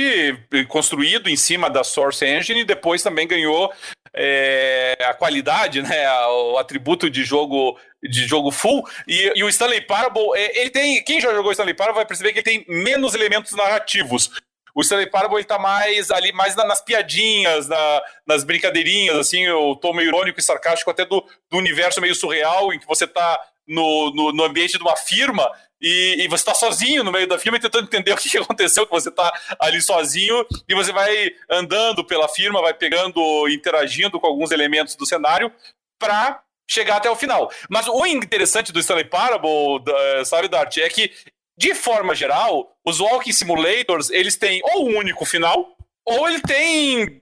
construído 0.67 1.29
em 1.29 1.35
cima 1.35 1.67
da 1.67 1.83
Source 1.83 2.23
Engine 2.23 2.61
e 2.61 2.65
depois 2.65 3.01
também 3.01 3.27
ganhou 3.27 3.73
é, 4.13 4.95
a 5.01 5.15
qualidade, 5.15 5.81
né, 5.81 6.07
o 6.27 6.57
atributo 6.57 7.09
de 7.09 7.23
jogo 7.23 7.79
de 8.03 8.27
jogo 8.27 8.51
full. 8.51 8.87
E, 9.07 9.33
e 9.35 9.43
o 9.43 9.49
Stanley 9.49 9.81
Parable, 9.81 10.29
é, 10.35 10.61
ele 10.61 10.69
tem, 10.69 11.03
quem 11.03 11.19
já 11.19 11.33
jogou 11.33 11.51
Stanley 11.51 11.73
Parable 11.73 11.97
vai 11.97 12.05
perceber 12.05 12.31
que 12.31 12.39
ele 12.39 12.43
tem 12.43 12.65
menos 12.67 13.15
elementos 13.15 13.53
narrativos. 13.53 14.29
O 14.75 14.81
Stanley 14.81 15.09
Parable 15.09 15.37
ele 15.37 15.43
tá 15.43 15.57
mais 15.57 16.11
ali, 16.11 16.31
mais 16.31 16.55
nas 16.55 16.81
piadinhas, 16.81 17.67
na, 17.67 18.03
nas 18.27 18.43
brincadeirinhas, 18.43 19.17
assim, 19.17 19.49
o 19.49 19.75
tom 19.75 19.91
meio 19.91 20.09
irônico 20.09 20.39
e 20.39 20.43
sarcástico 20.43 20.91
até 20.91 21.03
do, 21.03 21.25
do 21.49 21.57
universo 21.57 21.99
meio 21.99 22.13
surreal, 22.13 22.71
em 22.71 22.77
que 22.77 22.85
você 22.85 23.07
tá 23.07 23.39
no, 23.67 24.11
no, 24.11 24.31
no 24.31 24.43
ambiente 24.43 24.77
de 24.77 24.83
uma 24.83 24.95
firma 24.95 25.49
e, 25.81 26.23
e, 26.23 26.27
você 26.27 26.41
está 26.41 26.55
sozinho 26.55 27.03
no 27.03 27.11
meio 27.11 27.27
da 27.27 27.37
firma 27.37 27.59
tentando 27.59 27.85
entender 27.85 28.11
o 28.13 28.17
que 28.17 28.37
aconteceu, 28.37 28.85
que 28.85 28.91
você 28.91 29.09
está 29.09 29.31
ali 29.59 29.81
sozinho 29.81 30.45
e 30.67 30.73
você 30.73 30.91
vai 30.91 31.31
andando 31.49 32.03
pela 32.03 32.27
firma, 32.27 32.61
vai 32.61 32.73
pegando, 32.73 33.47
interagindo 33.49 34.19
com 34.19 34.27
alguns 34.27 34.51
elementos 34.51 34.95
do 34.95 35.05
cenário 35.05 35.51
para 35.99 36.41
chegar 36.69 36.97
até 36.97 37.09
o 37.09 37.15
final. 37.15 37.51
Mas 37.69 37.87
o 37.87 38.05
interessante 38.05 38.71
do 38.71 38.79
Stanley 38.79 39.05
Parable, 39.05 39.83
sabe, 40.25 40.47
Dart, 40.47 40.77
é 40.77 40.89
que, 40.89 41.11
de 41.57 41.73
forma 41.73 42.13
geral, 42.13 42.75
os 42.83 42.99
Walking 42.99 43.31
Simulators, 43.31 44.09
eles 44.09 44.35
têm 44.35 44.61
ou 44.63 44.89
um 44.89 44.97
único 44.97 45.25
final, 45.25 45.75
ou 46.05 46.27
ele 46.27 46.41
tem 46.41 47.21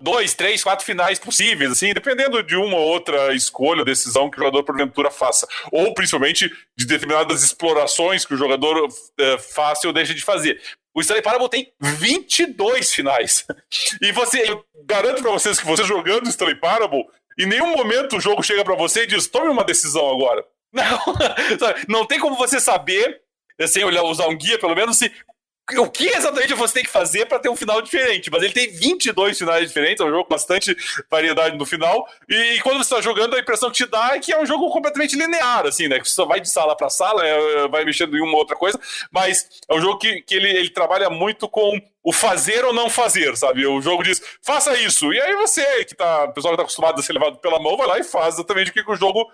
dois, 0.00 0.34
três, 0.34 0.62
quatro 0.62 0.84
finais 0.84 1.18
possíveis, 1.18 1.72
assim, 1.72 1.92
dependendo 1.92 2.42
de 2.42 2.56
uma 2.56 2.76
ou 2.76 2.86
outra 2.88 3.34
escolha, 3.34 3.84
decisão 3.84 4.30
que 4.30 4.36
o 4.36 4.40
jogador 4.40 4.62
porventura 4.62 5.10
faça, 5.10 5.46
ou 5.72 5.92
principalmente 5.92 6.50
de 6.76 6.86
determinadas 6.86 7.42
explorações 7.42 8.24
que 8.24 8.34
o 8.34 8.36
jogador 8.36 8.88
é, 9.18 9.38
faça 9.38 9.86
ou 9.86 9.92
deixe 9.92 10.14
de 10.14 10.22
fazer. 10.22 10.60
O 10.94 11.00
Stanley 11.00 11.22
Parable 11.22 11.50
tem 11.50 11.72
22 11.80 12.94
finais. 12.94 13.46
E 14.00 14.12
você, 14.12 14.50
eu 14.50 14.64
garanto 14.84 15.20
para 15.20 15.30
vocês 15.30 15.58
que 15.58 15.66
você 15.66 15.84
jogando 15.84 16.28
Stanley 16.28 16.54
Parable, 16.54 17.04
em 17.38 17.46
nenhum 17.46 17.76
momento 17.76 18.16
o 18.16 18.20
jogo 18.20 18.42
chega 18.42 18.64
para 18.64 18.74
você 18.74 19.02
e 19.02 19.06
diz: 19.06 19.26
tome 19.26 19.48
uma 19.48 19.64
decisão 19.64 20.08
agora. 20.10 20.44
Não, 20.72 20.98
não 21.88 22.06
tem 22.06 22.18
como 22.18 22.36
você 22.36 22.60
saber, 22.60 23.22
sem 23.66 23.82
olhar, 23.82 24.02
usar 24.02 24.26
um 24.26 24.36
guia, 24.36 24.58
pelo 24.58 24.74
menos, 24.74 24.98
se 24.98 25.10
o 25.74 25.90
que 25.90 26.06
exatamente 26.06 26.54
você 26.54 26.74
tem 26.74 26.84
que 26.84 26.90
fazer 26.90 27.26
para 27.26 27.40
ter 27.40 27.48
um 27.48 27.56
final 27.56 27.82
diferente. 27.82 28.30
Mas 28.30 28.42
ele 28.42 28.52
tem 28.52 28.70
22 28.70 29.36
finais 29.36 29.66
diferentes, 29.66 30.00
é 30.00 30.04
um 30.04 30.10
jogo 30.10 30.24
com 30.24 30.30
bastante 30.30 30.76
variedade 31.10 31.56
no 31.56 31.66
final. 31.66 32.06
E, 32.28 32.60
quando 32.60 32.76
você 32.76 32.94
está 32.94 33.00
jogando, 33.00 33.34
a 33.34 33.40
impressão 33.40 33.70
que 33.70 33.78
te 33.78 33.86
dá 33.86 34.14
é 34.14 34.20
que 34.20 34.32
é 34.32 34.40
um 34.40 34.46
jogo 34.46 34.70
completamente 34.70 35.16
linear, 35.16 35.66
assim, 35.66 35.88
né? 35.88 35.98
Que 35.98 36.08
você 36.08 36.14
só 36.14 36.24
vai 36.24 36.40
de 36.40 36.48
sala 36.48 36.76
para 36.76 36.88
sala, 36.88 37.26
é, 37.26 37.66
vai 37.66 37.84
mexendo 37.84 38.16
em 38.16 38.20
uma 38.20 38.32
ou 38.32 38.38
outra 38.38 38.54
coisa. 38.54 38.78
Mas 39.10 39.48
é 39.68 39.74
um 39.74 39.80
jogo 39.80 39.98
que, 39.98 40.22
que 40.22 40.36
ele, 40.36 40.50
ele 40.50 40.70
trabalha 40.70 41.10
muito 41.10 41.48
com 41.48 41.80
o 42.04 42.12
fazer 42.12 42.64
ou 42.64 42.72
não 42.72 42.88
fazer, 42.88 43.36
sabe? 43.36 43.66
O 43.66 43.80
jogo 43.80 44.04
diz, 44.04 44.22
faça 44.42 44.78
isso. 44.78 45.12
E 45.12 45.20
aí 45.20 45.34
você, 45.34 45.84
que 45.84 45.96
tá, 45.96 46.26
o 46.26 46.32
pessoal 46.32 46.52
que 46.52 46.58
tá 46.58 46.62
acostumado 46.62 47.00
a 47.00 47.02
ser 47.02 47.12
levado 47.12 47.38
pela 47.38 47.58
mão, 47.58 47.76
vai 47.76 47.88
lá 47.88 47.98
e 47.98 48.04
faz 48.04 48.34
exatamente 48.34 48.70
o 48.70 48.72
que 48.72 48.88
o 48.88 48.96
jogo 48.96 49.28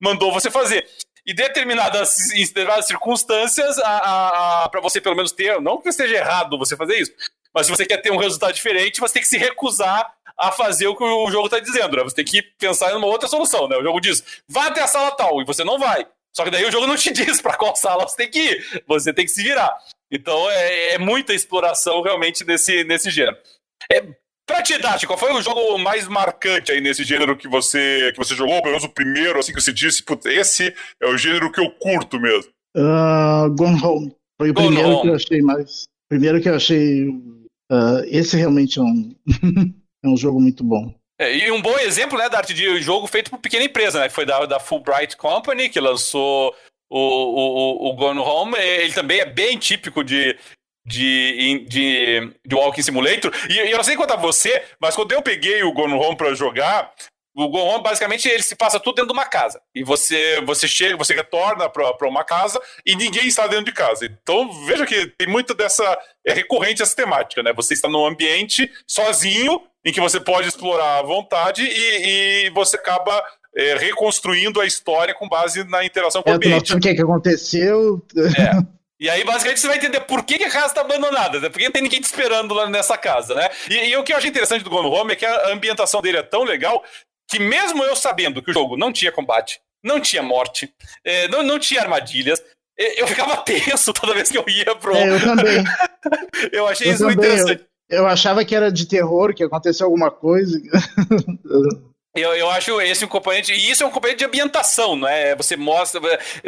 mandou 0.00 0.32
você 0.32 0.50
fazer 0.50 0.86
e 1.26 1.32
determinadas, 1.32 2.30
em 2.32 2.44
determinadas 2.44 2.86
circunstâncias, 2.86 3.76
para 3.76 4.80
você 4.80 5.00
pelo 5.00 5.16
menos 5.16 5.32
ter, 5.32 5.60
não 5.60 5.80
que 5.80 5.88
esteja 5.88 6.16
errado 6.16 6.58
você 6.58 6.76
fazer 6.76 6.98
isso, 6.98 7.12
Mas 7.54 7.66
se 7.66 7.72
você 7.72 7.86
quer 7.86 7.98
ter 7.98 8.10
um 8.10 8.16
resultado 8.16 8.52
diferente, 8.52 9.00
você 9.00 9.14
tem 9.14 9.22
que 9.22 9.28
se 9.28 9.38
recusar 9.38 10.12
a 10.36 10.50
fazer 10.50 10.86
o 10.88 10.96
que 10.96 11.04
o 11.04 11.30
jogo 11.30 11.46
está 11.46 11.60
dizendo, 11.60 11.96
né? 11.96 12.02
Você 12.02 12.16
tem 12.16 12.24
que 12.24 12.42
pensar 12.42 12.92
em 12.92 12.96
uma 12.96 13.06
outra 13.06 13.28
solução, 13.28 13.68
né? 13.68 13.76
O 13.76 13.82
jogo 13.82 14.00
diz, 14.00 14.42
vá 14.48 14.66
até 14.66 14.82
a 14.82 14.88
sala 14.88 15.12
tal, 15.12 15.40
e 15.40 15.44
você 15.44 15.62
não 15.62 15.78
vai. 15.78 16.06
Só 16.34 16.42
que 16.42 16.50
daí 16.50 16.64
o 16.64 16.72
jogo 16.72 16.86
não 16.86 16.96
te 16.96 17.10
diz 17.14 17.40
para 17.40 17.56
qual 17.56 17.76
sala 17.76 18.06
você 18.06 18.16
tem 18.16 18.30
que 18.30 18.38
ir. 18.40 18.82
Você 18.86 19.12
tem 19.12 19.24
que 19.24 19.30
se 19.30 19.42
virar. 19.42 19.72
Então 20.10 20.50
é, 20.50 20.94
é 20.94 20.98
muita 20.98 21.32
exploração 21.32 22.02
realmente 22.02 22.44
nesse, 22.44 22.84
nesse 22.84 23.10
gênero. 23.10 23.38
É, 23.90 24.02
Pra 24.46 24.62
ti, 24.62 24.76
Dati, 24.78 25.06
qual 25.06 25.18
foi 25.18 25.32
o 25.32 25.40
jogo 25.40 25.78
mais 25.78 26.06
marcante 26.06 26.70
aí 26.70 26.80
nesse 26.80 27.02
gênero 27.02 27.36
que 27.36 27.48
você, 27.48 28.12
que 28.12 28.18
você 28.18 28.34
jogou? 28.34 28.60
Pelo 28.60 28.72
menos 28.72 28.84
o 28.84 28.90
primeiro, 28.90 29.38
assim, 29.38 29.54
que 29.54 29.60
você 29.60 29.72
disse, 29.72 30.02
putz, 30.02 30.26
esse 30.26 30.74
é 31.00 31.06
o 31.06 31.16
gênero 31.16 31.50
que 31.50 31.60
eu 31.60 31.70
curto 31.70 32.20
mesmo. 32.20 32.52
Uh, 32.76 33.48
Gone 33.56 33.82
Home. 33.82 34.16
Foi 34.38 34.50
o 34.50 34.54
Gone 34.54 34.66
primeiro 34.68 34.88
Home. 34.90 35.02
que 35.02 35.08
eu 35.08 35.14
achei 35.14 35.40
mais. 35.40 35.84
Primeiro 36.10 36.40
que 36.42 36.48
eu 36.48 36.56
achei. 36.56 37.08
Uh, 37.08 38.04
esse 38.06 38.36
realmente 38.36 38.78
é 38.78 38.82
um, 38.82 39.14
é 40.04 40.08
um 40.08 40.16
jogo 40.16 40.38
muito 40.40 40.62
bom. 40.62 40.94
É, 41.18 41.34
e 41.34 41.50
um 41.50 41.62
bom 41.62 41.78
exemplo, 41.78 42.18
né, 42.18 42.28
Dart, 42.28 42.52
de 42.52 42.82
jogo 42.82 43.06
feito 43.06 43.30
por 43.30 43.38
pequena 43.38 43.64
empresa, 43.64 44.00
né? 44.00 44.08
Que 44.08 44.14
foi 44.14 44.26
da, 44.26 44.44
da 44.44 44.60
Fulbright 44.60 45.16
Company, 45.16 45.70
que 45.70 45.80
lançou 45.80 46.54
o, 46.90 46.98
o, 46.98 47.88
o 47.88 47.94
Gone 47.94 48.18
Home. 48.18 48.58
Ele 48.58 48.92
também 48.92 49.20
é 49.20 49.24
bem 49.24 49.56
típico 49.56 50.04
de, 50.04 50.36
de, 50.86 51.66
de, 51.68 52.30
de 52.44 52.54
Walking 52.54 52.82
Simulator. 52.82 53.32
E, 53.48 53.54
e 53.54 53.70
eu 53.70 53.76
não 53.76 53.84
sei 53.84 53.96
contar 53.96 54.16
você, 54.16 54.62
mas 54.80 54.94
quando 54.94 55.12
eu 55.12 55.22
peguei 55.22 55.62
o 55.62 55.72
Gone 55.72 55.94
Home 55.94 56.16
pra 56.16 56.34
jogar, 56.34 56.92
o 57.34 57.48
Gone 57.48 57.68
Home, 57.68 57.82
basicamente, 57.82 58.28
ele 58.28 58.42
se 58.42 58.54
passa 58.54 58.78
tudo 58.78 58.96
dentro 58.96 59.08
de 59.08 59.12
uma 59.12 59.24
casa. 59.24 59.60
E 59.74 59.82
você, 59.82 60.40
você 60.42 60.68
chega, 60.68 60.96
você 60.96 61.14
retorna 61.14 61.68
para 61.68 62.08
uma 62.08 62.22
casa 62.22 62.60
e 62.86 62.94
ninguém 62.94 63.26
está 63.26 63.46
dentro 63.46 63.64
de 63.64 63.72
casa. 63.72 64.06
Então, 64.06 64.52
veja 64.66 64.86
que 64.86 65.06
tem 65.18 65.26
muito 65.26 65.52
dessa. 65.52 65.98
É 66.24 66.32
recorrente 66.32 66.80
essa 66.80 66.94
temática, 66.94 67.42
né? 67.42 67.52
Você 67.54 67.74
está 67.74 67.88
num 67.88 68.06
ambiente 68.06 68.70
sozinho, 68.86 69.60
em 69.84 69.92
que 69.92 70.00
você 70.00 70.20
pode 70.20 70.48
explorar 70.48 71.00
à 71.00 71.02
vontade 71.02 71.64
e, 71.64 72.46
e 72.46 72.50
você 72.50 72.76
acaba 72.76 73.20
é, 73.56 73.76
reconstruindo 73.78 74.60
a 74.60 74.66
história 74.66 75.12
com 75.12 75.28
base 75.28 75.64
na 75.64 75.84
interação 75.84 76.22
com 76.22 76.30
é, 76.30 76.32
o 76.34 76.36
ambiente. 76.36 76.72
O 76.72 76.78
que, 76.78 76.90
é 76.90 76.94
que 76.94 77.02
aconteceu? 77.02 78.00
É. 78.16 78.74
E 79.04 79.10
aí, 79.10 79.22
basicamente, 79.22 79.60
você 79.60 79.66
vai 79.66 79.76
entender 79.76 80.00
por 80.00 80.24
que, 80.24 80.42
a 80.42 80.50
casa 80.50 80.68
está 80.68 80.80
abandonada, 80.80 81.38
né? 81.38 81.50
Porque 81.50 81.66
não 81.66 81.70
tem 81.70 81.82
ninguém 81.82 82.00
te 82.00 82.04
esperando 82.04 82.54
lá 82.54 82.70
nessa 82.70 82.96
casa, 82.96 83.34
né? 83.34 83.50
E, 83.68 83.90
e, 83.90 83.96
o 83.98 84.02
que 84.02 84.14
eu 84.14 84.16
achei 84.16 84.30
interessante 84.30 84.64
do 84.64 84.70
Gone 84.70 84.88
Home 84.88 85.12
é 85.12 85.16
que 85.16 85.26
a 85.26 85.52
ambientação 85.52 86.00
dele 86.00 86.16
é 86.16 86.22
tão 86.22 86.42
legal 86.42 86.82
que 87.28 87.38
mesmo 87.38 87.84
eu 87.84 87.94
sabendo 87.94 88.42
que 88.42 88.50
o 88.50 88.54
jogo 88.54 88.78
não 88.78 88.90
tinha 88.90 89.12
combate, 89.12 89.60
não 89.84 90.00
tinha 90.00 90.22
morte, 90.22 90.72
é, 91.04 91.28
não, 91.28 91.42
não 91.42 91.58
tinha 91.58 91.82
armadilhas, 91.82 92.42
eu 92.78 93.06
ficava 93.06 93.36
tenso 93.44 93.92
toda 93.92 94.14
vez 94.14 94.30
que 94.30 94.38
eu 94.38 94.44
ia 94.48 94.74
pro... 94.74 94.96
É, 94.96 95.06
eu 95.06 95.20
também. 95.20 95.62
eu 96.50 96.66
achei 96.66 96.88
eu 96.88 96.92
isso 96.94 97.02
também. 97.02 97.16
muito 97.16 97.26
interessante. 97.26 97.66
Eu, 97.90 97.98
eu 97.98 98.06
achava 98.06 98.42
que 98.42 98.54
era 98.54 98.72
de 98.72 98.88
terror, 98.88 99.34
que 99.34 99.44
aconteceu 99.44 99.84
alguma 99.84 100.10
coisa. 100.10 100.58
Eu, 102.14 102.32
eu 102.34 102.48
acho 102.48 102.80
esse 102.80 103.04
um 103.04 103.08
componente, 103.08 103.52
e 103.52 103.70
isso 103.70 103.82
é 103.82 103.86
um 103.86 103.90
componente 103.90 104.18
de 104.18 104.24
ambientação, 104.24 104.94
não 104.94 105.08
é? 105.08 105.34
Você 105.34 105.56
mostra, 105.56 106.00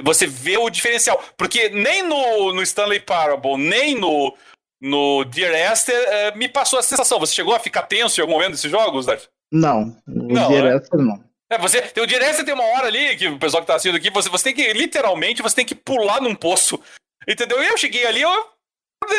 você 0.03 0.27
vê 0.27 0.57
o 0.57 0.71
diferencial. 0.71 1.23
Porque 1.37 1.69
nem 1.71 2.05
no, 2.05 2.53
no 2.53 2.62
Stanley 2.62 3.01
Parable, 3.01 3.57
nem 3.57 3.97
no, 3.97 4.37
no 4.81 5.25
Dear 5.25 5.73
Esther 5.73 5.97
é, 6.09 6.37
me 6.37 6.49
passou 6.49 6.79
a 6.79 6.83
sensação. 6.83 7.19
Você 7.19 7.35
chegou 7.35 7.55
a 7.55 7.59
ficar 7.59 7.83
tenso 7.83 8.21
em 8.21 8.23
algum 8.23 8.35
momento 8.35 8.53
desses 8.53 8.71
jogos, 8.71 9.07
Dart? 9.07 9.25
Não, 9.51 9.97
o 10.07 10.33
não, 10.33 10.49
Dear 10.49 10.64
né? 10.64 10.77
Esther 10.77 11.01
não. 11.01 11.25
É, 11.51 11.59
você, 11.59 11.79
o 12.01 12.07
Dear 12.07 12.23
Esther 12.23 12.45
tem 12.45 12.55
uma 12.55 12.64
hora 12.64 12.87
ali, 12.87 13.17
que 13.17 13.27
o 13.29 13.39
pessoal 13.39 13.61
que 13.61 13.67
tá 13.67 13.75
assistindo 13.75 13.97
aqui, 13.97 14.11
você, 14.11 14.29
você 14.29 14.45
tem 14.45 14.55
que, 14.55 14.73
literalmente, 14.73 15.43
você 15.43 15.57
tem 15.57 15.67
que 15.67 15.75
pular 15.75 16.21
num 16.21 16.35
poço. 16.35 16.81
Entendeu? 17.27 17.61
E 17.62 17.67
eu 17.67 17.77
cheguei 17.77 18.07
ali, 18.07 18.23
eu 18.23 18.55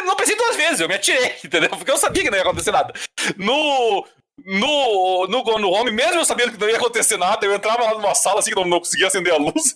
não 0.05 0.15
pensei 0.15 0.35
duas 0.35 0.55
vezes, 0.55 0.79
eu 0.79 0.87
me 0.87 0.95
atirei, 0.95 1.35
entendeu? 1.43 1.69
Porque 1.69 1.91
eu 1.91 1.97
sabia 1.97 2.23
que 2.23 2.29
não 2.29 2.37
ia 2.37 2.43
acontecer 2.43 2.71
nada. 2.71 2.93
No, 3.37 4.05
no, 4.45 5.27
no 5.27 5.43
Gone 5.43 5.65
Home, 5.65 5.91
mesmo 5.91 6.21
eu 6.21 6.25
sabendo 6.25 6.51
que 6.51 6.59
não 6.59 6.69
ia 6.69 6.77
acontecer 6.77 7.17
nada, 7.17 7.45
eu 7.45 7.55
entrava 7.55 7.83
lá 7.83 7.93
numa 7.93 8.15
sala 8.15 8.39
assim 8.39 8.51
que 8.51 8.55
não, 8.55 8.65
não 8.65 8.79
conseguia 8.79 9.07
acender 9.07 9.33
a 9.33 9.37
luz. 9.37 9.75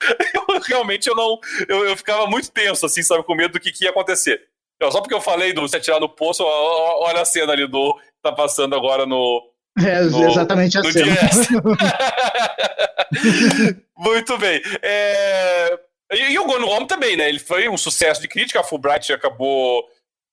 eu, 0.34 0.60
realmente 0.60 1.08
eu 1.08 1.14
não. 1.14 1.38
Eu, 1.68 1.86
eu 1.86 1.96
ficava 1.96 2.26
muito 2.26 2.50
tenso, 2.50 2.86
assim, 2.86 3.02
sabe, 3.02 3.24
com 3.24 3.34
medo 3.34 3.52
do 3.52 3.60
que, 3.60 3.72
que 3.72 3.84
ia 3.84 3.90
acontecer. 3.90 4.40
Eu, 4.80 4.92
só 4.92 5.00
porque 5.00 5.14
eu 5.14 5.20
falei 5.20 5.52
do 5.52 5.66
se 5.68 5.76
atirar 5.76 6.00
no 6.00 6.08
poço, 6.08 6.44
olha 6.44 7.20
a 7.20 7.24
cena 7.24 7.52
ali 7.52 7.66
do. 7.66 7.94
que 7.94 8.22
tá 8.22 8.32
passando 8.32 8.74
agora 8.74 9.04
no. 9.04 9.42
É, 9.78 10.00
no, 10.02 10.28
exatamente 10.28 10.78
a 10.78 10.84
cena. 10.84 11.06
muito 13.96 14.38
bem. 14.38 14.62
É... 14.82 15.78
E, 16.12 16.32
e, 16.32 16.38
o 16.38 16.46
Gone 16.46 16.64
Home 16.64 16.86
também, 16.86 17.16
né? 17.16 17.28
Ele 17.28 17.38
foi 17.38 17.68
um 17.68 17.76
sucesso 17.76 18.20
de 18.20 18.28
crítica, 18.28 18.60
a 18.60 18.64
Fulbright 18.64 19.12
acabou 19.12 19.84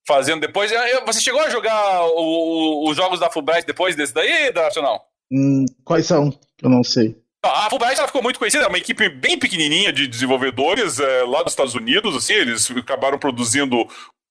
fazendo 0.08 0.42
depois. 0.42 0.72
Você 1.06 1.22
chegou 1.22 1.42
a 1.42 1.50
jogar 1.50 2.06
o, 2.06 2.86
o, 2.86 2.90
os 2.90 2.96
jogos 2.96 3.20
da 3.20 3.30
Fulbright 3.30 3.66
depois 3.66 3.96
desse 3.96 4.14
daí, 4.14 4.52
Dacho, 4.52 4.82
não? 4.82 5.00
Hum, 5.32 5.66
quais 5.84 6.06
são? 6.06 6.32
Eu 6.62 6.70
não 6.70 6.84
sei. 6.84 7.18
A 7.44 7.70
Fulbright 7.70 7.98
ela 7.98 8.08
ficou 8.08 8.24
muito 8.24 8.40
conhecida, 8.40 8.64
é 8.64 8.68
uma 8.68 8.78
equipe 8.78 9.08
bem 9.08 9.38
pequenininha 9.38 9.94
de 9.94 10.08
desenvolvedores 10.08 11.00
é, 11.00 11.24
lá 11.24 11.44
dos 11.44 11.52
Estados 11.52 11.76
Unidos, 11.76 12.16
assim, 12.16 12.34
eles 12.34 12.72
acabaram 12.72 13.20
produzindo 13.20 13.88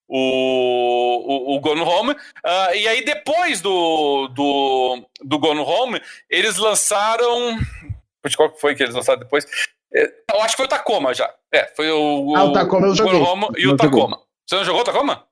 o, 0.08 1.54
o, 1.54 1.56
o 1.56 1.60
Gone 1.60 1.80
Home. 1.80 2.12
Uh, 2.12 2.74
e 2.74 2.88
aí, 2.88 3.04
depois 3.04 3.60
do, 3.60 4.28
do, 4.28 5.04
do 5.22 5.38
Gone 5.38 5.60
Home, 5.60 6.00
eles 6.28 6.56
lançaram. 6.56 7.58
Qual 8.36 8.54
foi 8.56 8.74
que 8.74 8.82
eles 8.82 8.94
lançaram 8.94 9.20
depois? 9.20 9.46
É, 9.94 10.12
eu 10.32 10.40
acho 10.40 10.50
que 10.50 10.56
foi 10.56 10.66
o 10.66 10.68
Tacoma 10.68 11.14
já. 11.14 11.32
É, 11.52 11.66
foi 11.76 11.90
o, 11.90 12.34
ah, 12.36 12.44
o 12.44 12.52
Tacoma 12.52 12.88
eu 12.88 12.94
joguei. 12.94 13.12
Gone 13.12 13.24
Home 13.24 13.46
e 13.56 13.68
o 13.68 13.76
Tacoma. 13.76 14.20
Você 14.46 14.56
não 14.56 14.64
jogou 14.64 14.80
o 14.80 14.84
Tacoma? 14.84 15.24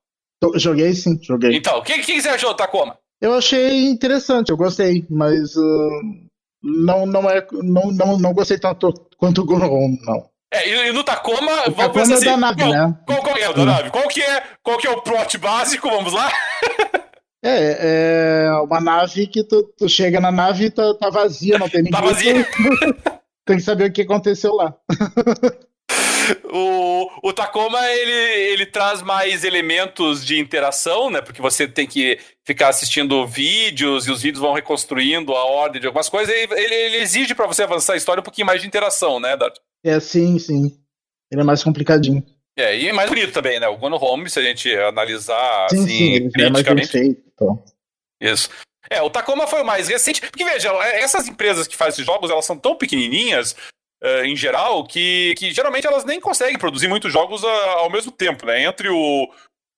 Joguei 0.56 0.94
sim, 0.94 1.18
joguei. 1.22 1.56
Então, 1.56 1.78
o 1.78 1.82
que, 1.82 1.98
que 1.98 2.20
você 2.20 2.28
achou, 2.28 2.54
Tacoma? 2.54 2.96
Eu 3.20 3.34
achei 3.34 3.86
interessante, 3.86 4.50
eu 4.50 4.56
gostei, 4.56 5.06
mas 5.08 5.54
uh, 5.54 6.00
não, 6.62 7.06
não, 7.06 7.30
é, 7.30 7.46
não, 7.52 7.92
não, 7.92 8.18
não 8.18 8.34
gostei 8.34 8.58
tanto 8.58 8.92
quanto 9.16 9.42
o 9.42 9.44
Gone 9.44 9.98
não. 10.04 10.28
É, 10.52 10.68
e, 10.68 10.88
e 10.88 10.92
no 10.92 11.04
Tacoma, 11.04 11.68
o 11.68 11.70
vamos 11.70 11.76
Tacoma 11.76 12.12
é 12.12 12.14
assim, 12.14 12.24
da 12.24 12.36
nave, 12.36 12.60
qual, 12.60 12.70
né? 12.70 12.98
Qual, 13.06 13.22
qual, 13.22 13.36
é 13.36 13.48
o 13.48 13.54
da 13.54 13.64
nave? 13.64 13.90
Qual 13.90 14.08
que 14.08 14.20
é, 14.20 14.42
qual 14.62 14.76
que 14.76 14.86
é 14.86 14.90
o 14.90 15.00
plot 15.00 15.38
básico? 15.38 15.88
Vamos 15.88 16.12
lá? 16.12 16.30
é, 17.42 18.48
é 18.48 18.52
uma 18.60 18.80
nave 18.80 19.28
que 19.28 19.44
tu, 19.44 19.62
tu 19.78 19.88
chega 19.88 20.20
na 20.20 20.30
nave 20.30 20.66
e 20.66 20.70
tá, 20.70 20.92
tá 20.94 21.08
vazia, 21.08 21.58
não 21.58 21.68
tem 21.68 21.82
ninguém. 21.84 22.00
Tá 22.00 22.06
vazia. 22.06 22.46
tem 23.46 23.56
que 23.56 23.62
saber 23.62 23.88
o 23.88 23.92
que 23.92 24.02
aconteceu 24.02 24.54
lá. 24.54 24.74
o, 26.52 27.28
o 27.28 27.32
Tacoma 27.32 27.78
ele, 27.88 28.12
ele 28.52 28.66
traz 28.66 29.02
mais 29.02 29.44
elementos 29.44 30.24
de 30.24 30.38
interação, 30.38 31.10
né? 31.10 31.20
Porque 31.20 31.42
você 31.42 31.66
tem 31.66 31.86
que 31.86 32.18
ficar 32.44 32.68
assistindo 32.68 33.26
vídeos 33.26 34.06
e 34.06 34.10
os 34.10 34.22
vídeos 34.22 34.40
vão 34.40 34.52
reconstruindo 34.52 35.34
a 35.34 35.44
ordem 35.44 35.80
de 35.80 35.86
algumas 35.86 36.08
coisas. 36.08 36.34
Ele, 36.34 36.54
ele 36.54 36.96
exige 36.96 37.34
para 37.34 37.46
você 37.46 37.62
avançar 37.62 37.94
a 37.94 37.96
história 37.96 38.20
um 38.20 38.24
pouquinho 38.24 38.46
mais 38.46 38.60
de 38.60 38.66
interação, 38.66 39.20
né, 39.20 39.36
Dart? 39.36 39.56
É, 39.84 39.98
sim, 40.00 40.38
sim. 40.38 40.76
Ele 41.30 41.40
é 41.40 41.44
mais 41.44 41.62
complicadinho. 41.62 42.24
É, 42.56 42.78
e 42.78 42.92
mais 42.92 43.08
bonito 43.08 43.32
também, 43.32 43.58
né? 43.58 43.66
O 43.66 43.78
Gone 43.78 43.96
Home, 43.98 44.28
se 44.28 44.38
a 44.38 44.42
gente 44.42 44.74
analisar 44.76 45.68
sim, 45.70 45.76
assim, 45.78 45.86
sim, 45.86 46.14
ele 46.14 46.46
é 46.46 46.50
mais 46.50 46.94
então. 46.94 47.64
Isso. 48.20 48.50
É, 48.90 49.00
o 49.00 49.08
Tacoma 49.08 49.46
foi 49.46 49.62
o 49.62 49.64
mais 49.64 49.88
recente, 49.88 50.20
porque 50.20 50.44
veja, 50.44 50.70
essas 50.94 51.26
empresas 51.26 51.66
que 51.66 51.76
fazem 51.76 51.94
esses 51.94 52.06
jogos, 52.06 52.30
elas 52.30 52.44
são 52.44 52.58
tão 52.58 52.76
pequenininhas, 52.76 53.56
uh, 54.02 54.24
em 54.24 54.36
geral, 54.36 54.84
que, 54.84 55.34
que 55.36 55.52
geralmente 55.52 55.86
elas 55.86 56.04
nem 56.04 56.20
conseguem 56.20 56.58
produzir 56.58 56.88
muitos 56.88 57.12
jogos 57.12 57.44
a, 57.44 57.48
ah, 57.48 57.72
ao 57.78 57.90
mesmo 57.90 58.10
tempo, 58.10 58.44
né? 58.44 58.64
Entre 58.64 58.88
o, 58.88 59.28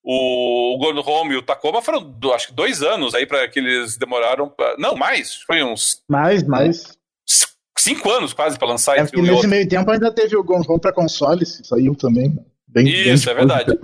o, 0.02 0.74
o 0.74 0.78
Gone 0.78 1.02
Home 1.04 1.34
e 1.34 1.36
o 1.36 1.42
Tacoma 1.42 1.82
foram, 1.82 2.02
do, 2.02 2.32
acho 2.32 2.48
que 2.48 2.54
dois 2.54 2.82
anos 2.82 3.14
aí 3.14 3.26
para 3.26 3.46
que 3.48 3.58
eles 3.58 3.96
demoraram. 3.96 4.48
Pra, 4.48 4.76
não, 4.78 4.96
mais, 4.96 5.34
foi 5.46 5.62
uns. 5.62 6.02
Mais, 6.08 6.42
mais. 6.42 6.96
Cinco 7.76 8.10
anos 8.10 8.32
quase 8.32 8.58
para 8.58 8.68
lançar. 8.68 8.96
É 8.96 9.00
entre 9.00 9.20
um 9.20 9.22
nesse 9.22 9.46
meio 9.46 9.68
tempo 9.68 9.90
ainda 9.90 10.10
teve 10.10 10.36
o 10.36 10.42
Gone 10.42 10.64
Home 10.66 10.80
para 10.80 10.92
consoles, 10.92 11.60
saiu 11.64 11.94
também. 11.94 12.34
Bem, 12.66 12.88
Isso, 12.88 13.26
bem 13.26 13.34
é 13.34 13.36
verdade. 13.36 13.78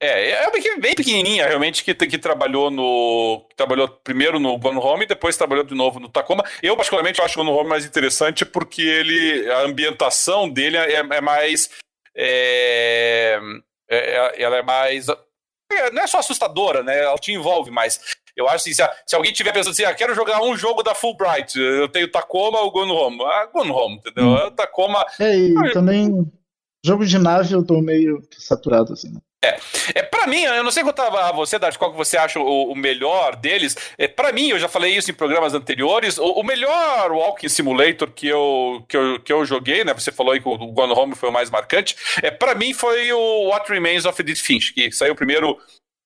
É, 0.00 0.30
é 0.30 0.48
uma 0.48 0.58
equipe 0.58 0.78
bem 0.78 0.94
pequenininha, 0.94 1.46
realmente, 1.46 1.82
que, 1.82 1.94
que 1.94 2.18
trabalhou 2.18 2.70
no. 2.70 3.46
Que 3.48 3.56
trabalhou 3.56 3.88
primeiro 3.88 4.38
no 4.38 4.58
Gone 4.58 4.78
Home 4.78 5.04
e 5.04 5.08
depois 5.08 5.36
trabalhou 5.36 5.64
de 5.64 5.74
novo 5.74 5.98
no 5.98 6.08
Tacoma. 6.08 6.44
Eu, 6.62 6.76
particularmente, 6.76 7.22
acho 7.22 7.40
o 7.40 7.44
Gone 7.44 7.56
Home 7.56 7.70
mais 7.70 7.86
interessante 7.86 8.44
porque 8.44 8.82
ele. 8.82 9.50
A 9.50 9.62
ambientação 9.62 10.48
dele 10.48 10.76
é, 10.76 10.96
é 10.96 11.20
mais. 11.20 11.70
É, 12.14 13.40
é, 13.88 13.96
é 13.96 14.42
ela 14.42 14.56
é 14.56 14.62
mais. 14.62 15.08
É, 15.08 15.90
não 15.90 16.02
é 16.02 16.06
só 16.06 16.18
assustadora, 16.18 16.82
né? 16.82 17.02
Ela 17.02 17.16
te 17.16 17.32
envolve 17.32 17.70
mais. 17.70 17.98
Eu 18.36 18.46
acho 18.46 18.56
assim, 18.56 18.74
se, 18.74 18.82
se 19.06 19.16
alguém 19.16 19.32
tiver 19.32 19.52
pensando 19.52 19.72
assim, 19.72 19.84
ah, 19.84 19.94
quero 19.94 20.14
jogar 20.14 20.42
um 20.42 20.54
jogo 20.54 20.82
da 20.82 20.94
Fulbright, 20.94 21.58
eu 21.58 21.88
tenho 21.88 22.10
Tacoma 22.10 22.60
ou 22.60 22.70
Gone 22.70 22.92
Home? 22.92 23.22
Ah, 23.24 23.46
Gone 23.46 23.70
Home, 23.70 23.96
entendeu? 23.96 24.26
Hum. 24.26 24.50
Tacoma. 24.50 25.06
É, 25.18 25.38
e 25.38 25.56
ah, 25.56 25.72
também. 25.72 26.30
Jogo 26.84 27.06
de 27.06 27.18
nave 27.18 27.52
eu 27.52 27.64
tô 27.64 27.80
meio 27.80 28.22
saturado, 28.38 28.92
assim. 28.92 29.10
Né? 29.10 29.20
É, 29.44 29.58
é 29.94 30.02
para 30.02 30.26
mim, 30.26 30.42
eu 30.42 30.64
não 30.64 30.70
sei 30.70 30.82
quanto 30.82 31.00
a 31.00 31.30
você, 31.32 31.58
Dart, 31.58 31.76
qual 31.76 31.92
que 31.92 31.96
você 31.96 32.16
acha 32.16 32.40
o, 32.40 32.72
o 32.72 32.74
melhor 32.74 33.36
deles. 33.36 33.76
É, 33.98 34.08
para 34.08 34.32
mim, 34.32 34.48
eu 34.48 34.58
já 34.58 34.68
falei 34.68 34.96
isso 34.96 35.10
em 35.10 35.14
programas 35.14 35.54
anteriores, 35.54 36.18
o, 36.18 36.24
o, 36.24 36.42
melhor 36.42 37.12
Walking 37.12 37.48
Simulator 37.48 38.10
que 38.10 38.26
eu, 38.26 38.84
que, 38.88 38.96
eu, 38.96 39.20
que 39.20 39.32
eu 39.32 39.44
joguei, 39.44 39.84
né? 39.84 39.92
Você 39.94 40.10
falou 40.10 40.32
aí 40.32 40.40
que 40.40 40.48
o 40.48 40.56
Gone 40.56 40.92
Home 40.92 41.14
foi 41.14 41.28
o 41.28 41.32
mais 41.32 41.50
marcante. 41.50 41.96
É, 42.22 42.30
para 42.30 42.54
mim 42.54 42.72
foi 42.72 43.12
o 43.12 43.48
What 43.48 43.70
Remains 43.70 44.04
of 44.04 44.20
Edith 44.20 44.40
Finch, 44.40 44.72
que 44.72 44.90
saiu 44.90 45.14
primeiro 45.14 45.58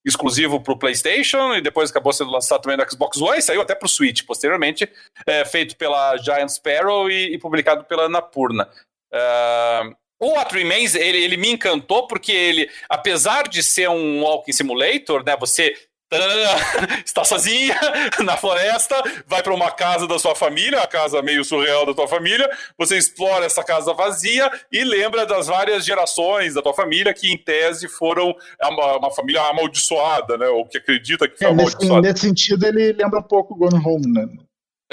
exclusivo 0.04 0.60
para 0.60 0.72
o 0.72 0.78
PlayStation 0.78 1.54
e 1.54 1.60
depois 1.60 1.90
acabou 1.90 2.12
sendo 2.12 2.30
lançado 2.30 2.62
também 2.62 2.76
no 2.76 2.90
Xbox 2.90 3.20
One 3.20 3.38
e 3.38 3.42
saiu 3.42 3.60
até 3.60 3.74
para 3.74 3.86
o 3.86 3.88
Switch 3.88 4.24
posteriormente, 4.24 4.90
é, 5.26 5.44
feito 5.44 5.76
pela 5.76 6.16
Giant 6.16 6.48
Sparrow 6.48 7.10
e, 7.10 7.34
e 7.34 7.38
publicado 7.38 7.84
pela 7.84 8.08
Napurna. 8.08 8.68
Uh, 9.12 9.94
o 10.20 10.34
What 10.34 10.54
Remains, 10.54 10.94
ele, 10.94 11.18
ele 11.18 11.36
me 11.36 11.50
encantou 11.50 12.06
porque 12.06 12.30
ele, 12.30 12.68
apesar 12.88 13.48
de 13.48 13.62
ser 13.62 13.88
um 13.88 14.22
walking 14.22 14.52
simulator, 14.52 15.24
né, 15.24 15.34
você 15.36 15.74
está 17.06 17.24
sozinha 17.24 17.78
na 18.24 18.36
floresta, 18.36 19.00
vai 19.26 19.42
para 19.42 19.54
uma 19.54 19.70
casa 19.70 20.06
da 20.06 20.18
sua 20.18 20.34
família, 20.34 20.80
a 20.80 20.86
casa 20.86 21.22
meio 21.22 21.44
surreal 21.44 21.86
da 21.86 21.94
tua 21.94 22.08
família, 22.08 22.50
você 22.76 22.98
explora 22.98 23.46
essa 23.46 23.62
casa 23.62 23.94
vazia 23.94 24.50
e 24.72 24.82
lembra 24.82 25.24
das 25.24 25.46
várias 25.46 25.84
gerações 25.84 26.54
da 26.54 26.62
tua 26.62 26.74
família 26.74 27.14
que, 27.14 27.32
em 27.32 27.38
tese, 27.38 27.88
foram 27.88 28.34
uma, 28.60 28.98
uma 28.98 29.10
família 29.12 29.40
amaldiçoada, 29.42 30.36
né? 30.36 30.48
Ou 30.48 30.66
que 30.66 30.78
acredita 30.78 31.28
que 31.28 31.38
foi 31.38 31.46
é, 31.46 31.50
amaldiçoada. 31.50 32.00
Nesse, 32.00 32.12
nesse 32.12 32.26
sentido, 32.26 32.66
ele 32.66 32.92
lembra 32.92 33.20
um 33.20 33.22
pouco 33.22 33.54
Gone 33.54 33.80
Home, 33.84 34.12
né? 34.12 34.26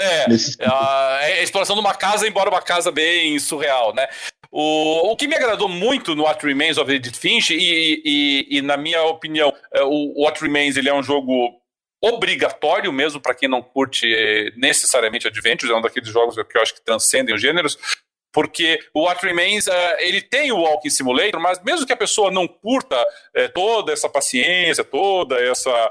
É, 0.00 0.26
a, 0.64 1.18
é 1.22 1.40
a 1.40 1.42
exploração 1.42 1.74
de 1.74 1.80
uma 1.80 1.94
casa, 1.94 2.28
embora 2.28 2.48
uma 2.48 2.62
casa 2.62 2.92
bem 2.92 3.36
surreal, 3.40 3.92
né? 3.92 4.06
O, 4.50 5.12
o 5.12 5.16
que 5.16 5.28
me 5.28 5.36
agradou 5.36 5.68
muito 5.68 6.14
no 6.14 6.24
What 6.24 6.44
Remains 6.44 6.78
of 6.78 6.90
Edith 6.90 7.18
Finch, 7.18 7.52
e, 7.52 8.02
e, 8.04 8.58
e 8.58 8.62
na 8.62 8.76
minha 8.76 9.02
opinião, 9.04 9.52
é, 9.72 9.82
o 9.82 10.22
What 10.22 10.40
Remains 10.40 10.76
ele 10.76 10.88
é 10.88 10.94
um 10.94 11.02
jogo 11.02 11.60
obrigatório 12.02 12.92
mesmo 12.92 13.20
para 13.20 13.34
quem 13.34 13.48
não 13.48 13.60
curte 13.60 14.06
é, 14.14 14.50
necessariamente 14.56 15.26
Adventures, 15.26 15.70
é 15.70 15.76
um 15.76 15.82
daqueles 15.82 16.08
jogos 16.08 16.34
que 16.34 16.56
eu 16.56 16.62
acho 16.62 16.74
que 16.74 16.84
transcendem 16.84 17.34
os 17.34 17.42
gêneros, 17.42 17.76
porque 18.32 18.78
o 18.94 19.02
What 19.02 19.24
Remains, 19.26 19.66
uh, 19.66 19.96
ele 19.98 20.22
tem 20.22 20.52
o 20.52 20.58
Walking 20.58 20.90
Simulator, 20.90 21.40
mas 21.40 21.62
mesmo 21.62 21.86
que 21.86 21.92
a 21.92 21.96
pessoa 21.96 22.30
não 22.30 22.46
curta 22.46 23.02
toda 23.54 23.92
essa 23.92 24.08
paciência, 24.08 24.84
toda 24.84 25.40
essa 25.40 25.90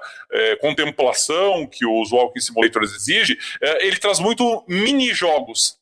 contemplação 0.62 1.66
que 1.66 1.86
os 1.86 2.12
Walking 2.12 2.40
Simulators 2.40 2.94
exigem, 2.94 3.36
ele 3.80 3.98
traz 3.98 4.20
muito 4.20 4.64
mini-jogos 4.68 5.77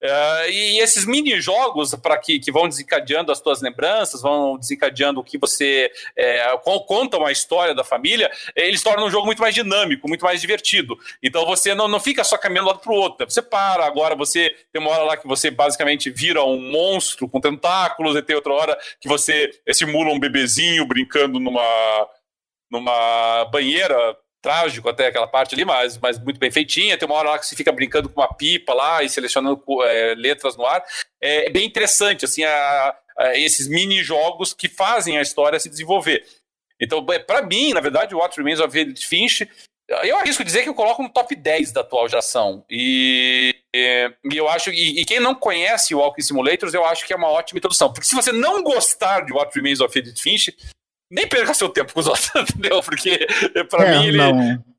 Uh, 0.00 0.48
e 0.48 0.78
esses 0.78 1.04
mini-jogos 1.04 1.92
para 1.96 2.16
que, 2.18 2.38
que 2.38 2.52
vão 2.52 2.68
desencadeando 2.68 3.32
as 3.32 3.40
tuas 3.40 3.60
lembranças, 3.60 4.22
vão 4.22 4.56
desencadeando 4.56 5.18
o 5.18 5.24
que 5.24 5.36
você 5.36 5.90
é, 6.16 6.56
contam 6.86 7.26
a 7.26 7.32
história 7.32 7.74
da 7.74 7.82
família, 7.82 8.30
eles 8.54 8.80
tornam 8.80 9.06
o 9.06 9.10
jogo 9.10 9.26
muito 9.26 9.42
mais 9.42 9.54
dinâmico, 9.54 10.08
muito 10.08 10.24
mais 10.24 10.40
divertido. 10.40 10.96
Então 11.20 11.44
você 11.44 11.74
não, 11.74 11.88
não 11.88 11.98
fica 11.98 12.22
só 12.22 12.38
caminhando 12.38 12.68
lado 12.68 12.78
para 12.78 12.92
o 12.92 12.96
outro. 12.96 13.24
Né? 13.24 13.30
Você 13.30 13.42
para, 13.42 13.84
agora 13.84 14.14
você 14.14 14.54
tem 14.72 14.80
uma 14.80 14.92
hora 14.92 15.02
lá 15.02 15.16
que 15.16 15.26
você 15.26 15.50
basicamente 15.50 16.10
vira 16.10 16.44
um 16.44 16.60
monstro 16.70 17.28
com 17.28 17.40
tentáculos, 17.40 18.14
e 18.14 18.22
tem 18.22 18.36
outra 18.36 18.52
hora 18.52 18.78
que 19.00 19.08
você 19.08 19.50
simula 19.72 20.12
um 20.12 20.20
bebezinho 20.20 20.86
brincando 20.86 21.40
numa, 21.40 22.08
numa 22.70 23.44
banheira 23.46 24.16
trágico 24.40 24.88
até 24.88 25.06
aquela 25.06 25.26
parte 25.26 25.54
ali, 25.54 25.64
mas, 25.64 25.98
mas 25.98 26.18
muito 26.18 26.38
bem 26.38 26.50
feitinha. 26.50 26.96
Tem 26.96 27.06
uma 27.06 27.16
hora 27.16 27.30
lá 27.30 27.38
que 27.38 27.46
você 27.46 27.56
fica 27.56 27.72
brincando 27.72 28.08
com 28.08 28.20
uma 28.20 28.32
pipa 28.32 28.72
lá 28.72 29.02
e 29.02 29.08
selecionando 29.08 29.62
é, 29.84 30.14
letras 30.14 30.56
no 30.56 30.66
ar. 30.66 30.82
É, 31.20 31.50
bem 31.50 31.66
interessante, 31.66 32.24
assim, 32.24 32.44
a, 32.44 32.96
a, 33.18 33.36
esses 33.36 33.68
mini-jogos 33.68 34.52
que 34.52 34.68
fazem 34.68 35.18
a 35.18 35.22
história 35.22 35.58
se 35.58 35.68
desenvolver. 35.68 36.24
Então, 36.80 37.04
é, 37.10 37.18
para 37.18 37.42
mim, 37.42 37.72
na 37.72 37.80
verdade, 37.80 38.14
o 38.14 38.18
What 38.18 38.36
Remains 38.36 38.60
of 38.60 38.78
Edith 38.78 39.06
Finch, 39.06 39.48
eu 39.88 40.18
arrisco 40.18 40.44
dizer 40.44 40.62
que 40.62 40.68
eu 40.68 40.74
coloco 40.74 41.02
no 41.02 41.08
top 41.08 41.34
10 41.34 41.72
da 41.72 41.80
atual 41.80 42.08
geração. 42.08 42.64
E, 42.70 43.54
e, 43.74 44.12
e 44.32 44.36
eu 44.36 44.48
acho, 44.48 44.70
e, 44.70 45.00
e, 45.00 45.04
quem 45.04 45.18
não 45.18 45.34
conhece 45.34 45.94
o 45.94 45.98
Walking 45.98 46.22
Simulators, 46.22 46.74
eu 46.74 46.84
acho 46.84 47.06
que 47.06 47.12
é 47.12 47.16
uma 47.16 47.28
ótima 47.28 47.58
introdução. 47.58 47.92
Porque 47.92 48.06
se 48.06 48.14
você 48.14 48.30
não 48.30 48.62
gostar 48.62 49.24
de 49.24 49.32
What 49.32 49.54
Remains 49.54 49.80
of 49.80 49.98
Edith 49.98 50.20
Finch, 50.20 50.54
nem 51.10 51.28
perca 51.28 51.54
seu 51.54 51.68
tempo 51.68 51.92
com 51.92 52.00
os 52.00 52.06
outros, 52.08 52.30
entendeu? 52.34 52.82
Porque 52.82 53.26
para 53.68 53.86
é, 53.86 53.98
mim 53.98 54.06
ele, 54.06 54.20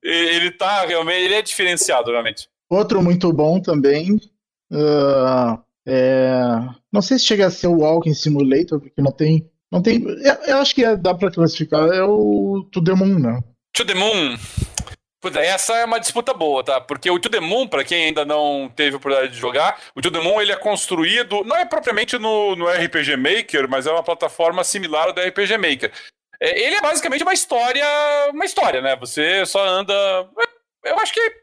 ele 0.04 0.52
tá 0.52 0.86
realmente, 0.86 1.22
ele 1.22 1.34
é 1.36 1.42
diferenciado, 1.42 2.12
realmente. 2.12 2.48
Outro 2.70 3.02
muito 3.02 3.34
bom 3.34 3.60
também. 3.60 4.20
Uh, 4.72 5.60
é, 5.86 6.42
não 6.92 7.02
sei 7.02 7.18
se 7.18 7.26
chega 7.26 7.48
a 7.48 7.52
ser 7.52 7.68
o 7.68 7.80
Walking 7.80 8.14
Simulator, 8.14 8.80
porque 8.80 9.02
não 9.02 9.12
tem. 9.12 9.50
Não 9.72 9.82
tem. 9.82 10.04
Eu, 10.04 10.34
eu 10.48 10.58
acho 10.58 10.76
que 10.76 10.86
é, 10.86 10.96
dá 10.96 11.14
para 11.14 11.32
classificar. 11.32 11.88
É 11.90 12.04
o 12.04 12.68
To 12.72 12.84
The 12.84 12.94
Moon, 12.94 13.20
né? 13.20 13.40
To 13.74 13.86
The 13.86 13.96
Moon. 13.96 14.38
Puta, 15.22 15.40
essa 15.40 15.74
é 15.76 15.84
uma 15.84 16.00
disputa 16.00 16.34
boa, 16.34 16.64
tá? 16.64 16.80
Porque 16.80 17.10
o 17.10 17.20
To 17.20 17.30
The 17.30 17.42
Moon, 17.42 17.68
pra 17.68 17.84
quem 17.84 18.06
ainda 18.06 18.24
não 18.24 18.72
teve 18.74 18.94
a 18.94 18.98
oportunidade 18.98 19.34
de 19.34 19.40
jogar, 19.40 19.78
o 19.94 20.02
To 20.02 20.12
The 20.12 20.22
Moon 20.22 20.42
ele 20.42 20.54
é 20.54 20.56
construído, 20.56 21.44
não 21.44 21.58
é 21.58 21.66
propriamente 21.66 22.18
no, 22.18 22.56
no 22.56 22.68
RPG 22.68 23.18
Maker, 23.18 23.68
mas 23.70 23.86
é 23.86 23.92
uma 23.92 24.04
plataforma 24.04 24.64
similar 24.64 25.08
ao 25.08 25.14
da 25.14 25.26
RPG 25.26 25.58
Maker. 25.58 25.92
É, 26.42 26.60
ele 26.62 26.76
é 26.76 26.82
basicamente 26.82 27.24
uma 27.24 27.34
história, 27.34 27.86
uma 28.34 28.46
história, 28.46 28.82
né? 28.82 28.96
Você 28.96 29.46
só 29.46 29.66
anda. 29.66 29.94
Eu 30.86 30.98
acho 31.00 31.14
que, 31.14 31.34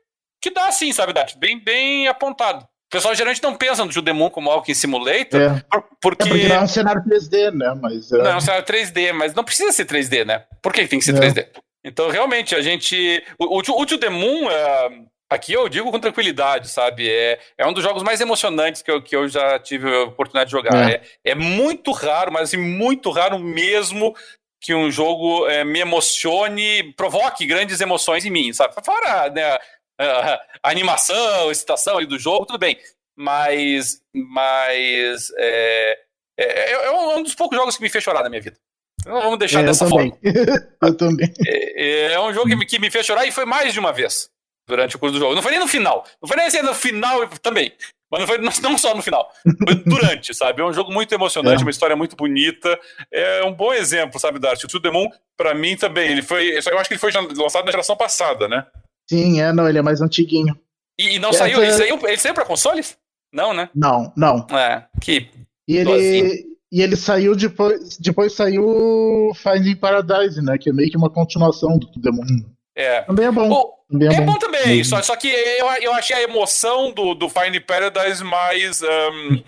que 0.40 0.50
dá 0.50 0.68
assim, 0.68 0.92
sabe, 0.92 1.12
Dati? 1.12 1.38
Bem, 1.38 1.62
bem 1.62 2.08
apontado. 2.08 2.66
O 2.86 2.88
pessoal 2.88 3.14
geralmente 3.16 3.42
não 3.42 3.54
pensa 3.54 3.84
no 3.84 3.90
Judemon 3.90 4.30
como 4.30 4.48
Walking 4.48 4.72
Simulator, 4.72 5.40
é. 5.40 5.64
porque... 6.00 6.22
É 6.22 6.28
porque 6.28 6.48
não 6.48 6.56
é 6.56 6.60
um 6.60 6.68
cenário 6.68 7.02
3D, 7.02 7.52
né? 7.52 7.74
Mas, 7.80 8.12
é... 8.12 8.18
Não, 8.18 8.30
é 8.30 8.36
um 8.36 8.40
cenário 8.40 8.64
3D, 8.64 9.12
mas 9.12 9.34
não 9.34 9.42
precisa 9.42 9.72
ser 9.72 9.86
3D, 9.86 10.24
né? 10.24 10.44
Por 10.62 10.72
que 10.72 10.86
tem 10.86 11.00
que 11.00 11.04
ser 11.04 11.16
é. 11.16 11.18
3D? 11.18 11.48
Então, 11.84 12.08
realmente, 12.10 12.54
a 12.54 12.62
gente... 12.62 13.24
O, 13.40 13.58
o, 13.58 13.60
o 13.60 14.10
Moon, 14.12 14.48
é... 14.48 15.00
aqui 15.28 15.52
eu 15.52 15.68
digo 15.68 15.90
com 15.90 15.98
tranquilidade, 15.98 16.68
sabe? 16.68 17.10
É, 17.10 17.40
é 17.58 17.66
um 17.66 17.72
dos 17.72 17.82
jogos 17.82 18.04
mais 18.04 18.20
emocionantes 18.20 18.82
que 18.82 18.90
eu, 18.90 19.02
que 19.02 19.16
eu 19.16 19.28
já 19.28 19.58
tive 19.58 19.92
a 19.92 20.04
oportunidade 20.04 20.50
de 20.50 20.56
jogar. 20.56 20.88
É. 20.88 20.94
é, 21.24 21.32
é 21.32 21.34
muito 21.34 21.90
raro, 21.90 22.32
mas 22.32 22.44
assim, 22.44 22.56
muito 22.56 23.10
raro 23.10 23.36
mesmo 23.36 24.14
que 24.60 24.74
um 24.74 24.90
jogo 24.90 25.46
é, 25.48 25.64
me 25.64 25.80
emocione, 25.80 26.92
provoque 26.94 27.46
grandes 27.46 27.80
emoções 27.80 28.24
em 28.24 28.30
mim, 28.30 28.52
sabe? 28.52 28.74
Fora 28.84 29.30
né, 29.30 29.58
a, 29.98 30.40
a 30.62 30.70
animação, 30.70 31.48
a 31.48 31.52
excitação 31.52 32.04
do 32.04 32.18
jogo, 32.18 32.46
tudo 32.46 32.58
bem. 32.58 32.78
Mas, 33.16 34.00
mas 34.14 35.30
é, 35.38 35.98
é, 36.38 36.72
é, 36.72 36.90
um 36.90 37.22
dos 37.22 37.34
poucos 37.34 37.56
jogos 37.56 37.76
que 37.76 37.82
me 37.82 37.88
fez 37.88 38.04
chorar 38.04 38.22
na 38.22 38.28
minha 38.28 38.42
vida. 38.42 38.56
Então, 39.00 39.20
vamos 39.22 39.38
deixar 39.38 39.60
é, 39.60 39.64
dessa 39.64 39.88
forma. 39.88 40.16
eu 40.82 40.96
também. 40.96 41.32
É, 41.46 42.12
é, 42.12 42.20
um 42.20 42.32
jogo 42.34 42.48
que 42.48 42.56
me, 42.56 42.66
que 42.66 42.78
me 42.78 42.90
fez 42.90 43.06
chorar 43.06 43.26
e 43.26 43.32
foi 43.32 43.44
mais 43.44 43.72
de 43.72 43.80
uma 43.80 43.92
vez 43.92 44.28
durante 44.66 44.96
o 44.96 44.98
curso 44.98 45.14
do 45.14 45.18
jogo. 45.18 45.34
Não 45.34 45.42
foi 45.42 45.52
nem 45.52 45.60
no 45.60 45.68
final. 45.68 46.04
Não 46.20 46.28
foi 46.28 46.36
nem 46.36 46.46
assim 46.46 46.60
no 46.60 46.74
final 46.74 47.26
também. 47.40 47.72
Mas 48.10 48.20
não 48.20 48.26
foi 48.26 48.38
não 48.62 48.78
só 48.78 48.94
no 48.94 49.02
final, 49.02 49.28
foi 49.64 49.74
durante, 49.84 50.32
sabe? 50.34 50.62
É 50.62 50.64
um 50.64 50.72
jogo 50.72 50.92
muito 50.92 51.12
emocionante, 51.12 51.62
é. 51.62 51.64
uma 51.64 51.70
história 51.70 51.96
muito 51.96 52.14
bonita. 52.14 52.78
É 53.12 53.44
um 53.44 53.52
bom 53.52 53.72
exemplo, 53.72 54.20
sabe, 54.20 54.38
Dart? 54.38 54.62
O 54.62 54.68
To 54.68 54.80
The 54.80 54.90
Moon, 54.90 55.08
pra 55.36 55.54
mim 55.54 55.76
também, 55.76 56.12
ele 56.12 56.22
foi. 56.22 56.50
Eu 56.50 56.78
acho 56.78 56.88
que 56.88 56.94
ele 56.94 57.00
foi 57.00 57.10
lançado 57.12 57.64
na 57.64 57.72
geração 57.72 57.96
passada, 57.96 58.46
né? 58.46 58.64
Sim, 59.08 59.40
é, 59.40 59.52
não, 59.52 59.68
ele 59.68 59.78
é 59.78 59.82
mais 59.82 60.00
antiguinho. 60.00 60.56
E, 60.98 61.16
e 61.16 61.18
não 61.18 61.32
saiu, 61.32 61.62
ele 61.62 61.72
saiu, 61.72 61.98
ele 62.06 62.16
saiu 62.16 62.34
pra 62.34 62.44
consoles? 62.44 62.96
Não, 63.32 63.52
né? 63.52 63.68
Não, 63.74 64.12
não. 64.16 64.46
É, 64.56 64.86
que. 65.00 65.28
E 65.68 65.76
ele, 65.76 66.46
e 66.72 66.80
ele 66.80 66.96
saiu 66.96 67.34
depois. 67.34 67.98
Depois 67.98 68.32
saiu 68.34 69.32
Finding 69.34 69.76
Paradise, 69.76 70.40
né? 70.40 70.56
Que 70.58 70.70
é 70.70 70.72
meio 70.72 70.90
que 70.90 70.96
uma 70.96 71.10
continuação 71.10 71.76
do 71.76 72.00
The 72.00 72.10
Moon. 72.10 72.44
É. 72.76 73.02
Também 73.02 73.26
é 73.26 73.32
bom. 73.32 73.50
O, 73.50 73.75
é, 73.92 74.16
é 74.16 74.20
bom. 74.20 74.32
bom. 74.32 74.38
também, 74.38 74.82
só, 74.82 75.00
só 75.02 75.14
que 75.16 75.28
eu, 75.28 75.66
eu 75.82 75.92
achei 75.92 76.16
a 76.16 76.22
emoção 76.22 76.92
do, 76.92 77.14
do 77.14 77.28
Find 77.28 77.58
Paradise 77.66 78.22
mais 78.24 78.82
um, 78.82 79.42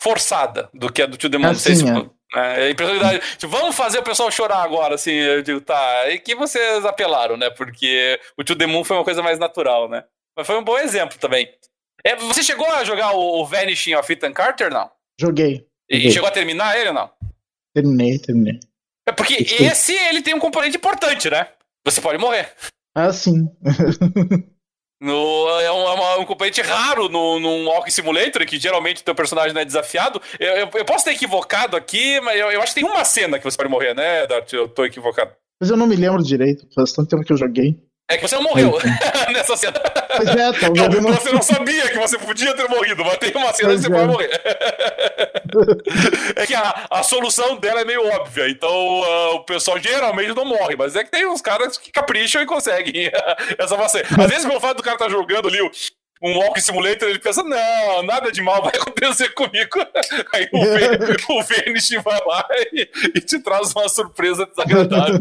forçada 0.00 0.68
do 0.74 0.92
que 0.92 1.02
a 1.02 1.06
do 1.06 1.16
To 1.16 1.30
The 1.30 1.38
Moon. 1.38 1.50
Assim, 1.50 1.88
é. 2.34 2.68
É, 2.68 2.74
tipo, 2.74 3.48
vamos 3.48 3.76
fazer 3.76 3.98
o 3.98 4.02
pessoal 4.02 4.30
chorar 4.30 4.62
agora, 4.62 4.94
assim, 4.94 5.12
eu 5.12 5.42
digo, 5.42 5.60
tá, 5.60 6.08
e 6.08 6.18
que 6.18 6.34
vocês 6.34 6.82
apelaram, 6.86 7.36
né, 7.36 7.50
porque 7.50 8.18
o 8.38 8.42
To 8.42 8.56
The 8.56 8.66
Moon 8.66 8.84
foi 8.84 8.96
uma 8.96 9.04
coisa 9.04 9.22
mais 9.22 9.38
natural, 9.38 9.86
né, 9.86 10.02
mas 10.34 10.46
foi 10.46 10.58
um 10.58 10.64
bom 10.64 10.78
exemplo 10.78 11.18
também. 11.18 11.46
É, 12.02 12.16
você 12.16 12.42
chegou 12.42 12.66
a 12.66 12.84
jogar 12.84 13.12
o, 13.12 13.42
o 13.42 13.44
Vanishing 13.44 13.94
of 13.94 14.10
Ethan 14.10 14.32
Carter, 14.32 14.72
não? 14.72 14.90
Joguei. 15.20 15.66
E 15.90 16.10
chegou 16.10 16.26
a 16.26 16.32
terminar 16.32 16.78
ele 16.78 16.88
ou 16.88 16.94
não? 16.94 17.10
Terminei, 17.74 18.18
terminei. 18.18 18.58
É 19.06 19.12
porque 19.12 19.34
esse, 19.62 19.92
ele 19.92 20.22
tem 20.22 20.34
um 20.34 20.40
componente 20.40 20.76
importante, 20.76 21.28
né? 21.28 21.48
Você 21.84 22.00
pode 22.00 22.18
morrer. 22.18 22.50
Ah, 22.94 23.12
sim. 23.12 23.48
No, 25.02 25.48
é, 25.58 25.72
um, 25.72 25.80
é 25.80 26.18
um 26.18 26.24
componente 26.24 26.62
raro 26.62 27.08
no, 27.08 27.40
num 27.40 27.66
Walking 27.66 27.90
Simulator, 27.90 28.46
que 28.46 28.56
geralmente 28.56 29.02
o 29.02 29.04
teu 29.04 29.16
personagem 29.16 29.52
não 29.52 29.60
é 29.60 29.64
desafiado. 29.64 30.22
Eu, 30.38 30.52
eu, 30.52 30.70
eu 30.74 30.84
posso 30.84 31.04
ter 31.04 31.10
equivocado 31.10 31.76
aqui, 31.76 32.20
mas 32.20 32.38
eu, 32.38 32.52
eu, 32.52 32.62
acho 32.62 32.72
que 32.72 32.80
tem 32.80 32.88
uma 32.88 33.04
cena 33.04 33.36
que 33.36 33.44
você 33.44 33.56
pode 33.56 33.68
morrer, 33.68 33.96
né, 33.96 34.28
Dart? 34.28 34.52
Eu 34.52 34.68
tô 34.68 34.84
equivocado. 34.84 35.32
Mas 35.60 35.70
eu 35.70 35.76
não 35.76 35.88
me 35.88 35.96
lembro 35.96 36.22
direito, 36.22 36.68
faz 36.72 36.92
tanto 36.92 37.08
tempo 37.08 37.24
que 37.24 37.32
eu 37.32 37.36
joguei. 37.36 37.76
É 38.12 38.16
que 38.18 38.28
você 38.28 38.36
não 38.36 38.42
morreu 38.42 38.78
nessa 39.32 39.56
cena. 39.56 39.80
Pois 40.16 40.28
é, 40.28 40.52
talvez 40.52 41.02
não, 41.02 41.10
não... 41.10 41.14
Você 41.14 41.32
não 41.32 41.40
sabia 41.40 41.88
que 41.88 41.98
você 41.98 42.18
podia 42.18 42.54
ter 42.54 42.68
morrido, 42.68 43.02
mas 43.02 43.16
tem 43.16 43.32
uma 43.34 43.52
cena 43.54 43.70
pois 43.70 43.80
que 43.80 43.86
você 43.86 43.92
é. 43.92 43.98
pode 43.98 44.12
morrer. 44.12 44.40
é 46.36 46.46
que 46.46 46.54
a, 46.54 46.86
a 46.90 47.02
solução 47.02 47.56
dela 47.56 47.80
é 47.80 47.84
meio 47.86 48.06
óbvia, 48.06 48.50
então 48.50 48.70
uh, 48.70 49.36
o 49.36 49.44
pessoal 49.44 49.78
geralmente 49.78 50.34
não 50.34 50.44
morre, 50.44 50.76
mas 50.76 50.94
é 50.94 51.04
que 51.04 51.10
tem 51.10 51.26
uns 51.26 51.40
caras 51.40 51.78
que 51.78 51.90
capricham 51.90 52.42
e 52.42 52.46
conseguem 52.46 53.10
essa 53.58 53.76
vacina. 53.76 54.04
Às 54.18 54.30
vezes, 54.30 54.44
pelo 54.44 54.60
fato 54.60 54.76
do 54.76 54.82
cara 54.82 54.96
estar 54.96 55.06
tá 55.06 55.10
jogando 55.10 55.48
ali 55.48 55.58
um 56.22 56.38
Walk 56.38 56.60
Simulator, 56.60 57.08
ele 57.08 57.18
pensa, 57.18 57.42
não, 57.42 58.02
nada 58.04 58.30
de 58.30 58.42
mal 58.42 58.62
vai 58.62 58.72
acontecer 58.76 59.30
comigo. 59.30 59.78
Aí 60.32 60.48
o, 60.52 61.38
o 61.38 61.42
Vanish 61.42 61.90
vai 62.04 62.20
lá 62.26 62.46
e, 62.72 62.88
e, 63.16 63.20
te 63.20 63.40
traz 63.40 63.72
uma 63.74 63.88
surpresa 63.88 64.46
desagradável. 64.46 65.20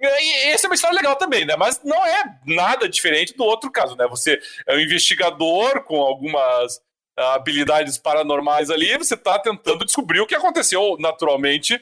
E 0.00 0.50
essa 0.50 0.66
é 0.66 0.68
uma 0.68 0.74
história 0.74 0.96
legal 0.96 1.16
também, 1.16 1.44
né? 1.44 1.56
Mas 1.56 1.80
não 1.84 2.04
é 2.06 2.24
nada 2.46 2.88
diferente 2.88 3.36
do 3.36 3.44
outro 3.44 3.70
caso, 3.70 3.94
né? 3.96 4.06
Você 4.08 4.40
é 4.66 4.74
um 4.74 4.80
investigador 4.80 5.82
com 5.84 6.00
algumas 6.00 6.80
ah, 7.18 7.34
habilidades 7.34 7.98
paranormais 7.98 8.70
ali, 8.70 8.96
você 8.96 9.14
está 9.14 9.38
tentando 9.38 9.84
descobrir 9.84 10.20
o 10.20 10.26
que 10.26 10.34
aconteceu 10.34 10.96
naturalmente 10.98 11.78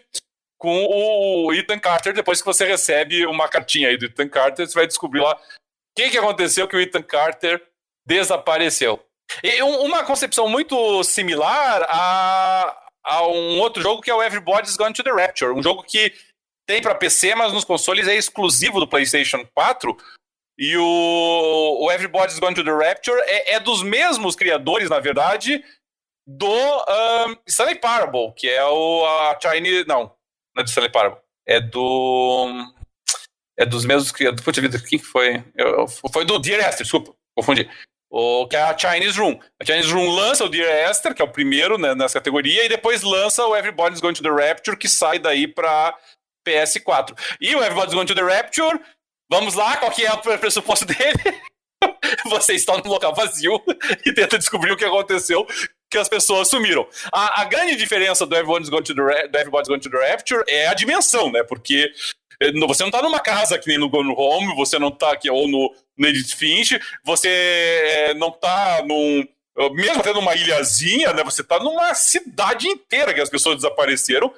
com 0.59 0.85
o 0.87 1.53
Ethan 1.55 1.79
Carter 1.79 2.13
depois 2.13 2.41
que 2.41 2.47
você 2.47 2.67
recebe 2.67 3.25
uma 3.25 3.49
cartinha 3.49 3.89
aí 3.89 3.97
do 3.97 4.07
Ethan 4.07 4.29
Carter, 4.29 4.67
você 4.67 4.75
vai 4.75 4.89
descobrir 4.89 5.21
lá 5.21 5.35
o 5.35 5.39
que, 5.97 6.11
que 6.11 6.19
aconteceu 6.19 6.67
que 6.67 6.75
o 6.75 6.81
Ethan 6.81 7.03
Carter 7.03 7.63
desapareceu. 8.05 9.01
E 9.43 9.63
uma 9.63 10.05
concepção 10.05 10.49
muito 10.49 11.05
similar 11.05 11.87
a, 11.89 12.77
a 13.05 13.29
um 13.29 13.61
outro 13.61 13.81
jogo 13.81 14.03
que 14.03 14.11
é 14.11 14.15
o 14.15 14.23
Everybody's 14.23 14.77
Gone 14.77 14.93
to 14.93 15.05
the 15.05 15.13
Rapture, 15.13 15.53
um 15.53 15.63
jogo 15.63 15.85
que 15.85 16.13
tem 16.69 16.83
para 16.83 16.95
PC, 16.95 17.35
mas 17.35 17.51
nos 17.51 17.65
consoles 17.65 18.07
é 18.07 18.15
exclusivo 18.15 18.79
do 18.79 18.87
PlayStation 18.87 19.43
4. 19.55 19.97
E 20.59 20.77
o, 20.77 21.79
o 21.81 21.91
Everybody's 21.91 22.39
Gone 22.39 22.55
to 22.55 22.63
the 22.63 22.71
Rapture 22.71 23.19
é, 23.25 23.55
é 23.55 23.61
dos 23.61 23.83
mesmos 23.83 24.37
criadores, 24.37 24.91
na 24.91 25.01
verdade, 25.01 25.65
do 26.27 26.47
um, 26.47 27.37
Stanley 27.47 27.77
Parable, 27.77 28.35
que 28.37 28.47
é 28.51 28.63
o 28.67 29.07
a 29.07 29.39
Chinese. 29.41 29.87
Não, 29.89 30.15
não 30.55 30.61
é 30.61 30.63
do 30.63 30.69
Stanley 30.69 30.93
Parable. 30.93 31.21
É 31.47 31.59
do. 31.59 32.71
É 33.57 33.65
dos 33.65 33.87
mesmos 33.87 34.13
criadores. 34.13 34.45
Puta 34.45 34.61
vida, 34.61 34.79
quem 34.79 34.99
foi? 34.99 35.43
Eu, 35.57 35.89
foi 36.13 36.27
do 36.27 36.39
Dear 36.39 36.61
Esther, 36.61 36.83
desculpa, 36.83 37.15
confundi. 37.35 37.67
O, 38.11 38.47
que 38.47 38.57
é 38.57 38.63
a 38.63 38.77
Chinese 38.77 39.19
Room. 39.19 39.41
A 39.61 39.65
Chinese 39.65 39.91
Room 39.91 40.11
lança 40.11 40.45
o 40.45 40.49
Dear 40.49 40.91
Esther, 40.91 41.15
que 41.15 41.23
é 41.23 41.25
o 41.25 41.33
primeiro 41.33 41.79
né, 41.79 41.95
nessa 41.95 42.19
categoria, 42.19 42.65
e 42.65 42.69
depois 42.69 43.03
lança 43.03 43.47
o 43.47 43.57
Everybody's 43.57 44.01
Going 44.01 44.15
to 44.15 44.23
the 44.23 44.29
Rapture, 44.29 44.77
que 44.77 44.89
sai 44.89 45.19
daí 45.19 45.47
para 45.47 45.97
PS4. 46.49 47.17
E 47.41 47.55
o 47.55 47.59
Everybody's 47.59 47.95
Going 47.95 48.07
to 48.07 48.15
the 48.15 48.23
Rapture, 48.23 48.81
vamos 49.31 49.55
lá, 49.55 49.77
qual 49.77 49.91
que 49.91 50.05
é 50.05 50.13
o 50.13 50.19
pressuposto 50.39 50.85
dele? 50.85 51.23
Você 52.27 52.55
está 52.55 52.77
num 52.77 52.91
local 52.91 53.15
vazio 53.15 53.63
e 54.05 54.13
tenta 54.13 54.39
descobrir 54.39 54.73
o 54.73 54.77
que 54.77 54.85
aconteceu, 54.85 55.47
que 55.91 55.99
as 55.99 56.09
pessoas 56.09 56.49
sumiram. 56.49 56.87
A, 57.13 57.43
a 57.43 57.45
grande 57.45 57.77
diferença 57.77 58.27
do 58.27 58.35
Everybody's, 58.35 58.69
Going 58.69 58.83
to 58.83 58.95
the, 58.95 59.29
do 59.29 59.39
Everybody's 59.39 59.69
Going 59.69 59.81
to 59.81 59.91
the 59.91 60.11
Rapture 60.11 60.43
é 60.49 60.69
a 60.69 60.75
dimensão, 60.75 61.31
né? 61.31 61.43
Porque 61.43 61.93
eh, 62.41 62.53
você 62.67 62.83
não 62.83 62.89
está 62.89 63.03
numa 63.03 63.21
casa 63.21 63.59
que 63.59 63.69
nem 63.69 63.79
no 63.79 63.89
Gone 63.89 64.15
Home, 64.17 64.55
você 64.57 64.79
não 64.79 64.89
está 64.89 65.13
aqui, 65.13 65.31
ou 65.31 65.49
no, 65.49 65.75
no 65.97 66.07
Edith 66.07 66.35
Finch, 66.35 66.79
você 67.05 67.29
é, 67.29 68.15
não 68.15 68.29
está 68.29 68.83
num 68.85 69.27
mesmo 69.73 70.03
tendo 70.03 70.21
uma 70.21 70.37
ilhazinha, 70.37 71.13
né? 71.13 71.25
Você 71.25 71.43
está 71.43 71.59
numa 71.59 71.93
cidade 71.95 72.69
inteira 72.69 73.13
que 73.13 73.21
as 73.21 73.29
pessoas 73.29 73.57
desapareceram 73.57 74.33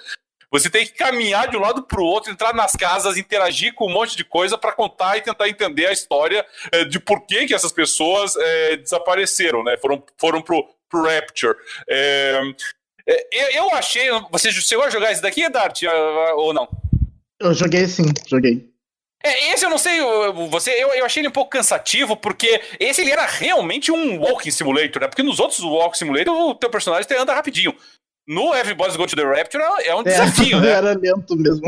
você 0.50 0.68
tem 0.68 0.84
que 0.84 0.92
caminhar 0.92 1.48
de 1.48 1.56
um 1.56 1.60
lado 1.60 1.82
para 1.82 2.00
o 2.00 2.04
outro, 2.04 2.32
entrar 2.32 2.52
nas 2.52 2.72
casas, 2.72 3.16
interagir 3.16 3.74
com 3.74 3.86
um 3.86 3.92
monte 3.92 4.16
de 4.16 4.24
coisa 4.24 4.58
para 4.58 4.72
contar 4.72 5.16
e 5.16 5.22
tentar 5.22 5.48
entender 5.48 5.86
a 5.86 5.92
história 5.92 6.44
é, 6.72 6.84
de 6.84 6.98
por 6.98 7.24
que, 7.26 7.46
que 7.46 7.54
essas 7.54 7.72
pessoas 7.72 8.34
é, 8.36 8.76
desapareceram, 8.76 9.62
né? 9.62 9.76
Foram, 9.76 10.02
foram 10.18 10.42
pro, 10.42 10.66
pro 10.88 11.04
Rapture. 11.04 11.56
É, 11.88 12.40
eu 13.52 13.72
achei. 13.74 14.08
Você 14.30 14.52
chegou 14.52 14.84
a 14.84 14.90
jogar 14.90 15.12
esse 15.12 15.22
daqui, 15.22 15.48
Dart, 15.48 15.82
ou 16.36 16.52
não? 16.52 16.68
Eu 17.40 17.54
joguei 17.54 17.86
sim, 17.86 18.04
joguei. 18.26 18.68
É, 19.22 19.52
esse 19.52 19.64
eu 19.66 19.70
não 19.70 19.76
sei, 19.76 20.00
você, 20.48 20.70
eu, 20.70 20.88
eu 20.94 21.04
achei 21.04 21.20
ele 21.20 21.28
um 21.28 21.32
pouco 21.32 21.50
cansativo, 21.50 22.16
porque 22.16 22.60
esse 22.78 23.02
ele 23.02 23.10
era 23.10 23.26
realmente 23.26 23.92
um 23.92 24.18
walking 24.18 24.50
simulator, 24.50 25.02
né? 25.02 25.08
Porque 25.08 25.22
nos 25.22 25.38
outros 25.38 25.60
walking 25.60 25.98
simulator 25.98 26.34
o 26.34 26.54
teu 26.54 26.70
personagem 26.70 27.06
anda 27.18 27.34
rapidinho. 27.34 27.76
No 28.30 28.54
Everybody's 28.54 28.96
Go 28.96 29.08
to 29.08 29.16
the 29.16 29.24
Rapture 29.24 29.60
é 29.84 29.92
um 29.92 30.02
é, 30.02 30.04
desafio, 30.04 30.58
é, 30.58 30.60
né? 30.62 30.68
Era 30.70 30.92
lento 30.92 31.36
mesmo. 31.36 31.62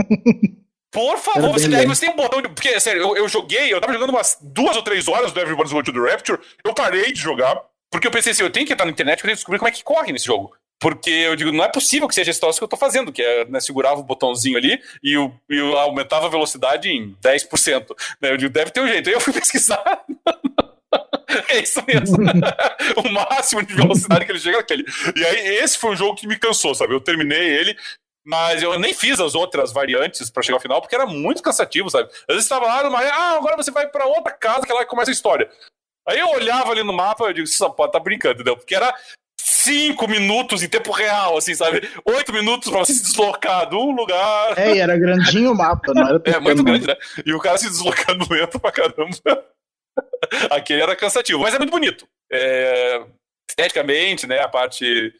Por 0.92 1.18
favor, 1.18 1.50
você, 1.50 1.68
tem, 1.68 1.88
você 1.88 2.06
tem 2.06 2.14
um 2.14 2.16
botão 2.16 2.40
de. 2.40 2.48
Porque, 2.50 2.78
sério, 2.78 3.02
eu, 3.02 3.16
eu, 3.16 3.28
joguei, 3.28 3.72
eu 3.72 3.80
tava 3.80 3.92
jogando 3.92 4.10
umas 4.10 4.38
duas 4.40 4.76
ou 4.76 4.82
três 4.82 5.08
horas 5.08 5.32
do 5.32 5.40
Everybody's 5.40 5.72
Go 5.72 5.82
to 5.82 5.92
the 5.92 5.98
Rapture, 5.98 6.38
eu 6.62 6.72
parei 6.72 7.12
de 7.12 7.20
jogar, 7.20 7.60
porque 7.90 8.06
eu 8.06 8.12
pensei 8.12 8.30
assim, 8.30 8.44
eu 8.44 8.50
tenho 8.50 8.64
que 8.64 8.72
entrar 8.72 8.86
na 8.86 8.92
internet 8.92 9.20
pra 9.20 9.32
descobrir 9.32 9.58
como 9.58 9.70
é 9.70 9.72
que 9.72 9.82
corre 9.82 10.12
nesse 10.12 10.26
jogo. 10.26 10.52
Porque 10.78 11.10
eu 11.10 11.34
digo, 11.34 11.50
não 11.50 11.64
é 11.64 11.68
possível 11.68 12.06
que 12.06 12.14
seja 12.14 12.30
esse 12.30 12.40
troço 12.40 12.58
que 12.58 12.64
eu 12.64 12.68
tô 12.68 12.76
fazendo, 12.76 13.12
que 13.12 13.22
é, 13.22 13.44
né, 13.46 13.58
segurava 13.58 14.00
o 14.00 14.04
botãozinho 14.04 14.56
ali 14.56 14.80
e 15.02 15.12
eu, 15.14 15.32
eu 15.48 15.76
aumentava 15.78 16.26
a 16.26 16.30
velocidade 16.30 16.88
em 16.88 17.16
10%. 17.22 17.86
Né? 18.20 18.32
Eu 18.32 18.36
digo, 18.36 18.52
deve 18.52 18.70
ter 18.70 18.80
um 18.80 18.88
jeito. 18.88 19.08
Aí 19.08 19.14
eu 19.14 19.20
fui 19.20 19.32
pesquisar. 19.34 19.82
É 21.48 21.60
isso 21.60 21.82
mesmo. 21.86 22.16
o 22.96 23.08
máximo 23.10 23.64
de 23.64 23.74
velocidade 23.74 24.24
que 24.24 24.32
ele 24.32 24.38
chega 24.38 24.58
é 24.58 24.60
aquele. 24.60 24.84
E 25.16 25.24
aí, 25.24 25.56
esse 25.56 25.78
foi 25.78 25.92
um 25.92 25.96
jogo 25.96 26.16
que 26.16 26.26
me 26.26 26.38
cansou, 26.38 26.74
sabe? 26.74 26.94
Eu 26.94 27.00
terminei 27.00 27.42
ele, 27.42 27.76
mas 28.24 28.62
eu 28.62 28.78
nem 28.78 28.94
fiz 28.94 29.18
as 29.20 29.34
outras 29.34 29.72
variantes 29.72 30.30
para 30.30 30.42
chegar 30.42 30.56
ao 30.56 30.60
final, 30.60 30.80
porque 30.80 30.94
era 30.94 31.06
muito 31.06 31.42
cansativo, 31.42 31.90
sabe? 31.90 32.08
Às 32.28 32.34
vezes 32.34 32.44
estava 32.44 32.66
lá 32.66 32.84
numa. 32.84 33.00
Ah, 33.00 33.36
agora 33.36 33.56
você 33.56 33.70
vai 33.70 33.88
para 33.88 34.06
outra 34.06 34.32
casa 34.32 34.64
que 34.64 34.72
é 34.72 34.74
lá 34.74 34.84
que 34.84 34.90
começa 34.90 35.10
a 35.10 35.12
história. 35.12 35.50
Aí 36.08 36.18
eu 36.18 36.28
olhava 36.30 36.72
ali 36.72 36.82
no 36.82 36.92
mapa 36.92 37.30
e 37.30 37.34
digo, 37.34 37.48
essa 37.48 37.70
pode 37.70 37.92
tá 37.92 38.00
brincando, 38.00 38.34
entendeu? 38.34 38.56
Porque 38.56 38.74
era 38.74 38.92
cinco 39.62 40.08
minutos 40.08 40.62
em 40.62 40.68
tempo 40.68 40.90
real, 40.90 41.36
assim, 41.36 41.54
sabe? 41.54 41.88
Oito 42.04 42.32
minutos 42.32 42.68
pra 42.68 42.80
você 42.80 42.92
se 42.92 43.02
deslocar 43.02 43.68
de 43.68 43.76
um 43.76 43.92
lugar. 43.92 44.58
É, 44.58 44.74
e 44.74 44.78
era 44.80 44.96
grandinho 44.96 45.52
o 45.52 45.54
mapa, 45.54 45.92
não 45.94 46.06
era 46.06 46.22
É, 46.26 46.40
muito 46.40 46.64
grande, 46.64 46.86
né? 46.86 46.96
E 47.24 47.32
o 47.32 47.38
cara 47.38 47.58
se 47.58 47.68
deslocando 47.68 48.26
lento 48.30 48.58
pra 48.58 48.72
caramba. 48.72 49.16
Aquele 50.50 50.82
era 50.82 50.96
cansativo, 50.96 51.40
mas 51.40 51.54
é 51.54 51.58
muito 51.58 51.70
bonito. 51.70 52.06
É, 52.32 53.04
esteticamente, 53.48 54.26
né? 54.26 54.40
A 54.40 54.48
parte 54.48 55.12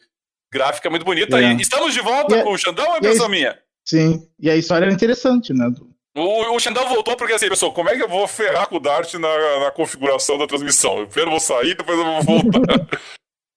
gráfica 0.51 0.87
é 0.87 0.91
muito 0.91 1.05
bonita. 1.05 1.39
É. 1.39 1.53
E 1.53 1.61
estamos 1.61 1.93
de 1.93 2.01
volta 2.01 2.35
é, 2.35 2.43
com 2.43 2.51
o 2.51 2.57
Xandão 2.57 2.95
é 2.95 2.97
impressão 2.97 3.29
minha? 3.29 3.57
Sim, 3.85 4.27
e 4.39 4.49
a 4.49 4.55
história 4.55 4.85
era 4.85 4.93
interessante, 4.93 5.53
né? 5.53 5.69
O, 6.15 6.55
o 6.55 6.59
Xandão 6.59 6.87
voltou 6.87 7.17
porque 7.17 7.33
assim, 7.33 7.49
pessoal, 7.49 7.73
como 7.73 7.89
é 7.89 7.95
que 7.95 8.03
eu 8.03 8.07
vou 8.07 8.27
ferrar 8.27 8.67
com 8.67 8.77
o 8.77 8.79
Dart 8.79 9.13
na, 9.15 9.59
na 9.59 9.71
configuração 9.71 10.37
da 10.37 10.47
transmissão? 10.47 10.99
Eu 10.99 11.07
primeiro 11.07 11.31
vou 11.31 11.39
sair, 11.39 11.75
depois 11.75 11.97
eu 11.97 12.05
vou 12.05 12.21
voltar. 12.21 12.87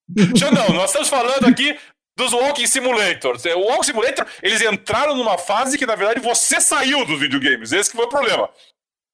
Xandão, 0.36 0.70
nós 0.70 0.86
estamos 0.86 1.08
falando 1.08 1.46
aqui 1.46 1.76
dos 2.16 2.32
Walking 2.32 2.66
Simulators. 2.66 3.44
O 3.44 3.60
Walking 3.60 3.84
Simulator, 3.84 4.26
eles 4.42 4.62
entraram 4.62 5.14
numa 5.14 5.36
fase 5.36 5.76
que, 5.76 5.84
na 5.84 5.94
verdade, 5.94 6.20
você 6.20 6.60
saiu 6.60 7.04
dos 7.04 7.20
videogames. 7.20 7.72
Esse 7.72 7.90
que 7.90 7.96
foi 7.96 8.06
o 8.06 8.10
problema. 8.10 8.48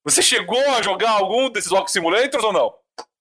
Você 0.05 0.23
chegou 0.23 0.61
a 0.73 0.83
jogar 0.83 1.11
algum 1.11 1.49
desses 1.49 1.71
Walk 1.71 1.91
Simulators 1.91 2.45
ou 2.45 2.53
não? 2.53 2.75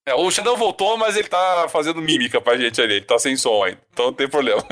É, 0.06 0.16
o 0.16 0.32
Xandão 0.32 0.58
voltou, 0.58 0.98
mas 0.98 1.16
ele 1.16 1.28
tá 1.28 1.68
fazendo 1.70 2.02
mímica 2.02 2.42
pra 2.42 2.58
gente 2.58 2.82
ali. 2.82 2.96
Ele 2.96 3.06
tá 3.06 3.20
sem 3.20 3.38
som 3.38 3.64
ainda. 3.64 3.80
Então 3.94 4.06
não 4.06 4.14
tem 4.14 4.28
problema. 4.28 4.62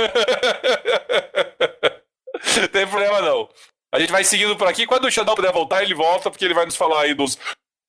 tem 2.72 2.88
problema 2.88 3.22
não. 3.22 3.47
A 3.93 3.99
gente 3.99 4.12
vai 4.12 4.24
seguindo 4.24 4.55
por 4.55 4.68
aqui. 4.68 4.88
Quando 4.88 5.05
o 5.05 5.12
Xandão 5.12 5.36
puder 5.36 5.51
voltar, 5.51 5.84
ele 5.84 5.93
volta, 5.93 6.32
porque 6.32 6.45
ele 6.45 6.53
vai 6.53 6.66
nos 6.66 6.76
falar 6.76 7.01
aí 7.01 7.14
dos 7.14 7.38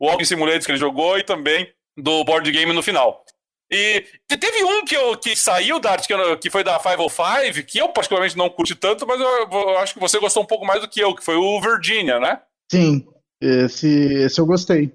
Walking 0.01 0.25
Simulators 0.25 0.67
que 0.67 0.73
ele 0.73 0.79
jogou 0.79 1.19
e 1.19 1.23
também 1.23 1.73
do 1.97 2.25
board 2.25 2.51
game 2.51 2.73
no 2.73 2.83
final. 2.83 3.25
E 3.71 4.05
teve 4.27 4.65
um 4.65 4.85
que, 4.85 4.97
eu, 4.97 5.17
que 5.17 5.37
saiu 5.37 5.79
da 5.79 5.93
arte, 5.93 6.09
que, 6.09 6.13
eu, 6.13 6.37
que 6.37 6.51
foi 6.51 6.65
da 6.65 6.79
505, 6.79 7.67
que 7.67 7.79
eu 7.79 7.89
particularmente 7.91 8.37
não 8.37 8.51
curti 8.51 8.75
tanto, 8.75 9.07
mas 9.07 9.21
eu, 9.21 9.29
eu, 9.29 9.79
acho 9.79 9.95
que 9.95 10.01
você 10.01 10.19
gostou 10.19 10.43
um 10.43 10.47
pouco 10.47 10.67
mais 10.67 10.81
do 10.81 10.89
que 10.89 10.99
eu, 10.99 11.15
que 11.15 11.25
foi 11.25 11.37
o 11.37 11.61
Virginia, 11.61 12.19
né? 12.19 12.41
Sim, 12.71 13.07
esse, 13.41 13.89
esse 13.89 14.41
eu 14.41 14.47
gostei. 14.47 14.93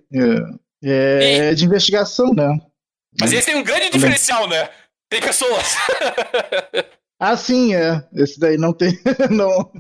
É, 0.84 1.50
é 1.50 1.54
de 1.54 1.66
investigação, 1.66 2.34
né? 2.34 2.60
Mas 3.20 3.34
esse 3.34 3.48
tem 3.48 3.56
um 3.56 3.64
grande 3.64 3.90
diferencial, 3.90 4.48
né? 4.48 4.70
Tem 5.10 5.22
pessoas. 5.22 5.76
ah, 7.20 7.38
sim, 7.38 7.74
é. 7.74 8.04
Esse 8.14 8.40
daí 8.40 8.58
não 8.58 8.74
tem. 8.74 8.98
não, 9.32 9.72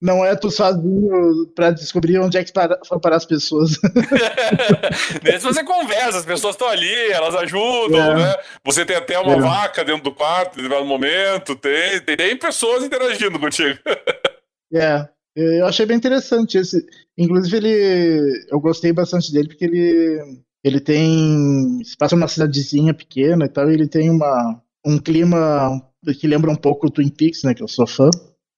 não 0.00 0.24
é 0.24 0.36
tu 0.36 0.50
sozinho 0.50 1.46
pra 1.54 1.70
descobrir 1.70 2.18
onde 2.18 2.36
é 2.36 2.44
que 2.44 2.52
foram 2.86 3.00
parar 3.00 3.16
as 3.16 3.24
pessoas. 3.24 3.72
Nesse 5.24 5.44
você 5.44 5.64
conversa, 5.64 6.18
as 6.18 6.26
pessoas 6.26 6.54
estão 6.54 6.68
ali, 6.68 7.10
elas 7.10 7.34
ajudam, 7.36 8.12
é. 8.12 8.14
né? 8.16 8.36
Você 8.64 8.84
tem 8.84 8.96
até 8.96 9.18
uma 9.18 9.34
é. 9.34 9.40
vaca 9.40 9.84
dentro 9.84 10.04
do 10.04 10.12
quarto, 10.12 10.60
no 10.60 10.84
momento, 10.84 11.56
tem, 11.56 12.00
tem, 12.00 12.16
tem 12.16 12.36
pessoas 12.36 12.84
interagindo 12.84 13.38
contigo. 13.38 13.78
é. 14.74 15.08
Eu 15.36 15.66
achei 15.66 15.84
bem 15.84 15.96
interessante 15.96 16.58
esse. 16.58 16.86
Inclusive, 17.16 17.56
ele. 17.56 18.46
Eu 18.50 18.60
gostei 18.60 18.92
bastante 18.92 19.32
dele 19.32 19.48
porque 19.48 19.64
ele. 19.64 20.42
Ele 20.62 20.80
tem. 20.80 21.82
Se 21.84 21.96
passa 21.96 22.16
numa 22.16 22.28
cidadezinha 22.28 22.94
pequena 22.94 23.44
e 23.44 23.48
tal, 23.48 23.70
e 23.70 23.74
ele 23.74 23.86
tem 23.86 24.10
uma, 24.10 24.62
um 24.84 24.98
clima 24.98 25.80
que 26.20 26.26
lembra 26.26 26.50
um 26.50 26.56
pouco 26.56 26.86
o 26.86 26.90
Twin 26.90 27.08
Peaks, 27.08 27.42
né? 27.42 27.54
Que 27.54 27.62
eu 27.62 27.68
sou 27.68 27.86
fã. 27.86 28.08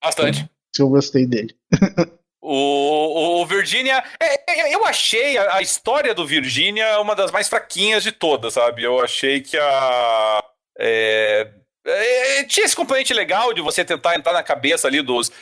Bastante. 0.02 0.48
Então, 0.70 0.86
eu 0.86 0.90
gostei 0.90 1.26
dele. 1.26 1.54
O, 2.48 3.40
o 3.40 3.46
Virginia, 3.46 4.04
é, 4.22 4.68
é, 4.68 4.72
eu 4.72 4.84
achei 4.84 5.36
a, 5.36 5.56
a, 5.56 5.62
história 5.62 6.14
do 6.14 6.24
Virginia 6.24 7.00
uma 7.00 7.16
das 7.16 7.32
mais 7.32 7.48
fraquinhas 7.48 8.04
de 8.04 8.12
todas, 8.12 8.54
sabe? 8.54 8.84
Eu 8.84 9.00
achei 9.00 9.40
que 9.40 9.58
a. 9.58 10.44
É, 10.78 11.50
é, 11.84 12.44
tinha 12.44 12.64
esse 12.64 12.76
componente 12.76 13.12
legal 13.12 13.52
de 13.52 13.60
você 13.60 13.84
tentar 13.84 14.14
entrar 14.14 14.32
na 14.32 14.44
cabeça 14.44 14.86
ali 14.86 15.02
dos, 15.02 15.32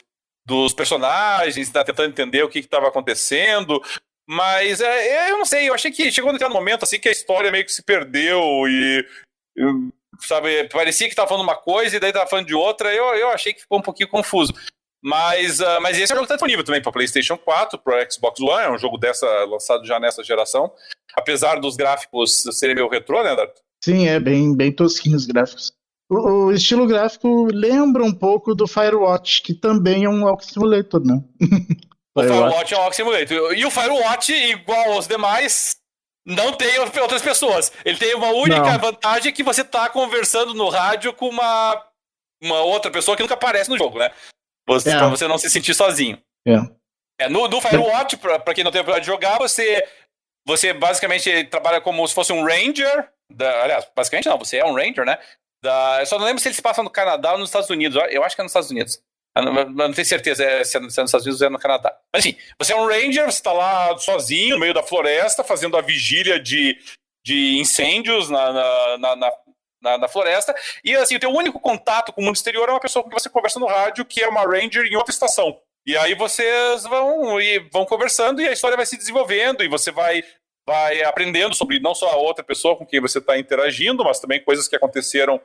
dos 0.46 0.74
personagens, 0.74 1.70
tá 1.70 1.84
tentando 1.84 2.10
entender 2.10 2.42
o 2.42 2.48
que 2.48 2.58
estava 2.58 2.88
acontecendo. 2.88 3.80
Mas 4.26 4.80
é, 4.80 5.08
é, 5.08 5.30
eu 5.30 5.38
não 5.38 5.44
sei, 5.44 5.68
eu 5.68 5.74
achei 5.74 5.90
que 5.90 6.10
chegou 6.10 6.32
um 6.32 6.48
momento 6.50 6.82
assim 6.82 6.98
que 6.98 7.08
a 7.08 7.12
história 7.12 7.50
meio 7.50 7.64
que 7.64 7.72
se 7.72 7.82
perdeu 7.82 8.40
e. 8.66 9.06
Sabe, 10.20 10.68
parecia 10.68 11.08
que 11.08 11.12
estava 11.12 11.28
falando 11.28 11.42
uma 11.42 11.56
coisa 11.56 11.96
e 11.96 12.00
daí 12.00 12.10
estava 12.10 12.28
falando 12.28 12.46
de 12.46 12.54
outra. 12.54 12.94
Eu, 12.94 13.04
eu 13.16 13.30
achei 13.30 13.52
que 13.52 13.60
ficou 13.60 13.78
um 13.78 13.82
pouquinho 13.82 14.08
confuso. 14.08 14.52
Mas, 15.02 15.60
uh, 15.60 15.80
mas 15.82 15.98
esse 15.98 16.12
é 16.12 16.14
um 16.14 16.16
jogo 16.16 16.20
que 16.20 16.32
está 16.32 16.36
disponível 16.36 16.64
também 16.64 16.80
para 16.80 16.90
PlayStation 16.90 17.36
4, 17.36 17.78
para 17.78 18.10
Xbox 18.10 18.40
One, 18.40 18.64
é 18.64 18.70
um 18.70 18.78
jogo 18.78 18.96
dessa 18.96 19.26
lançado 19.44 19.84
já 19.84 20.00
nessa 20.00 20.24
geração. 20.24 20.72
Apesar 21.14 21.60
dos 21.60 21.76
gráficos 21.76 22.42
serem 22.52 22.74
meio 22.74 22.88
retrô, 22.88 23.22
né, 23.22 23.36
Darto? 23.36 23.60
Sim, 23.84 24.08
é 24.08 24.18
bem, 24.18 24.56
bem 24.56 24.72
tosquinho 24.72 25.16
os 25.16 25.26
gráficos. 25.26 25.72
O, 26.10 26.46
o, 26.46 26.52
estilo 26.52 26.86
gráfico 26.86 27.46
lembra 27.46 28.02
um 28.02 28.12
pouco 28.12 28.54
do 28.54 28.66
Firewatch, 28.66 29.42
que 29.42 29.54
também 29.54 30.04
é 30.04 30.08
um 30.08 30.24
Walk 30.24 30.44
Simulator, 30.44 31.02
né? 31.04 31.22
o 32.14 32.22
Firewatch 32.22 32.74
é 32.74 32.76
um 32.76 32.80
Walk 32.80 32.96
Simulator. 32.96 33.54
E 33.54 33.64
o 33.64 33.70
Firewatch, 33.70 34.32
igual 34.32 34.92
aos 34.92 35.06
demais, 35.06 35.76
não 36.26 36.52
tem 36.52 36.78
outras 36.78 37.22
pessoas. 37.22 37.72
Ele 37.84 37.98
tem 37.98 38.14
uma 38.14 38.30
única 38.30 38.72
não. 38.72 38.78
vantagem 38.78 39.32
que 39.32 39.42
você 39.42 39.62
está 39.62 39.88
conversando 39.88 40.52
no 40.54 40.68
rádio 40.68 41.12
com 41.12 41.28
uma, 41.28 41.86
uma 42.42 42.60
outra 42.62 42.90
pessoa 42.90 43.16
que 43.16 43.22
nunca 43.22 43.34
aparece 43.34 43.70
no 43.70 43.78
jogo, 43.78 43.98
né? 43.98 44.10
Você, 44.66 44.90
é. 44.90 44.96
Pra 44.96 45.08
você 45.08 45.26
não 45.26 45.38
se 45.38 45.50
sentir 45.50 45.74
sozinho. 45.74 46.18
É. 46.46 47.24
é 47.24 47.28
no, 47.28 47.48
no 47.48 47.60
Firewatch, 47.60 48.16
pra, 48.18 48.38
pra 48.38 48.54
quem 48.54 48.64
não 48.64 48.70
tem 48.70 48.80
a 48.80 48.82
oportunidade 48.82 49.06
de 49.06 49.10
jogar, 49.10 49.38
você, 49.38 49.86
você 50.46 50.72
basicamente 50.72 51.44
trabalha 51.44 51.80
como 51.80 52.06
se 52.06 52.14
fosse 52.14 52.32
um 52.32 52.44
Ranger. 52.44 53.10
Da, 53.30 53.62
aliás, 53.62 53.86
basicamente 53.96 54.28
não, 54.28 54.38
você 54.38 54.58
é 54.58 54.64
um 54.64 54.74
Ranger, 54.74 55.04
né? 55.04 55.18
Da, 55.64 55.96
eu 56.00 56.06
só 56.06 56.18
não 56.18 56.26
lembro 56.26 56.42
se 56.42 56.48
eles 56.48 56.60
passam 56.60 56.84
no 56.84 56.90
Canadá 56.90 57.32
ou 57.32 57.38
nos 57.38 57.48
Estados 57.48 57.70
Unidos. 57.70 57.98
Eu 58.10 58.22
acho 58.22 58.36
que 58.36 58.42
é 58.42 58.44
nos 58.44 58.50
Estados 58.50 58.70
Unidos. 58.70 59.02
Eu 59.34 59.42
não, 59.42 59.58
eu 59.58 59.70
não 59.70 59.92
tenho 59.94 60.06
certeza 60.06 60.44
se, 60.62 60.76
é, 60.76 60.78
é 60.78 60.82
nos 60.82 60.92
Estados 60.92 61.24
Unidos 61.24 61.40
ou 61.40 61.46
é 61.46 61.50
no 61.50 61.58
Canadá. 61.58 61.96
Mas 62.12 62.22
assim, 62.22 62.36
você 62.58 62.74
é 62.74 62.76
um 62.76 62.86
Ranger, 62.86 63.24
você 63.24 63.38
está 63.38 63.50
lá 63.50 63.96
sozinho, 63.96 64.56
no 64.56 64.60
meio 64.60 64.74
da 64.74 64.82
floresta, 64.82 65.42
fazendo 65.42 65.78
a 65.78 65.80
vigília 65.80 66.38
de, 66.38 66.78
de 67.24 67.58
incêndios 67.58 68.28
na, 68.28 68.52
na, 68.52 68.98
na, 68.98 69.32
na, 69.80 69.98
na, 69.98 70.08
floresta. 70.08 70.54
E 70.84 70.94
assim, 70.94 71.16
o 71.16 71.20
teu 71.20 71.30
único 71.30 71.58
contato 71.58 72.12
com 72.12 72.20
o 72.20 72.24
mundo 72.24 72.36
exterior 72.36 72.68
é 72.68 72.72
uma 72.72 72.80
pessoa 72.80 73.02
com 73.02 73.08
que 73.08 73.18
você 73.18 73.30
conversa 73.30 73.58
no 73.58 73.66
rádio, 73.66 74.04
que 74.04 74.22
é 74.22 74.28
uma 74.28 74.42
Ranger 74.42 74.84
em 74.84 74.96
outra 74.96 75.12
estação. 75.12 75.58
E 75.86 75.96
aí 75.96 76.14
vocês 76.14 76.82
vão, 76.82 77.40
e 77.40 77.58
vão 77.70 77.86
conversando 77.86 78.42
e 78.42 78.48
a 78.48 78.52
história 78.52 78.76
vai 78.76 78.86
se 78.86 78.98
desenvolvendo 78.98 79.64
e 79.64 79.68
você 79.68 79.90
vai, 79.90 80.22
vai 80.66 81.02
aprendendo 81.02 81.54
sobre 81.54 81.78
não 81.78 81.94
só 81.94 82.10
a 82.10 82.16
outra 82.16 82.44
pessoa 82.44 82.76
com 82.76 82.86
quem 82.86 83.00
você 83.00 83.18
está 83.18 83.38
interagindo, 83.38 84.04
mas 84.04 84.20
também 84.20 84.42
coisas 84.42 84.66
que 84.66 84.76
aconteceram 84.76 85.40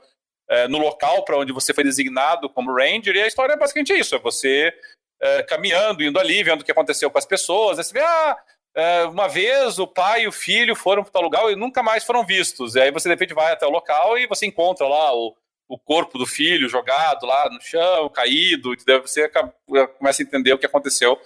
é, 0.49 0.67
no 0.67 0.78
local 0.78 1.24
para 1.24 1.38
onde 1.38 1.53
você 1.53 1.74
foi 1.74 1.84
designado 1.84 2.49
como 2.49 2.74
Ranger. 2.74 3.15
E 3.15 3.22
a 3.22 3.28
história 3.28 3.53
é 3.53 3.57
basicamente 3.57 3.93
isso: 3.93 4.15
é 4.15 4.20
você 4.20 4.74
é, 5.22 5.43
caminhando, 5.43 6.03
indo 6.03 6.20
ali, 6.20 6.43
vendo 6.43 6.61
o 6.61 6.63
que 6.65 6.72
aconteceu 6.72 7.11
com 7.11 7.17
as 7.17 7.26
pessoas. 7.26 7.78
Aí 7.78 7.84
você 7.84 7.93
vê, 7.93 8.01
ah, 8.01 8.38
é, 8.76 9.03
uma 9.03 9.28
vez 9.28 9.78
o 9.78 9.88
pai 9.88 10.24
e 10.24 10.28
o 10.28 10.32
filho 10.32 10.76
foram 10.76 11.03
para 11.03 11.11
tal 11.11 11.22
lugar 11.22 11.51
e 11.51 11.55
nunca 11.55 11.84
mais 11.84 12.03
foram 12.03 12.26
vistos. 12.26 12.76
E 12.76 12.82
aí 12.82 12.91
você 12.91 13.09
de 13.09 13.13
repente 13.15 13.34
vai 13.34 13.51
até 13.51 13.65
o 13.65 13.72
local 13.72 14.17
e 14.17 14.28
você 14.28 14.45
encontra 14.45 14.88
lá 14.88 15.13
o, 15.13 15.36
o 15.67 15.78
corpo 15.78 16.17
do 16.17 16.26
filho 16.26 16.70
jogado 16.70 17.26
lá 17.26 17.49
no 17.49 17.61
chão, 17.61 18.09
caído, 18.09 18.74
e 18.74 18.78
daí 18.86 18.99
você 18.99 19.30
começa 19.97 20.22
a 20.22 20.26
entender 20.26 20.53
o 20.53 20.57
que 20.57 20.65
aconteceu 20.65 21.20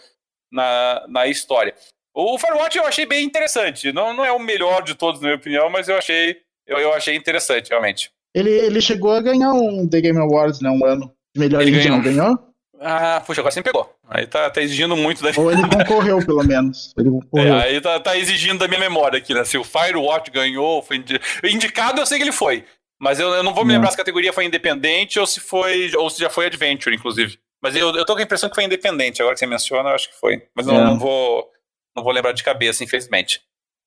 na, 0.52 1.06
na 1.08 1.28
história. 1.28 1.76
O 2.14 2.38
Firewatch 2.38 2.78
eu 2.78 2.86
achei 2.86 3.06
bem 3.06 3.26
interessante. 3.26 3.92
Não, 3.92 4.14
não 4.14 4.24
é 4.24 4.32
o 4.32 4.40
melhor 4.40 4.84
de 4.84 4.96
todos, 4.96 5.20
na 5.20 5.28
minha 5.28 5.38
opinião, 5.38 5.70
mas 5.70 5.90
eu 5.90 5.98
achei, 5.98 6.38
eu, 6.68 6.78
eu 6.78 6.94
achei 6.94 7.16
interessante, 7.16 7.70
realmente. 7.70 8.12
Ele, 8.34 8.52
ele 8.52 8.82
chegou 8.82 9.12
a 9.12 9.22
ganhar 9.22 9.52
um 9.52 9.88
The 9.88 10.02
Game 10.02 10.20
Awards, 10.20 10.62
né? 10.62 10.70
Um 10.70 10.86
ano. 10.86 11.12
De 11.34 11.40
melhor 11.40 11.62
ele 11.62 11.72
indie, 11.72 11.84
ganhou. 11.84 11.98
não 11.98 12.04
ganhou? 12.04 12.54
Ah, 12.80 13.24
puxa, 13.26 13.40
agora 13.40 13.52
você 13.52 13.62
me 13.62 13.64
pegou. 13.64 13.90
Aí 14.10 14.28
tá, 14.28 14.50
tá 14.50 14.62
exigindo 14.62 14.96
muito 14.96 15.24
da 15.24 15.32
Ou 15.38 15.52
ele 15.52 15.62
concorreu, 15.68 16.24
pelo 16.26 16.44
menos. 16.44 16.94
Ele 16.98 17.10
concorreu. 17.10 17.56
É, 17.56 17.64
aí 17.64 17.82
tá, 17.82 18.00
tá, 18.00 18.18
exigindo 18.18 18.60
da 18.60 18.68
minha 18.68 18.80
memória 18.80 19.18
aqui, 19.18 19.34
né? 19.34 19.44
Se 19.46 19.58
o 19.58 19.64
Firewatch 19.64 20.30
ganhou, 20.30 20.82
foi 20.82 20.98
indi... 20.98 21.20
indicado, 21.44 22.02
eu 22.02 22.06
sei 22.06 22.18
que 22.18 22.24
ele 22.26 22.32
foi. 22.32 22.66
Mas 23.00 23.20
eu, 23.20 23.30
eu 23.30 23.44
não 23.44 23.54
vou 23.54 23.66
me 23.66 23.74
lembrar 23.74 23.90
se 23.90 23.96
a 23.96 23.98
categoria 23.98 24.34
foi 24.34 24.46
independente 24.46 25.20
ou 25.20 25.26
se 25.26 25.40
foi. 25.40 25.92
ou 25.96 26.10
se 26.10 26.20
já 26.20 26.30
foi 26.30 26.48
Adventure, 26.48 26.96
inclusive. 26.96 27.38
Mas 27.62 27.76
eu, 27.76 27.96
eu 27.96 28.06
tô 28.06 28.14
com 28.14 28.20
a 28.20 28.24
impressão 28.24 28.50
que 28.50 28.56
foi 28.56 28.66
independente, 28.66 29.22
agora 29.22 29.36
que 29.36 29.40
você 29.40 29.48
menciona, 29.48 29.90
eu 29.90 29.96
acho 29.96 30.10
que 30.10 30.20
foi. 30.20 30.44
Mas 30.54 30.66
não, 30.66 30.76
é. 30.76 30.84
não 30.84 31.00
vou. 31.00 31.50
Não 31.96 32.04
vou 32.04 32.12
lembrar 32.12 32.32
de 32.32 32.44
cabeça, 32.44 32.84
infelizmente. 32.84 33.42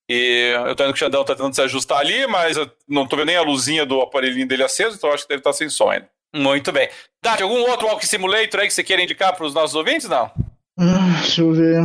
E 0.09 0.53
eu 0.67 0.77
tô 0.77 0.85
vendo 0.85 0.95
que 0.95 1.03
o 1.03 1.05
Xandão 1.05 1.25
tá 1.25 1.35
tentando 1.35 1.55
se 1.55 1.63
ajustar 1.63 1.99
ali, 1.99 2.27
mas 2.27 2.57
eu 2.57 2.71
não 2.89 3.07
tô 3.07 3.17
vendo 3.17 3.27
nem 3.27 3.37
a 3.37 3.43
luzinha 3.43 3.85
do 3.85 4.01
aparelhinho 4.01 4.47
dele 4.47 4.63
aceso, 4.63 4.97
então 4.97 5.11
acho 5.11 5.25
que 5.25 5.29
deve 5.29 5.41
estar 5.41 5.51
tá 5.51 5.57
sem 5.57 5.69
som 5.69 5.91
ainda. 5.91 6.09
Muito 6.35 6.71
bem. 6.71 6.89
Dati, 7.23 7.43
algum 7.43 7.61
outro 7.69 7.87
Walk 7.87 8.07
Simulator 8.07 8.61
aí 8.61 8.69
que 8.69 8.75
você 8.75 8.85
queira 8.85 9.03
indicar 9.03 9.35
para 9.35 9.47
os 9.47 9.55
nossos 9.55 9.75
ouvintes, 9.75 10.09
não? 10.09 10.31
Ah, 10.79 11.21
deixa 11.21 11.41
eu 11.41 11.53
ver. 11.53 11.81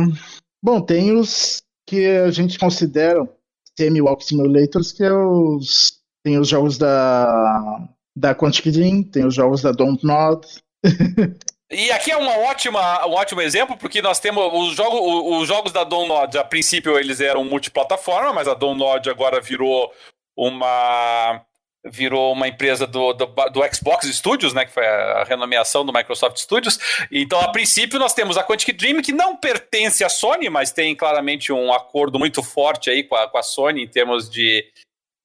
Bom, 0.62 0.80
tem 0.80 1.16
os 1.16 1.62
que 1.88 2.06
a 2.06 2.30
gente 2.30 2.58
considera 2.58 3.28
semi-walk 3.76 4.24
simulators, 4.24 4.92
que 4.92 5.02
é 5.02 5.12
os. 5.12 6.00
Tem 6.24 6.38
os 6.38 6.48
jogos 6.48 6.78
da. 6.78 7.88
Da 8.14 8.34
Quantic 8.34 8.70
Dream, 8.70 9.02
tem 9.02 9.24
os 9.24 9.34
jogos 9.34 9.62
da 9.62 9.72
Don't 9.72 10.04
Nod. 10.04 10.46
E 11.72 11.90
aqui 11.90 12.12
é 12.12 12.16
uma 12.18 12.36
ótima, 12.36 13.06
um 13.06 13.14
ótimo 13.14 13.40
exemplo, 13.40 13.78
porque 13.78 14.02
nós 14.02 14.20
temos 14.20 14.44
os 14.52 14.76
jogos, 14.76 15.00
os 15.40 15.48
jogos 15.48 15.72
da 15.72 15.84
Download, 15.84 16.36
a 16.36 16.44
princípio 16.44 16.98
eles 16.98 17.18
eram 17.18 17.42
multiplataforma, 17.44 18.30
mas 18.30 18.46
a 18.46 18.52
Download 18.52 19.08
agora 19.08 19.40
virou 19.40 19.90
uma 20.36 21.42
virou 21.84 22.32
uma 22.32 22.46
empresa 22.46 22.86
do, 22.86 23.12
do, 23.12 23.26
do, 23.26 23.74
Xbox 23.74 24.06
Studios, 24.06 24.52
né, 24.52 24.64
que 24.64 24.72
foi 24.72 24.86
a 24.86 25.24
renomeação 25.24 25.84
do 25.84 25.92
Microsoft 25.92 26.36
Studios. 26.36 26.78
Então, 27.10 27.40
a 27.40 27.50
princípio, 27.50 27.98
nós 27.98 28.14
temos 28.14 28.36
a 28.36 28.44
Quantic 28.44 28.76
Dream, 28.76 29.02
que 29.02 29.12
não 29.12 29.34
pertence 29.34 30.04
à 30.04 30.08
Sony, 30.08 30.48
mas 30.48 30.70
tem 30.70 30.94
claramente 30.94 31.52
um 31.52 31.72
acordo 31.72 32.20
muito 32.20 32.40
forte 32.40 32.88
aí 32.88 33.02
com 33.02 33.16
a, 33.16 33.26
com 33.26 33.36
a 33.36 33.42
Sony 33.42 33.82
em 33.82 33.88
termos 33.88 34.30
de, 34.30 34.64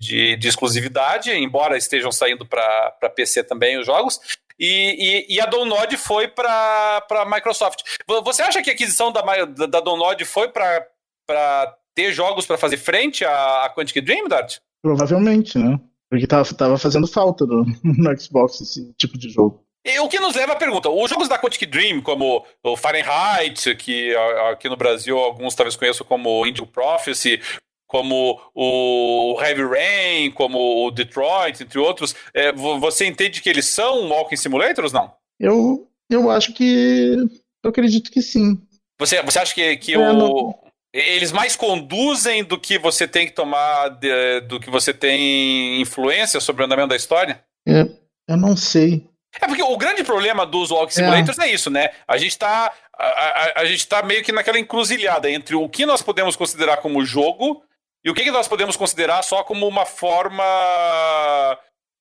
de, 0.02 0.36
de 0.36 0.48
exclusividade, 0.48 1.30
embora 1.32 1.78
estejam 1.78 2.12
saindo 2.12 2.43
para 2.43 3.12
PC 3.16 3.43
também 3.43 3.78
os 3.78 3.86
jogos. 3.86 4.20
E, 4.60 5.26
e, 5.30 5.36
e 5.36 5.41
a 5.41 5.45
Download 5.45 5.95
foi 5.97 6.28
para 6.28 7.05
a 7.10 7.26
Microsoft. 7.26 7.82
Você 8.24 8.41
acha 8.41 8.62
que 8.62 8.70
a 8.70 8.74
aquisição 8.74 9.12
da, 9.12 9.22
da, 9.22 9.66
da 9.66 9.80
Download 9.80 10.24
foi 10.26 10.49
para 10.49 11.78
ter 11.93 12.12
jogos 12.12 12.45
para 12.45 12.58
fazer 12.58 12.78
frente 12.78 13.24
à, 13.24 13.66
à 13.66 13.70
Quantic 13.70 14.01
Dream, 14.01 14.28
Dart? 14.28 14.58
Provavelmente, 14.82 15.58
né? 15.58 15.80
Porque 16.10 16.26
tava, 16.26 16.53
tava 16.53 16.78
fazendo 16.78 17.08
falta 17.08 17.45
no, 17.45 17.66
no 17.84 18.20
Xbox 18.20 18.62
esse 18.62 18.93
tipo 18.93 19.18
de 19.18 19.30
jogo. 19.30 19.64
E 19.86 19.99
o 19.99 20.10
que 20.10 20.20
nos 20.20 20.36
leva 20.36 20.53
à 20.53 20.55
pergunta: 20.55 20.89
os 20.89 21.10
jogos 21.10 21.30
da 21.30 21.39
Quantic 21.39 21.66
Dream, 21.66 22.01
como 22.01 22.45
o 22.64 22.76
Fahrenheit, 22.76 23.74
que 23.76 24.14
aqui 24.51 24.68
no 24.68 24.76
Brasil 24.76 25.18
alguns 25.18 25.55
talvez 25.55 25.76
conheçam 25.76 26.05
como 26.05 26.45
Indigo 26.45 26.68
Prophecy, 26.68 27.41
como 27.88 28.40
o 28.54 29.38
Heavy 29.42 29.64
Rain, 29.64 30.32
como 30.32 30.86
o 30.86 30.92
Detroit, 30.92 31.64
entre 31.64 31.80
outros, 31.80 32.16
é, 32.34 32.52
você 32.52 33.06
entende 33.06 33.42
que 33.42 33.50
eles 33.50 33.66
são 33.66 34.10
walking 34.10 34.36
simulators, 34.36 34.92
não? 34.92 35.14
Eu, 35.40 35.88
eu 36.10 36.30
acho 36.30 36.54
que. 36.54 37.16
Eu 37.64 37.70
acredito 37.70 38.12
que 38.12 38.22
sim. 38.22 38.62
Você, 39.00 39.22
você 39.24 39.40
acha 39.40 39.54
que, 39.54 39.78
que 39.78 39.94
é, 39.94 39.98
o. 39.98 40.14
Não 40.14 40.68
eles 40.94 41.32
mais 41.32 41.56
conduzem 41.56 42.44
do 42.44 42.60
que 42.60 42.80
você 42.80 43.08
tem 43.08 43.28
que 43.28 43.34
tomar, 43.34 43.90
de, 43.90 44.42
do 44.42 44.60
que 44.60 44.70
você 44.70 44.94
tem 44.94 45.80
influência 45.82 46.40
sobre 46.40 46.64
o 46.64 46.66
andamento 46.66 46.90
da 46.90 46.96
história? 46.96 47.44
É, 47.68 47.88
eu 48.28 48.38
não 48.38 48.56
sei. 48.56 49.08
É 49.40 49.48
porque 49.48 49.62
o 49.62 49.78
grande 49.78 50.04
problema 50.04 50.46
dos 50.46 50.72
Walk 50.72 50.92
Simulators 50.92 51.38
é, 51.38 51.50
é 51.50 51.54
isso, 51.54 51.70
né? 51.70 51.90
A 52.08 52.18
gente 52.18 52.38
tá. 52.38 52.72
A, 52.98 53.06
a, 53.06 53.62
a, 53.62 53.66
gente 53.66 53.88
tá 53.88 54.02
meio 54.02 54.24
que 54.24 54.32
naquela 54.32 54.58
encruzilhada 54.58 55.30
entre 55.30 55.56
o 55.56 55.70
que 55.70 55.86
nós 55.86 56.02
podemos 56.02 56.36
considerar 56.36 56.78
como 56.78 57.06
jogo 57.06 57.62
e 58.08 58.10
o 58.10 58.14
que, 58.14 58.24
que 58.24 58.32
nós 58.32 58.47
podemos 58.47 58.78
considerar 58.78 59.22
só 59.22 59.43
como 59.43 59.68
uma 59.68 59.86
forma. 59.86 60.41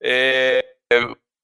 É, 0.00 0.64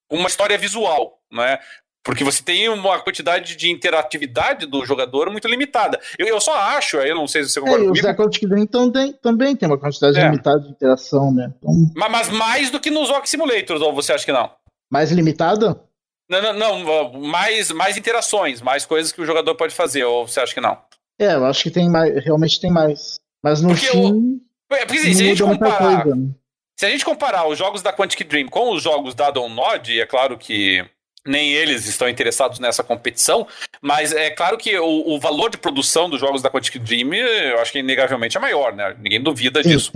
uma 0.09 0.29
história 0.29 0.57
visual, 0.57 1.19
né? 1.33 1.59
Porque 2.05 2.23
você 2.23 2.45
tem 2.45 2.69
uma 2.69 3.01
quantidade 3.01 3.57
de 3.57 3.73
interatividade 3.73 4.67
do 4.67 4.87
jogador 4.87 5.31
muito 5.31 5.49
limitada. 5.49 5.99
Eu, 6.17 6.29
eu 6.29 6.41
só 6.41 6.55
acho, 6.55 6.99
aí 6.99 7.11
eu 7.11 7.17
não 7.17 7.27
sei 7.27 7.43
se 7.43 7.51
você 7.51 7.61
concorda 7.61 7.83
é, 7.83 7.89
comigo. 7.89 8.09
Os 8.09 8.17
Quantic 8.17 8.49
Dream 8.49 8.67
também, 8.67 9.13
também 9.15 9.57
tem 9.57 9.69
uma 9.69 9.79
quantidade 9.79 10.17
é. 10.17 10.23
limitada 10.23 10.61
de 10.61 10.69
interação, 10.69 11.35
né? 11.35 11.53
Então... 11.59 11.73
Mas, 11.97 12.11
mas, 12.13 12.29
mais 12.29 12.71
do 12.71 12.79
que 12.79 12.91
nos 12.91 13.11
Rock 13.11 13.29
Simulators, 13.29 13.83
ou 13.83 13.93
você 13.93 14.13
acha 14.13 14.25
que 14.25 14.33
não? 14.33 14.49
Mais 14.89 15.11
limitada? 15.11 15.83
Não, 16.31 16.41
não, 16.41 16.79
não, 16.79 17.21
mais, 17.21 17.73
mais 17.73 17.97
interações, 17.97 18.63
mais 18.63 18.87
coisas 18.87 19.11
que 19.11 19.21
o 19.21 19.27
jogador 19.27 19.57
pode 19.57 19.75
fazer, 19.75 20.05
ou 20.05 20.29
você 20.29 20.39
acha 20.39 20.55
que 20.55 20.61
não? 20.61 20.79
É, 21.19 21.35
eu 21.35 21.45
acho 21.47 21.65
que 21.65 21.71
tem 21.71 21.91
mais, 21.91 22.25
realmente 22.25 22.61
tem 22.61 22.71
mais. 22.71 23.21
Mas 23.43 23.61
no 23.61 23.71
porque 23.71 23.87
fim. 23.87 24.41
Eu, 24.75 24.87
porque, 24.87 25.01
assim, 25.01 25.15
se, 25.15 25.23
a 25.23 25.27
gente 25.27 25.43
comparar, 25.43 26.07
né? 26.07 26.31
se 26.79 26.87
a 26.87 26.91
gente 26.91 27.05
comparar 27.05 27.47
os 27.47 27.59
jogos 27.59 27.83
da 27.83 27.93
Quantic 27.93 28.25
Dream 28.25 28.49
com 28.49 28.73
os 28.73 28.83
jogos 28.83 29.15
da 29.15 29.31
Download, 29.31 30.01
é 30.01 30.07
claro 30.07 30.37
que 30.39 30.85
nem 31.27 31.53
eles 31.53 31.87
estão 31.87 32.09
interessados 32.09 32.59
nessa 32.59 32.83
competição, 32.83 33.47
mas 33.81 34.13
é 34.13 34.31
claro 34.31 34.59
que 34.59 34.77
o, 34.79 35.15
o, 35.15 35.21
valor 35.21 35.51
de 35.51 35.57
produção 35.57 36.11
dos 36.11 36.21
jogos 36.21 36.43
da 36.43 36.51
Quantic 36.51 36.79
Dream, 36.79 37.15
eu 37.15 37.61
acho 37.61 37.73
que 37.73 37.79
inegavelmente 37.79 38.37
é 38.37 38.41
maior, 38.41 38.75
né? 38.75 38.97
Ninguém 39.01 39.23
duvida 39.23 39.63
disso. 39.63 39.93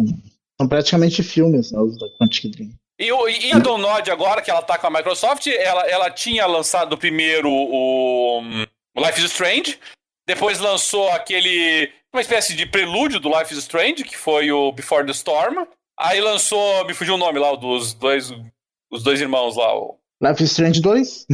São 0.59 0.69
praticamente 0.69 1.23
filmes, 1.23 1.73
né, 1.73 1.81
os 1.81 1.99
da 1.99 2.07
Quantic 2.19 2.51
Dream. 2.51 2.71
E, 2.99 3.11
e 3.49 3.53
a 3.53 3.59
Donod 3.59 4.11
agora, 4.11 4.41
que 4.41 4.51
ela 4.51 4.63
tá 4.63 4.79
com 4.79 4.87
a 4.87 4.91
Microsoft, 4.91 5.47
ela, 5.49 5.83
ela 5.87 6.11
tinha 6.11 6.47
lançado 6.47 6.97
primeiro 6.97 7.51
o, 7.51 8.41
o 8.97 9.01
Life 9.01 9.19
is 9.19 9.33
Strange, 9.33 9.79
depois 10.27 10.59
lançou 10.59 11.11
aquele, 11.11 11.91
uma 12.17 12.23
espécie 12.23 12.55
de 12.55 12.65
prelúdio 12.65 13.21
do 13.21 13.29
Life 13.29 13.53
is 13.53 13.61
Strange, 13.61 14.03
que 14.03 14.17
foi 14.17 14.51
o 14.51 14.73
Before 14.73 15.05
the 15.05 15.13
Storm, 15.13 15.67
aí 15.99 16.19
lançou, 16.19 16.83
me 16.87 16.95
fugiu 16.95 17.15
o 17.15 17.19
nome 17.19 17.39
lá, 17.39 17.55
dos 17.55 17.93
dois, 17.93 18.33
os 18.91 19.03
dois 19.03 19.21
irmãos 19.21 19.55
lá, 19.55 19.77
o 19.77 19.99
Life 20.23 20.43
is 20.43 20.53
Strange 20.53 20.81
2? 20.81 21.27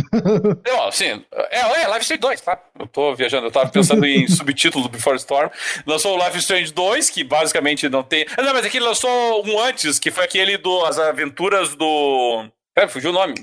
Não, 0.67 0.91
sim. 0.91 1.25
É, 1.53 1.61
é, 1.61 1.87
Life 1.87 2.01
is 2.01 2.11
Strange 2.11 2.21
2, 2.21 2.41
tá? 2.41 2.61
Eu 2.77 2.89
tô 2.89 3.15
viajando, 3.15 3.47
eu 3.47 3.53
tava 3.53 3.71
pensando 3.71 4.05
em 4.05 4.27
subtítulo 4.27 4.83
do 4.83 4.91
Before 4.91 5.17
Storm. 5.19 5.51
Lançou 5.87 6.19
o 6.19 6.19
Life 6.19 6.37
is 6.37 6.43
Strange 6.43 6.73
2, 6.73 7.11
que 7.11 7.23
basicamente 7.23 7.89
não 7.89 8.03
tem. 8.03 8.27
Ah, 8.37 8.43
não, 8.43 8.53
mas 8.53 8.67
aqui 8.67 8.81
lançou 8.81 9.47
um 9.47 9.61
antes, 9.61 10.01
que 10.01 10.11
foi 10.11 10.25
aquele 10.25 10.59
do 10.59 10.85
As 10.85 10.99
Aventuras 10.99 11.77
do. 11.77 12.45
Pera, 12.75 12.89
fugiu 12.89 13.11
o 13.11 13.15
nome. 13.15 13.35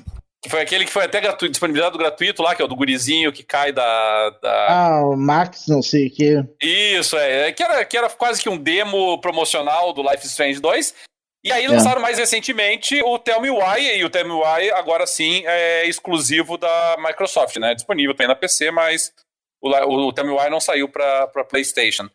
Que 0.42 0.50
foi 0.50 0.62
aquele 0.62 0.86
que 0.86 0.92
foi 0.92 1.04
até 1.04 1.20
gratuito, 1.20 1.52
disponibilizado 1.52 1.98
gratuito 1.98 2.42
lá, 2.42 2.56
que 2.56 2.62
é 2.62 2.66
o 2.66 2.68
do 2.68 2.76
gurizinho 2.76 3.32
que 3.32 3.44
cai 3.44 3.74
da. 3.74 4.30
da... 4.42 4.68
Ah, 4.70 5.06
o 5.06 5.18
Max, 5.18 5.68
não 5.68 5.82
sei 5.82 6.08
o 6.08 6.12
que. 6.12 6.44
Isso, 6.62 7.18
é. 7.18 7.50
é 7.50 7.52
que, 7.52 7.62
era, 7.62 7.84
que 7.84 7.98
era 7.98 8.10
quase 8.10 8.42
que 8.42 8.48
um 8.48 8.58
demo 8.58 9.20
promocional 9.20 9.92
do 9.92 10.02
Life 10.02 10.26
is 10.26 10.32
Strange 10.32 10.62
2. 10.62 10.96
E 11.44 11.52
aí 11.52 11.68
lançaram 11.68 12.00
é. 12.00 12.02
mais 12.02 12.18
recentemente 12.18 13.02
o 13.02 13.18
Tell 13.18 13.42
Me 13.42 13.50
Why, 13.50 13.98
e 13.98 14.04
o 14.04 14.10
Tell 14.10 14.26
Me 14.26 14.34
Why 14.34 14.72
agora 14.72 15.08
sim 15.08 15.44
é 15.46 15.86
exclusivo 15.86 16.58
da 16.58 16.98
Microsoft, 17.00 17.56
né? 17.58 17.74
Disponível 17.74 18.14
também 18.14 18.28
na 18.28 18.36
PC, 18.36 18.72
mas 18.72 19.14
o, 19.62 19.70
o 19.70 20.14
Tell 20.14 20.26
Me 20.26 20.32
Why 20.32 20.50
não 20.50 20.60
saiu 20.60 20.90
para 20.90 21.28
PlayStation. 21.50 22.06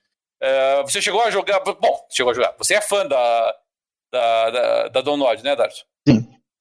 Uh, 0.43 0.83
você 0.83 1.01
chegou 1.01 1.23
a 1.23 1.31
jogar. 1.31 1.61
Bom, 1.61 2.07
chegou 2.11 2.31
a 2.31 2.35
jogar. 2.35 2.55
Você 2.59 2.75
é 2.75 2.81
fã 2.81 3.07
da, 3.07 3.57
da, 4.13 4.51
da, 4.51 4.89
da 4.89 5.01
Download, 5.01 5.43
né, 5.43 5.57
Dart? 5.57 5.83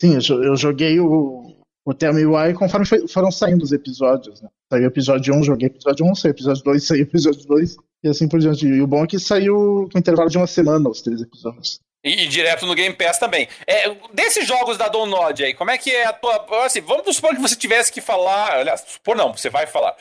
Sim, 0.04 0.18
eu 0.44 0.58
joguei 0.58 1.00
o, 1.00 1.56
o 1.86 1.94
Tell 1.94 2.14
Me 2.14 2.26
Why 2.26 2.54
conforme 2.54 2.86
foi, 2.86 3.08
foram 3.08 3.32
saindo 3.32 3.64
os 3.64 3.72
episódios, 3.72 4.42
né? 4.42 4.50
Saiu 4.70 4.88
episódio 4.88 5.34
1, 5.34 5.44
joguei 5.44 5.68
episódio 5.68 6.06
1, 6.06 6.16
saiu 6.16 6.32
episódio 6.32 6.62
2, 6.62 6.84
saiu 6.86 7.02
episódio 7.04 7.48
2, 7.48 7.76
e 8.04 8.10
assim 8.10 8.28
por 8.28 8.42
diante. 8.42 8.68
E 8.68 8.82
o 8.82 8.88
bom 8.88 9.06
é 9.06 9.08
que 9.08 9.18
saiu 9.18 9.88
com 9.90 9.98
intervalo 9.98 10.30
de 10.30 10.38
uma 10.38 10.46
semana 10.46 10.90
os 10.90 11.02
três 11.02 11.22
episódios. 11.22 11.80
E, 12.04 12.26
e, 12.26 12.28
direto 12.28 12.66
no 12.66 12.76
Game 12.76 12.94
Pass 12.94 13.18
também. 13.18 13.48
É, 13.66 13.96
desses 14.14 14.46
jogos 14.46 14.78
da 14.78 14.90
Download 14.90 15.42
aí, 15.42 15.54
como 15.54 15.72
é 15.72 15.78
que 15.78 15.90
é 15.90 16.06
a 16.06 16.12
tua. 16.12 16.66
Assim, 16.66 16.82
vamos 16.82 17.16
supor 17.16 17.34
que 17.34 17.42
você 17.42 17.56
tivesse 17.56 17.90
que 17.90 18.02
falar. 18.02 18.58
Aliás, 18.58 18.82
supor 18.82 19.16
não, 19.16 19.32
você 19.32 19.50
vai 19.50 19.66
falar. 19.66 19.96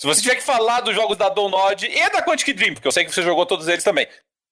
Se 0.00 0.06
você 0.06 0.22
tiver 0.22 0.36
que 0.36 0.44
falar 0.44 0.82
dos 0.82 0.94
jogos 0.94 1.16
da 1.16 1.28
Download 1.28 1.84
e 1.84 2.10
da 2.10 2.22
Quantic 2.22 2.54
Dream, 2.54 2.74
porque 2.74 2.86
eu 2.86 2.92
sei 2.92 3.04
que 3.04 3.12
você 3.12 3.22
jogou 3.22 3.44
todos 3.44 3.66
eles 3.66 3.82
também. 3.82 4.06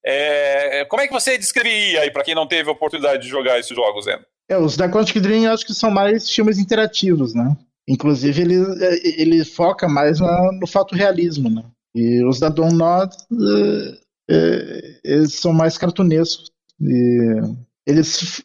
É, 0.05 0.85
como 0.87 1.01
é 1.01 1.07
que 1.07 1.13
você 1.13 1.39
descreveria 1.39 2.01
aí, 2.01 2.11
para 2.11 2.25
quem 2.25 2.35
não 2.35 2.49
teve 2.49 2.69
a 2.69 2.73
oportunidade 2.73 3.23
de 3.23 3.29
jogar 3.29 3.57
esses 3.61 3.77
jogos, 3.77 4.09
Endo? 4.09 4.27
É, 4.49 4.57
os 4.57 4.77
da 4.77 4.89
Quantic 4.89 5.21
Dream 5.21 5.53
acho 5.53 5.67
que 5.67 5.75
são 5.75 5.91
mais 5.91 6.31
filmes 6.31 6.59
interativos, 6.59 7.35
né? 7.35 7.57
Inclusive, 7.89 8.43
ele, 8.43 8.55
é, 8.85 9.21
ele 9.21 9.45
foca 9.45 9.89
mais 9.89 10.21
na, 10.21 10.53
no 10.53 10.67
fato 10.67 10.95
realismo, 10.95 11.49
né? 11.51 11.65
E 11.95 12.25
os 12.25 12.39
da 12.39 12.49
Download, 12.49 13.15
é, 13.33 13.99
é, 14.31 15.01
eles 15.05 15.35
são 15.35 15.53
mais 15.53 15.79
cartunescos. 15.79 16.51
E 16.81 17.41
eles 17.87 18.43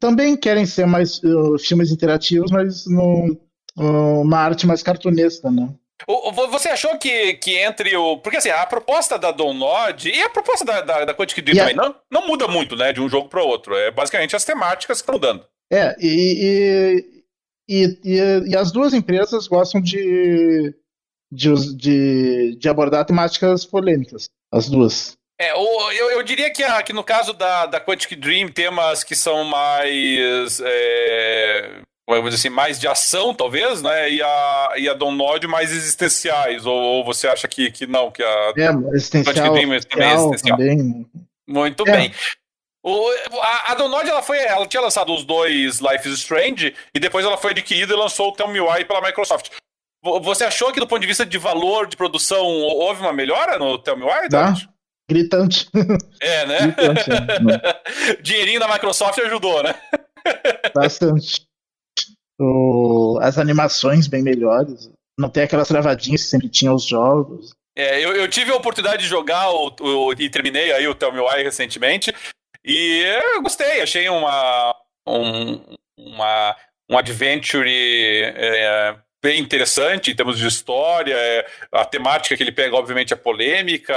também 0.00 0.36
querem 0.36 0.64
ser 0.64 0.86
mais 0.86 1.22
uh, 1.22 1.58
filmes 1.58 1.90
interativos, 1.90 2.50
mas 2.50 2.86
num, 2.86 3.36
uma 3.76 4.38
arte 4.38 4.66
mais 4.66 4.82
cartunesca, 4.82 5.50
né? 5.50 5.68
Você 6.50 6.68
achou 6.68 6.98
que, 6.98 7.34
que 7.34 7.56
entre 7.58 7.96
o. 7.96 8.18
Porque 8.18 8.38
assim, 8.38 8.50
a 8.50 8.66
proposta 8.66 9.18
da 9.18 9.30
Download 9.30 10.08
e 10.08 10.22
a 10.22 10.28
proposta 10.28 10.64
da, 10.64 10.80
da, 10.80 11.04
da 11.04 11.14
Quantic 11.14 11.42
Dream 11.42 11.74
não, 11.74 11.94
não 12.10 12.26
muda 12.26 12.48
muito, 12.48 12.76
né? 12.76 12.92
De 12.92 13.00
um 13.00 13.08
jogo 13.08 13.28
para 13.28 13.42
outro. 13.42 13.74
É 13.76 13.90
basicamente 13.90 14.36
as 14.36 14.44
temáticas 14.44 14.98
que 14.98 15.02
estão 15.02 15.14
mudando. 15.14 15.46
É, 15.70 15.96
e, 15.98 17.04
e, 17.68 17.98
e, 18.04 18.48
e, 18.50 18.56
as 18.56 18.70
duas 18.70 18.92
empresas 18.92 19.48
gostam 19.48 19.80
de, 19.80 20.74
de, 21.30 21.76
de, 21.76 22.56
de 22.56 22.68
abordar 22.68 23.06
temáticas 23.06 23.64
polêmicas. 23.64 24.28
As 24.52 24.68
duas. 24.68 25.16
É, 25.40 25.52
eu, 25.52 26.10
eu 26.10 26.22
diria 26.22 26.52
que, 26.52 26.62
que 26.84 26.92
no 26.92 27.02
caso 27.02 27.32
da, 27.32 27.66
da 27.66 27.80
Quantic 27.80 28.14
Dream, 28.16 28.48
temas 28.48 29.02
que 29.02 29.16
são 29.16 29.44
mais. 29.44 30.60
É, 30.64 31.80
vamos 32.08 32.30
dizer 32.30 32.48
assim, 32.48 32.54
mais 32.54 32.78
de 32.78 32.88
ação, 32.88 33.34
talvez, 33.34 33.82
né? 33.82 34.10
E 34.10 34.22
a, 34.22 34.72
e 34.76 34.88
a 34.88 34.94
Download 34.94 35.46
mais 35.46 35.72
existenciais. 35.72 36.66
Ou, 36.66 36.74
ou, 36.74 37.04
você 37.04 37.28
acha 37.28 37.46
que, 37.46 37.70
que 37.70 37.86
não, 37.86 38.10
que 38.10 38.22
a 38.22 38.52
é, 38.56 38.70
existencial, 38.94 39.34
Dream 39.34 39.80
também 39.80 40.08
é 40.08 40.14
existencial? 40.14 40.58
Também. 40.58 41.06
Muito 41.46 41.88
é. 41.88 41.92
bem. 41.92 42.14
O, 42.84 43.08
a, 43.40 43.72
a 43.72 43.74
Download 43.74 44.08
ela 44.08 44.22
foi, 44.22 44.38
ela 44.38 44.66
tinha 44.66 44.80
lançado 44.80 45.14
os 45.14 45.24
dois 45.24 45.78
Life 45.78 46.08
is 46.08 46.18
Strange 46.18 46.74
e 46.92 46.98
depois 46.98 47.24
ela 47.24 47.36
foi 47.36 47.52
adquirida 47.52 47.92
e 47.92 47.96
lançou 47.96 48.30
o 48.30 48.32
Tell 48.32 48.48
Me 48.48 48.60
Why 48.60 48.84
pela 48.84 49.00
Microsoft. 49.00 49.50
Você 50.22 50.42
achou 50.42 50.72
que 50.72 50.80
do 50.80 50.86
ponto 50.86 51.00
de 51.00 51.06
vista 51.06 51.24
de 51.24 51.38
valor 51.38 51.86
de 51.86 51.96
produção 51.96 52.44
houve 52.44 53.00
uma 53.00 53.12
melhora 53.12 53.56
no 53.56 53.78
Tell 53.78 53.96
Me 53.96 54.02
Why? 54.02 54.28
Tá. 54.28 54.54
Gritante. 55.08 55.68
É, 56.20 56.46
né? 56.46 56.58
Gritante, 56.60 57.10
é. 57.10 58.16
Dinheirinho 58.22 58.60
da 58.60 58.68
Microsoft 58.68 59.18
ajudou, 59.18 59.62
né? 59.62 59.74
Bastante. 60.74 61.46
O, 62.40 63.18
as 63.20 63.38
animações 63.38 64.06
bem 64.06 64.22
melhores. 64.22 64.90
Não 65.18 65.28
tem 65.28 65.44
aquelas 65.44 65.68
travadinhas 65.68 66.22
que 66.22 66.28
sempre 66.28 66.48
tinha 66.48 66.72
os 66.72 66.84
jogos. 66.86 67.54
É, 67.76 68.04
eu, 68.04 68.14
eu 68.14 68.28
tive 68.28 68.50
a 68.50 68.56
oportunidade 68.56 69.02
de 69.02 69.08
jogar 69.08 69.50
o, 69.50 69.74
o, 69.80 70.12
e 70.12 70.28
terminei 70.28 70.72
aí 70.72 70.86
o 70.86 70.94
Tell 70.94 71.12
Me 71.12 71.20
Why 71.20 71.42
recentemente. 71.42 72.14
E 72.64 73.02
eu 73.34 73.42
gostei, 73.42 73.80
achei 73.80 74.08
uma, 74.08 74.74
um, 75.06 75.60
uma, 75.98 76.56
um 76.88 76.96
adventure 76.98 77.68
é, 77.68 78.96
bem 79.22 79.40
interessante 79.40 80.10
em 80.10 80.14
termos 80.14 80.38
de 80.38 80.46
história. 80.46 81.14
É, 81.14 81.46
a 81.72 81.84
temática 81.84 82.36
que 82.36 82.42
ele 82.42 82.52
pega, 82.52 82.76
obviamente, 82.76 83.12
é 83.12 83.16
polêmica, 83.16 83.94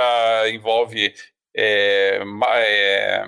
envolve. 0.50 1.14
É, 1.58 2.20
é, 2.56 3.26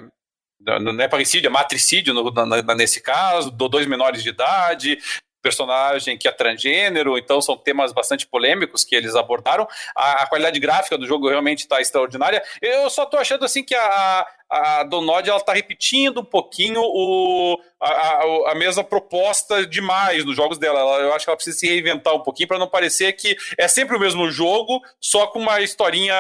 não 0.59 0.99
é 1.01 1.07
parricídio, 1.07 1.47
é 1.47 1.51
matricídio 1.51 2.13
no, 2.13 2.31
na, 2.31 2.75
nesse 2.75 3.01
caso, 3.01 3.51
dois 3.51 3.87
menores 3.87 4.23
de 4.23 4.29
idade, 4.29 4.99
personagem 5.41 6.17
que 6.17 6.27
é 6.27 6.31
transgênero, 6.31 7.17
então 7.17 7.41
são 7.41 7.57
temas 7.57 7.93
bastante 7.93 8.27
polêmicos 8.27 8.83
que 8.83 8.95
eles 8.95 9.15
abordaram. 9.15 9.67
A, 9.95 10.23
a 10.23 10.27
qualidade 10.27 10.59
gráfica 10.59 10.97
do 10.97 11.07
jogo 11.07 11.29
realmente 11.29 11.59
está 11.59 11.79
extraordinária. 11.81 12.43
Eu 12.61 12.89
só 12.89 13.03
estou 13.03 13.19
achando 13.19 13.45
assim 13.45 13.63
que 13.63 13.75
a, 13.75 14.27
a 14.49 14.83
Donod 14.83 15.29
ela 15.29 15.39
tá 15.39 15.53
repetindo 15.53 16.21
um 16.21 16.25
pouquinho 16.25 16.81
o, 16.81 17.59
a, 17.81 17.89
a, 17.89 18.51
a, 18.51 18.55
mesma 18.55 18.83
proposta 18.83 19.65
demais 19.65 20.23
nos 20.25 20.35
jogos 20.35 20.57
dela. 20.57 20.79
Ela, 20.79 20.99
eu 20.99 21.13
acho 21.13 21.25
que 21.25 21.29
ela 21.29 21.37
precisa 21.37 21.57
se 21.57 21.67
reinventar 21.67 22.15
um 22.15 22.21
pouquinho 22.21 22.47
para 22.47 22.59
não 22.59 22.67
parecer 22.67 23.13
que 23.13 23.35
é 23.57 23.67
sempre 23.67 23.95
o 23.95 23.99
mesmo 23.99 24.29
jogo, 24.31 24.81
só 24.99 25.27
com 25.27 25.39
uma 25.39 25.61
historinha 25.61 26.15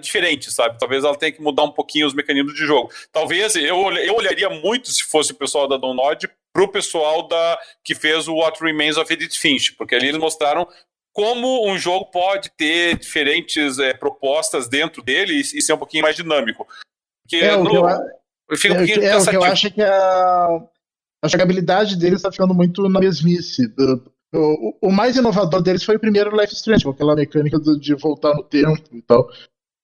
diferente, 0.00 0.52
sabe? 0.52 0.78
Talvez 0.78 1.04
ela 1.04 1.16
tenha 1.16 1.32
que 1.32 1.42
mudar 1.42 1.64
um 1.64 1.72
pouquinho 1.72 2.06
os 2.06 2.14
mecanismos 2.14 2.54
de 2.54 2.66
jogo. 2.66 2.90
Talvez 3.12 3.54
eu, 3.56 3.90
eu 3.92 4.14
olharia 4.14 4.50
muito 4.50 4.90
se 4.90 5.02
fosse 5.04 5.32
o 5.32 5.36
pessoal 5.36 5.66
da 5.66 5.76
Donod 5.76 6.28
pro 6.52 6.68
pessoal 6.68 7.28
da 7.28 7.58
que 7.84 7.94
fez 7.94 8.28
o 8.28 8.34
What 8.34 8.62
Remains 8.62 8.96
of 8.96 9.12
Edith 9.12 9.36
Finch, 9.38 9.74
porque 9.76 9.94
ali 9.94 10.08
eles 10.08 10.20
mostraram 10.20 10.66
como 11.12 11.68
um 11.68 11.76
jogo 11.76 12.06
pode 12.06 12.50
ter 12.56 12.98
diferentes 12.98 13.78
é, 13.78 13.92
propostas 13.92 14.68
dentro 14.68 15.02
dele 15.02 15.34
e, 15.34 15.40
e 15.40 15.62
ser 15.62 15.72
um 15.72 15.78
pouquinho 15.78 16.02
mais 16.02 16.16
dinâmico. 16.16 16.66
Porque 17.22 17.44
é, 17.44 17.56
no, 17.56 17.70
o 17.70 17.88
eu, 17.88 17.98
eu 18.50 18.56
fico 18.56 18.74
um 18.74 18.78
é, 18.78 19.06
é, 19.06 19.16
o 19.16 19.24
que 19.24 19.36
eu 19.36 19.44
acho 19.44 19.66
é 19.66 19.70
que 19.70 19.82
a, 19.82 20.62
a 21.22 21.28
jogabilidade 21.28 21.96
deles 21.96 22.18
está 22.18 22.30
ficando 22.30 22.54
muito 22.54 22.88
na 22.88 23.00
mesmice. 23.00 23.72
O, 24.32 24.88
o, 24.88 24.92
mais 24.92 25.16
inovador 25.16 25.60
deles 25.60 25.82
foi 25.82 25.96
o 25.96 26.00
primeiro 26.00 26.36
Life 26.36 26.54
Strange, 26.54 26.84
com 26.84 26.90
aquela 26.90 27.16
mecânica 27.16 27.58
de 27.58 27.94
voltar 27.96 28.34
no 28.34 28.44
tempo 28.44 28.80
e 28.92 29.02
tal. 29.02 29.28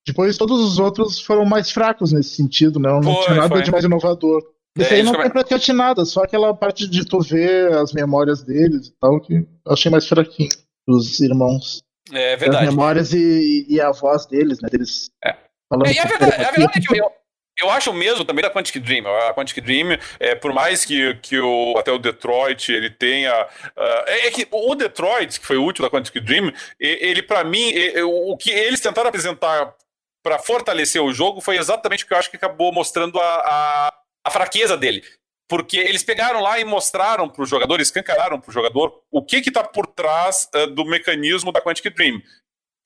Depois 0.06 0.38
todos 0.38 0.60
os 0.60 0.78
outros 0.78 1.20
foram 1.20 1.44
mais 1.44 1.70
fracos 1.70 2.12
nesse 2.12 2.36
sentido, 2.36 2.78
né? 2.78 2.88
não, 2.88 3.00
não 3.00 3.22
tinha 3.22 3.36
nada 3.36 3.48
foi. 3.48 3.62
de 3.62 3.72
mais 3.72 3.84
inovador. 3.84 4.40
Esse 4.76 4.94
é, 4.94 4.96
aí 4.96 5.02
não 5.02 5.12
tem 5.12 5.30
praticamente 5.30 5.72
nada, 5.72 6.04
só 6.04 6.22
aquela 6.22 6.54
parte 6.54 6.88
de 6.88 7.04
tu 7.04 7.20
ver 7.20 7.72
as 7.74 7.92
memórias 7.92 8.42
deles 8.42 8.88
e 8.88 8.92
tal, 9.00 9.20
que 9.20 9.34
eu 9.34 9.72
achei 9.72 9.90
mais 9.90 10.06
fraquinho, 10.06 10.50
dos 10.86 11.18
irmãos. 11.20 11.82
É 12.12 12.36
verdade. 12.36 12.64
As 12.64 12.70
memórias 12.70 13.12
e, 13.12 13.66
e 13.68 13.80
a 13.80 13.90
voz 13.90 14.26
deles, 14.26 14.60
né? 14.60 14.68
Deles 14.70 15.10
é. 15.24 15.34
falando. 15.68 15.86
É, 15.86 15.98
é 15.98 16.06
verdade, 16.06 16.34
é 16.34 16.52
verdade 16.52 16.80
que 16.86 17.00
eu, 17.00 17.10
eu 17.58 17.70
acho 17.70 17.92
mesmo 17.92 18.24
também 18.24 18.42
da 18.42 18.50
Quantic 18.50 18.78
Dream. 18.78 19.06
A 19.06 19.34
Quantic 19.34 19.60
Dream, 19.60 19.98
é, 20.20 20.34
por 20.34 20.52
mais 20.52 20.84
que, 20.84 21.14
que 21.16 21.38
o, 21.40 21.74
até 21.78 21.90
o 21.90 21.98
Detroit 21.98 22.70
ele 22.70 22.90
tenha. 22.90 23.32
Uh, 23.76 24.04
é, 24.06 24.26
é, 24.26 24.30
que 24.30 24.46
o 24.50 24.74
Detroit, 24.74 25.40
que 25.40 25.46
foi 25.46 25.56
último 25.56 25.88
da 25.88 25.90
Quantic 25.90 26.20
Dream, 26.20 26.52
ele, 26.78 27.22
para 27.22 27.42
mim, 27.42 27.72
o 28.04 28.36
que 28.36 28.50
eles 28.50 28.80
tentaram 28.80 29.08
apresentar 29.08 29.74
para 30.22 30.38
fortalecer 30.40 31.00
o 31.00 31.12
jogo 31.12 31.40
foi 31.40 31.56
exatamente 31.56 32.02
o 32.02 32.06
que 32.06 32.12
eu 32.12 32.18
acho 32.18 32.28
que 32.28 32.36
acabou 32.36 32.72
mostrando 32.72 33.18
a, 33.20 33.24
a, 33.24 33.92
a 34.26 34.30
fraqueza 34.30 34.76
dele. 34.76 35.04
Porque 35.48 35.78
eles 35.78 36.02
pegaram 36.02 36.40
lá 36.40 36.58
e 36.58 36.64
mostraram 36.64 37.28
para 37.28 37.42
o 37.42 37.46
jogador, 37.46 37.80
escancararam 37.80 38.40
para 38.40 38.50
o 38.50 38.52
jogador 38.52 39.00
o 39.10 39.24
que 39.24 39.36
está 39.36 39.62
por 39.62 39.86
trás 39.86 40.48
uh, 40.54 40.66
do 40.66 40.84
mecanismo 40.84 41.52
da 41.52 41.60
Quantic 41.60 41.88
Dream 41.94 42.20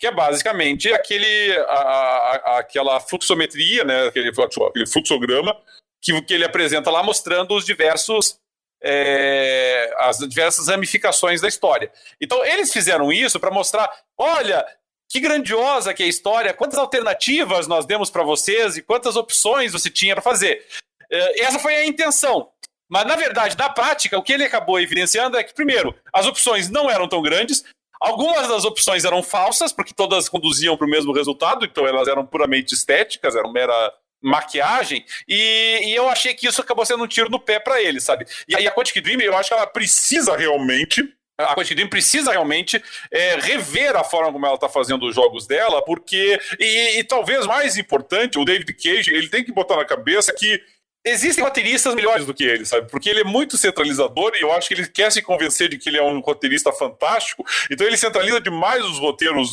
que 0.01 0.07
é 0.07 0.11
basicamente 0.11 0.91
aquele, 0.91 1.53
a, 1.69 1.75
a, 1.75 2.59
aquela 2.61 2.99
fluxometria, 3.01 3.85
né, 3.85 4.07
aquele, 4.07 4.31
aquele 4.31 4.87
fluxograma 4.87 5.55
que, 6.01 6.23
que 6.23 6.33
ele 6.33 6.45
apresenta 6.45 6.91
lá 6.91 7.03
mostrando 7.03 7.55
os 7.55 7.67
diversos 7.67 8.41
é, 8.83 9.93
as 9.99 10.17
diversas 10.21 10.69
ramificações 10.69 11.43
da 11.43 11.49
história. 11.49 11.93
Então 12.19 12.43
eles 12.47 12.73
fizeram 12.73 13.13
isso 13.13 13.39
para 13.39 13.51
mostrar, 13.51 13.91
olha, 14.17 14.67
que 15.07 15.21
grandiosa 15.21 15.93
que 15.93 16.03
é 16.03 16.07
a 16.07 16.09
história, 16.09 16.55
quantas 16.55 16.79
alternativas 16.79 17.67
nós 17.67 17.85
demos 17.85 18.09
para 18.09 18.23
vocês 18.23 18.79
e 18.79 18.83
quantas 18.83 19.17
opções 19.17 19.73
você 19.73 19.91
tinha 19.91 20.15
para 20.15 20.23
fazer. 20.23 20.67
É, 21.11 21.43
essa 21.43 21.59
foi 21.59 21.75
a 21.75 21.87
intenção. 21.87 22.49
Mas, 22.89 23.07
na 23.07 23.15
verdade, 23.15 23.57
na 23.57 23.69
prática, 23.69 24.19
o 24.19 24.23
que 24.23 24.33
ele 24.33 24.45
acabou 24.45 24.81
evidenciando 24.81 25.37
é 25.37 25.45
que, 25.45 25.55
primeiro, 25.55 25.95
as 26.13 26.27
opções 26.27 26.69
não 26.69 26.91
eram 26.91 27.09
tão 27.09 27.23
grandes, 27.23 27.65
Algumas 28.01 28.49
das 28.49 28.65
opções 28.65 29.05
eram 29.05 29.23
falsas, 29.23 29.75
porque 29.75 29.93
todas 29.93 30.27
conduziam 30.27 30.75
para 30.75 30.87
o 30.87 30.91
mesmo 30.91 31.13
resultado, 31.13 31.67
então 31.67 31.87
elas 31.87 32.09
eram 32.09 32.25
puramente 32.25 32.73
estéticas, 32.73 33.37
eram 33.37 33.53
mera 33.53 33.75
maquiagem, 34.23 35.05
e, 35.29 35.81
e, 35.85 35.95
eu 35.95 36.09
achei 36.09 36.35
que 36.35 36.47
isso 36.47 36.61
acabou 36.61 36.85
sendo 36.85 37.05
um 37.05 37.07
tiro 37.07 37.31
no 37.31 37.41
pé 37.41 37.59
para 37.59 37.81
ele, 37.81 38.01
sabe? 38.01 38.27
E 38.49 38.57
aí 38.57 38.67
a 38.67 38.71
Quantic 38.71 39.03
Dream, 39.03 39.21
eu 39.21 39.37
acho 39.37 39.49
que 39.49 39.55
ela 39.55 39.67
precisa 39.67 40.37
realmente 40.37 41.03
a 41.39 41.55
Quantic 41.55 41.75
Dream 41.75 41.89
precisa 41.89 42.33
realmente 42.33 42.83
é, 43.11 43.37
rever 43.37 43.97
a 43.97 44.05
forma 44.05 44.31
como 44.31 44.45
ela 44.45 44.57
está 44.57 44.69
fazendo 44.69 45.07
os 45.07 45.15
jogos 45.15 45.47
dela, 45.47 45.83
porque, 45.83 46.39
e, 46.59 46.99
e, 46.99 47.05
talvez 47.05 47.47
mais 47.47 47.79
importante, 47.79 48.39
o 48.39 48.45
David 48.45 48.73
Cage, 48.75 49.13
ele 49.13 49.29
tem 49.29 49.43
que 49.43 49.53
botar 49.53 49.77
na 49.77 49.85
cabeça 49.85 50.35
que 50.35 50.61
existem 51.05 51.43
roteiristas 51.43 51.95
melhores 51.95 52.27
do 52.27 52.35
que 52.35 52.45
ele, 52.45 52.65
sabe? 52.65 52.91
Porque 52.91 53.09
ele 53.09 53.21
é 53.21 53.25
muito 53.25 53.57
centralizador 53.57 54.33
e 54.35 54.43
eu 54.43 54.53
acho 54.53 54.69
que 54.69 54.75
ele 54.75 54.87
quer 54.87 55.11
se 55.11 55.23
convencer 55.23 55.69
de 55.69 55.79
que 55.79 55.89
ele 55.89 55.99
é 55.99 56.03
um 56.03 56.21
roteirista 56.21 56.73
fantástico, 56.73 57.45
então 57.71 57.87
ele 57.87 57.97
centraliza 57.97 58.41
demais 58.41 58.85
os 58.85 58.99
roteiros 58.99 59.51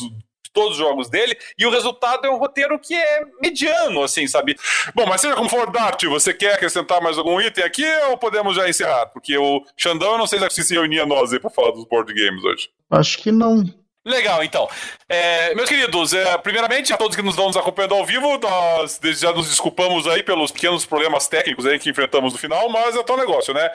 todos 0.52 0.72
os 0.72 0.78
jogos 0.78 1.08
dele, 1.08 1.36
e 1.58 1.66
o 1.66 1.70
resultado 1.70 2.26
é 2.26 2.30
um 2.30 2.38
roteiro 2.38 2.78
que 2.78 2.94
é 2.94 3.20
mediano, 3.40 4.02
assim, 4.02 4.26
sabe? 4.26 4.56
Bom, 4.94 5.06
mas 5.06 5.20
seja 5.20 5.36
como 5.36 5.48
for, 5.48 5.70
Dart, 5.70 6.02
você 6.04 6.34
quer 6.34 6.54
acrescentar 6.54 7.00
mais 7.00 7.16
algum 7.16 7.40
item 7.40 7.62
aqui 7.62 7.84
ou 8.08 8.18
podemos 8.18 8.56
já 8.56 8.68
encerrar? 8.68 9.06
Porque 9.06 9.36
o 9.36 9.62
Xandão, 9.76 10.12
eu 10.12 10.18
não 10.18 10.26
sei 10.26 10.38
se 10.50 10.64
se 10.64 10.74
reunia 10.74 11.06
nós 11.06 11.32
aí 11.32 11.38
pra 11.38 11.50
falar 11.50 11.70
dos 11.72 11.84
board 11.84 12.12
games 12.12 12.42
hoje. 12.42 12.70
Acho 12.90 13.18
que 13.18 13.30
não. 13.30 13.64
Legal, 14.08 14.42
então. 14.42 14.68
É, 15.06 15.54
meus 15.54 15.68
queridos, 15.68 16.14
é, 16.14 16.38
primeiramente, 16.38 16.92
a 16.92 16.96
todos 16.96 17.14
que 17.14 17.22
nos 17.22 17.34
estão 17.34 17.46
nos 17.46 17.56
acompanhando 17.56 17.94
ao 17.94 18.06
vivo, 18.06 18.38
nós 18.38 18.98
já 19.02 19.32
nos 19.32 19.48
desculpamos 19.48 20.06
aí 20.06 20.22
pelos 20.22 20.50
pequenos 20.50 20.86
problemas 20.86 21.28
técnicos 21.28 21.66
aí 21.66 21.78
que 21.78 21.90
enfrentamos 21.90 22.32
no 22.32 22.38
final, 22.38 22.68
mas 22.70 22.96
é 22.96 23.02
tal 23.02 23.18
negócio, 23.18 23.52
né? 23.52 23.70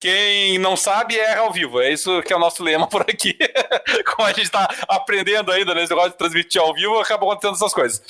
Quem 0.00 0.58
não 0.58 0.76
sabe 0.76 1.18
é 1.18 1.36
ao 1.36 1.52
vivo. 1.52 1.80
É 1.80 1.92
isso 1.92 2.22
que 2.22 2.32
é 2.32 2.36
o 2.36 2.38
nosso 2.38 2.62
lema 2.62 2.86
por 2.88 3.02
aqui. 3.02 3.36
Como 4.14 4.28
a 4.28 4.32
gente 4.32 4.44
está 4.44 4.68
aprendendo 4.88 5.50
ainda 5.50 5.74
nesse 5.74 5.90
negócio 5.90 6.12
de 6.12 6.18
transmitir 6.18 6.60
ao 6.60 6.72
vivo, 6.72 6.98
acaba 7.00 7.24
acontecendo 7.24 7.54
essas 7.56 7.74
coisas. 7.74 8.02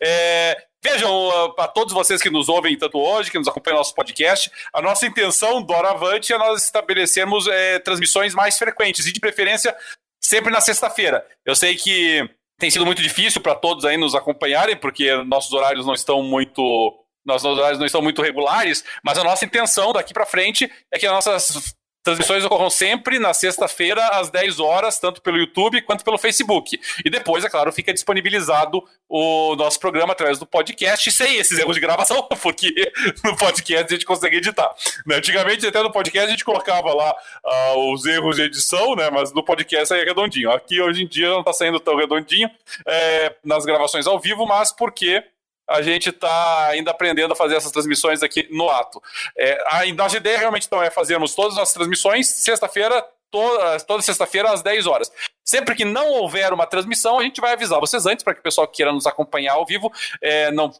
É, 0.00 0.64
Vejam, 0.82 1.52
para 1.54 1.68
todos 1.68 1.92
vocês 1.92 2.22
que 2.22 2.30
nos 2.30 2.48
ouvem 2.48 2.76
tanto 2.76 2.98
hoje, 2.98 3.30
que 3.30 3.38
nos 3.38 3.46
acompanham 3.46 3.74
no 3.74 3.80
nosso 3.80 3.94
podcast, 3.94 4.50
a 4.72 4.80
nossa 4.80 5.06
intenção 5.06 5.60
do 5.60 5.74
Oravante 5.74 6.32
é 6.32 6.38
nós 6.38 6.64
estabelecermos 6.64 7.46
é, 7.48 7.78
transmissões 7.80 8.34
mais 8.34 8.56
frequentes 8.56 9.04
e, 9.06 9.12
de 9.12 9.20
preferência, 9.20 9.76
sempre 10.30 10.52
na 10.52 10.60
sexta-feira. 10.60 11.26
Eu 11.44 11.56
sei 11.56 11.74
que 11.74 12.28
tem 12.56 12.70
sido 12.70 12.86
muito 12.86 13.02
difícil 13.02 13.40
para 13.40 13.56
todos 13.56 13.84
aí 13.84 13.96
nos 13.96 14.14
acompanharem, 14.14 14.76
porque 14.76 15.12
nossos 15.24 15.52
horários 15.52 15.84
não 15.84 15.94
estão 15.94 16.22
muito 16.22 16.96
nossos 17.26 17.58
horários 17.58 17.78
não 17.78 17.84
estão 17.84 18.00
muito 18.00 18.22
regulares, 18.22 18.82
mas 19.04 19.18
a 19.18 19.24
nossa 19.24 19.44
intenção 19.44 19.92
daqui 19.92 20.14
para 20.14 20.24
frente 20.24 20.70
é 20.90 20.98
que 20.98 21.06
as 21.06 21.12
nossas 21.12 21.74
transmissões 22.02 22.44
ocorram 22.44 22.70
sempre 22.70 23.18
na 23.18 23.34
sexta-feira, 23.34 24.06
às 24.08 24.30
10 24.30 24.58
horas, 24.58 24.98
tanto 24.98 25.20
pelo 25.20 25.38
YouTube 25.38 25.82
quanto 25.82 26.04
pelo 26.04 26.18
Facebook. 26.18 26.80
E 27.04 27.10
depois, 27.10 27.44
é 27.44 27.48
claro, 27.50 27.72
fica 27.72 27.92
disponibilizado 27.92 28.82
o 29.08 29.54
nosso 29.56 29.78
programa 29.78 30.12
através 30.12 30.38
do 30.38 30.46
podcast, 30.46 31.10
sem 31.10 31.36
esses 31.36 31.58
erros 31.58 31.74
de 31.74 31.80
gravação, 31.80 32.22
porque 32.42 32.72
no 33.24 33.36
podcast 33.36 33.86
a 33.86 33.96
gente 33.96 34.06
consegue 34.06 34.36
editar. 34.38 34.72
Né? 35.06 35.16
Antigamente, 35.16 35.66
até 35.66 35.82
no 35.82 35.92
podcast, 35.92 36.28
a 36.28 36.30
gente 36.30 36.44
colocava 36.44 36.92
lá 36.94 37.14
uh, 37.74 37.92
os 37.92 38.06
erros 38.06 38.36
de 38.36 38.42
edição, 38.42 38.94
né? 38.94 39.10
mas 39.10 39.32
no 39.32 39.44
podcast 39.44 39.88
saía 39.88 40.04
redondinho. 40.04 40.50
Aqui, 40.50 40.80
hoje 40.80 41.02
em 41.02 41.06
dia, 41.06 41.28
não 41.28 41.40
está 41.40 41.52
saindo 41.52 41.80
tão 41.80 41.96
redondinho 41.96 42.50
é, 42.86 43.34
nas 43.44 43.64
gravações 43.64 44.06
ao 44.06 44.18
vivo, 44.18 44.46
mas 44.46 44.72
porque 44.72 45.22
a 45.70 45.82
gente 45.82 46.10
está 46.10 46.66
ainda 46.66 46.90
aprendendo 46.90 47.32
a 47.32 47.36
fazer 47.36 47.54
essas 47.54 47.70
transmissões 47.70 48.22
aqui 48.22 48.48
no 48.50 48.68
ato. 48.68 49.00
É, 49.38 49.62
a 49.66 49.94
nossa 49.94 50.16
ideia 50.16 50.38
realmente 50.38 50.66
então 50.66 50.82
é 50.82 50.90
fazermos 50.90 51.34
todas 51.34 51.56
as 51.56 51.72
transmissões 51.72 52.26
sexta-feira, 52.26 53.02
toda, 53.30 53.78
toda 53.80 54.02
sexta-feira 54.02 54.50
às 54.50 54.62
10 54.62 54.86
horas. 54.86 55.12
Sempre 55.44 55.76
que 55.76 55.84
não 55.84 56.08
houver 56.08 56.52
uma 56.52 56.66
transmissão, 56.66 57.18
a 57.18 57.22
gente 57.22 57.40
vai 57.40 57.52
avisar 57.52 57.78
vocês 57.78 58.04
antes 58.04 58.24
para 58.24 58.34
que 58.34 58.40
o 58.40 58.42
pessoal 58.42 58.66
que 58.66 58.76
queira 58.76 58.92
nos 58.92 59.06
acompanhar 59.06 59.54
ao 59.54 59.64
vivo 59.64 59.92
é, 60.20 60.50
não 60.50 60.72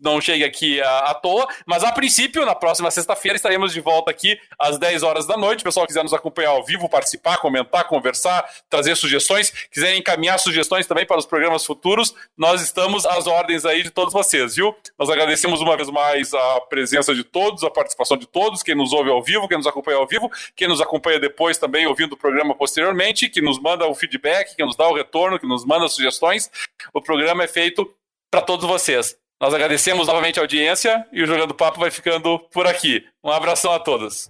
não 0.00 0.20
chegue 0.20 0.44
aqui 0.44 0.80
à, 0.80 0.98
à, 1.10 1.14
toa, 1.14 1.46
mas 1.66 1.82
a 1.82 1.92
princípio, 1.92 2.44
na 2.44 2.54
próxima 2.54 2.90
sexta-feira, 2.90 3.36
estaremos 3.36 3.72
de 3.72 3.80
volta 3.80 4.10
aqui 4.10 4.38
às 4.58 4.78
10 4.78 5.02
horas 5.02 5.26
da 5.26 5.36
noite. 5.36 5.60
O 5.60 5.64
pessoal 5.64 5.86
quiser 5.86 6.02
nos 6.02 6.14
acompanhar 6.14 6.50
ao 6.50 6.64
vivo, 6.64 6.88
participar, 6.88 7.38
comentar, 7.38 7.84
conversar, 7.84 8.48
trazer 8.68 8.96
sugestões, 8.96 9.50
quiserem 9.70 9.98
encaminhar 10.00 10.38
sugestões 10.38 10.86
também 10.86 11.06
para 11.06 11.18
os 11.18 11.26
programas 11.26 11.64
futuros, 11.64 12.14
nós 12.36 12.62
estamos 12.62 13.04
às 13.04 13.26
ordens 13.26 13.64
aí 13.64 13.82
de 13.82 13.90
todos 13.90 14.12
vocês, 14.12 14.56
viu? 14.56 14.74
Nós 14.98 15.10
agradecemos 15.10 15.60
uma 15.60 15.76
vez 15.76 15.88
mais 15.90 16.32
a 16.32 16.60
presença 16.62 17.14
de 17.14 17.24
todos, 17.24 17.64
a 17.64 17.70
participação 17.70 18.16
de 18.16 18.26
todos, 18.26 18.62
quem 18.62 18.74
nos 18.74 18.92
ouve 18.92 19.10
ao 19.10 19.22
vivo, 19.22 19.48
quem 19.48 19.56
nos 19.56 19.66
acompanha 19.66 19.98
ao 19.98 20.06
vivo, 20.06 20.30
quem 20.54 20.68
nos 20.68 20.80
acompanha 20.80 21.18
depois 21.18 21.58
também 21.58 21.86
ouvindo 21.86 22.12
o 22.12 22.16
programa 22.16 22.54
posteriormente, 22.54 23.28
que 23.28 23.40
nos 23.40 23.60
manda 23.60 23.86
o 23.86 23.94
feedback, 23.94 24.54
que 24.54 24.64
nos 24.64 24.76
dá 24.76 24.88
o 24.88 24.94
retorno, 24.94 25.38
que 25.38 25.46
nos 25.46 25.64
manda 25.64 25.88
sugestões. 25.88 26.50
O 26.92 27.00
programa 27.00 27.44
é 27.44 27.48
feito 27.48 27.92
para 28.30 28.42
todos 28.42 28.66
vocês. 28.66 29.16
Nós 29.40 29.54
agradecemos 29.54 30.08
novamente 30.08 30.40
a 30.40 30.42
audiência 30.42 31.06
e 31.12 31.22
o 31.22 31.26
Jogando 31.26 31.54
Papo 31.54 31.78
vai 31.78 31.92
ficando 31.92 32.40
por 32.52 32.66
aqui. 32.66 33.04
Um 33.22 33.30
abração 33.30 33.72
a 33.72 33.78
todos. 33.78 34.28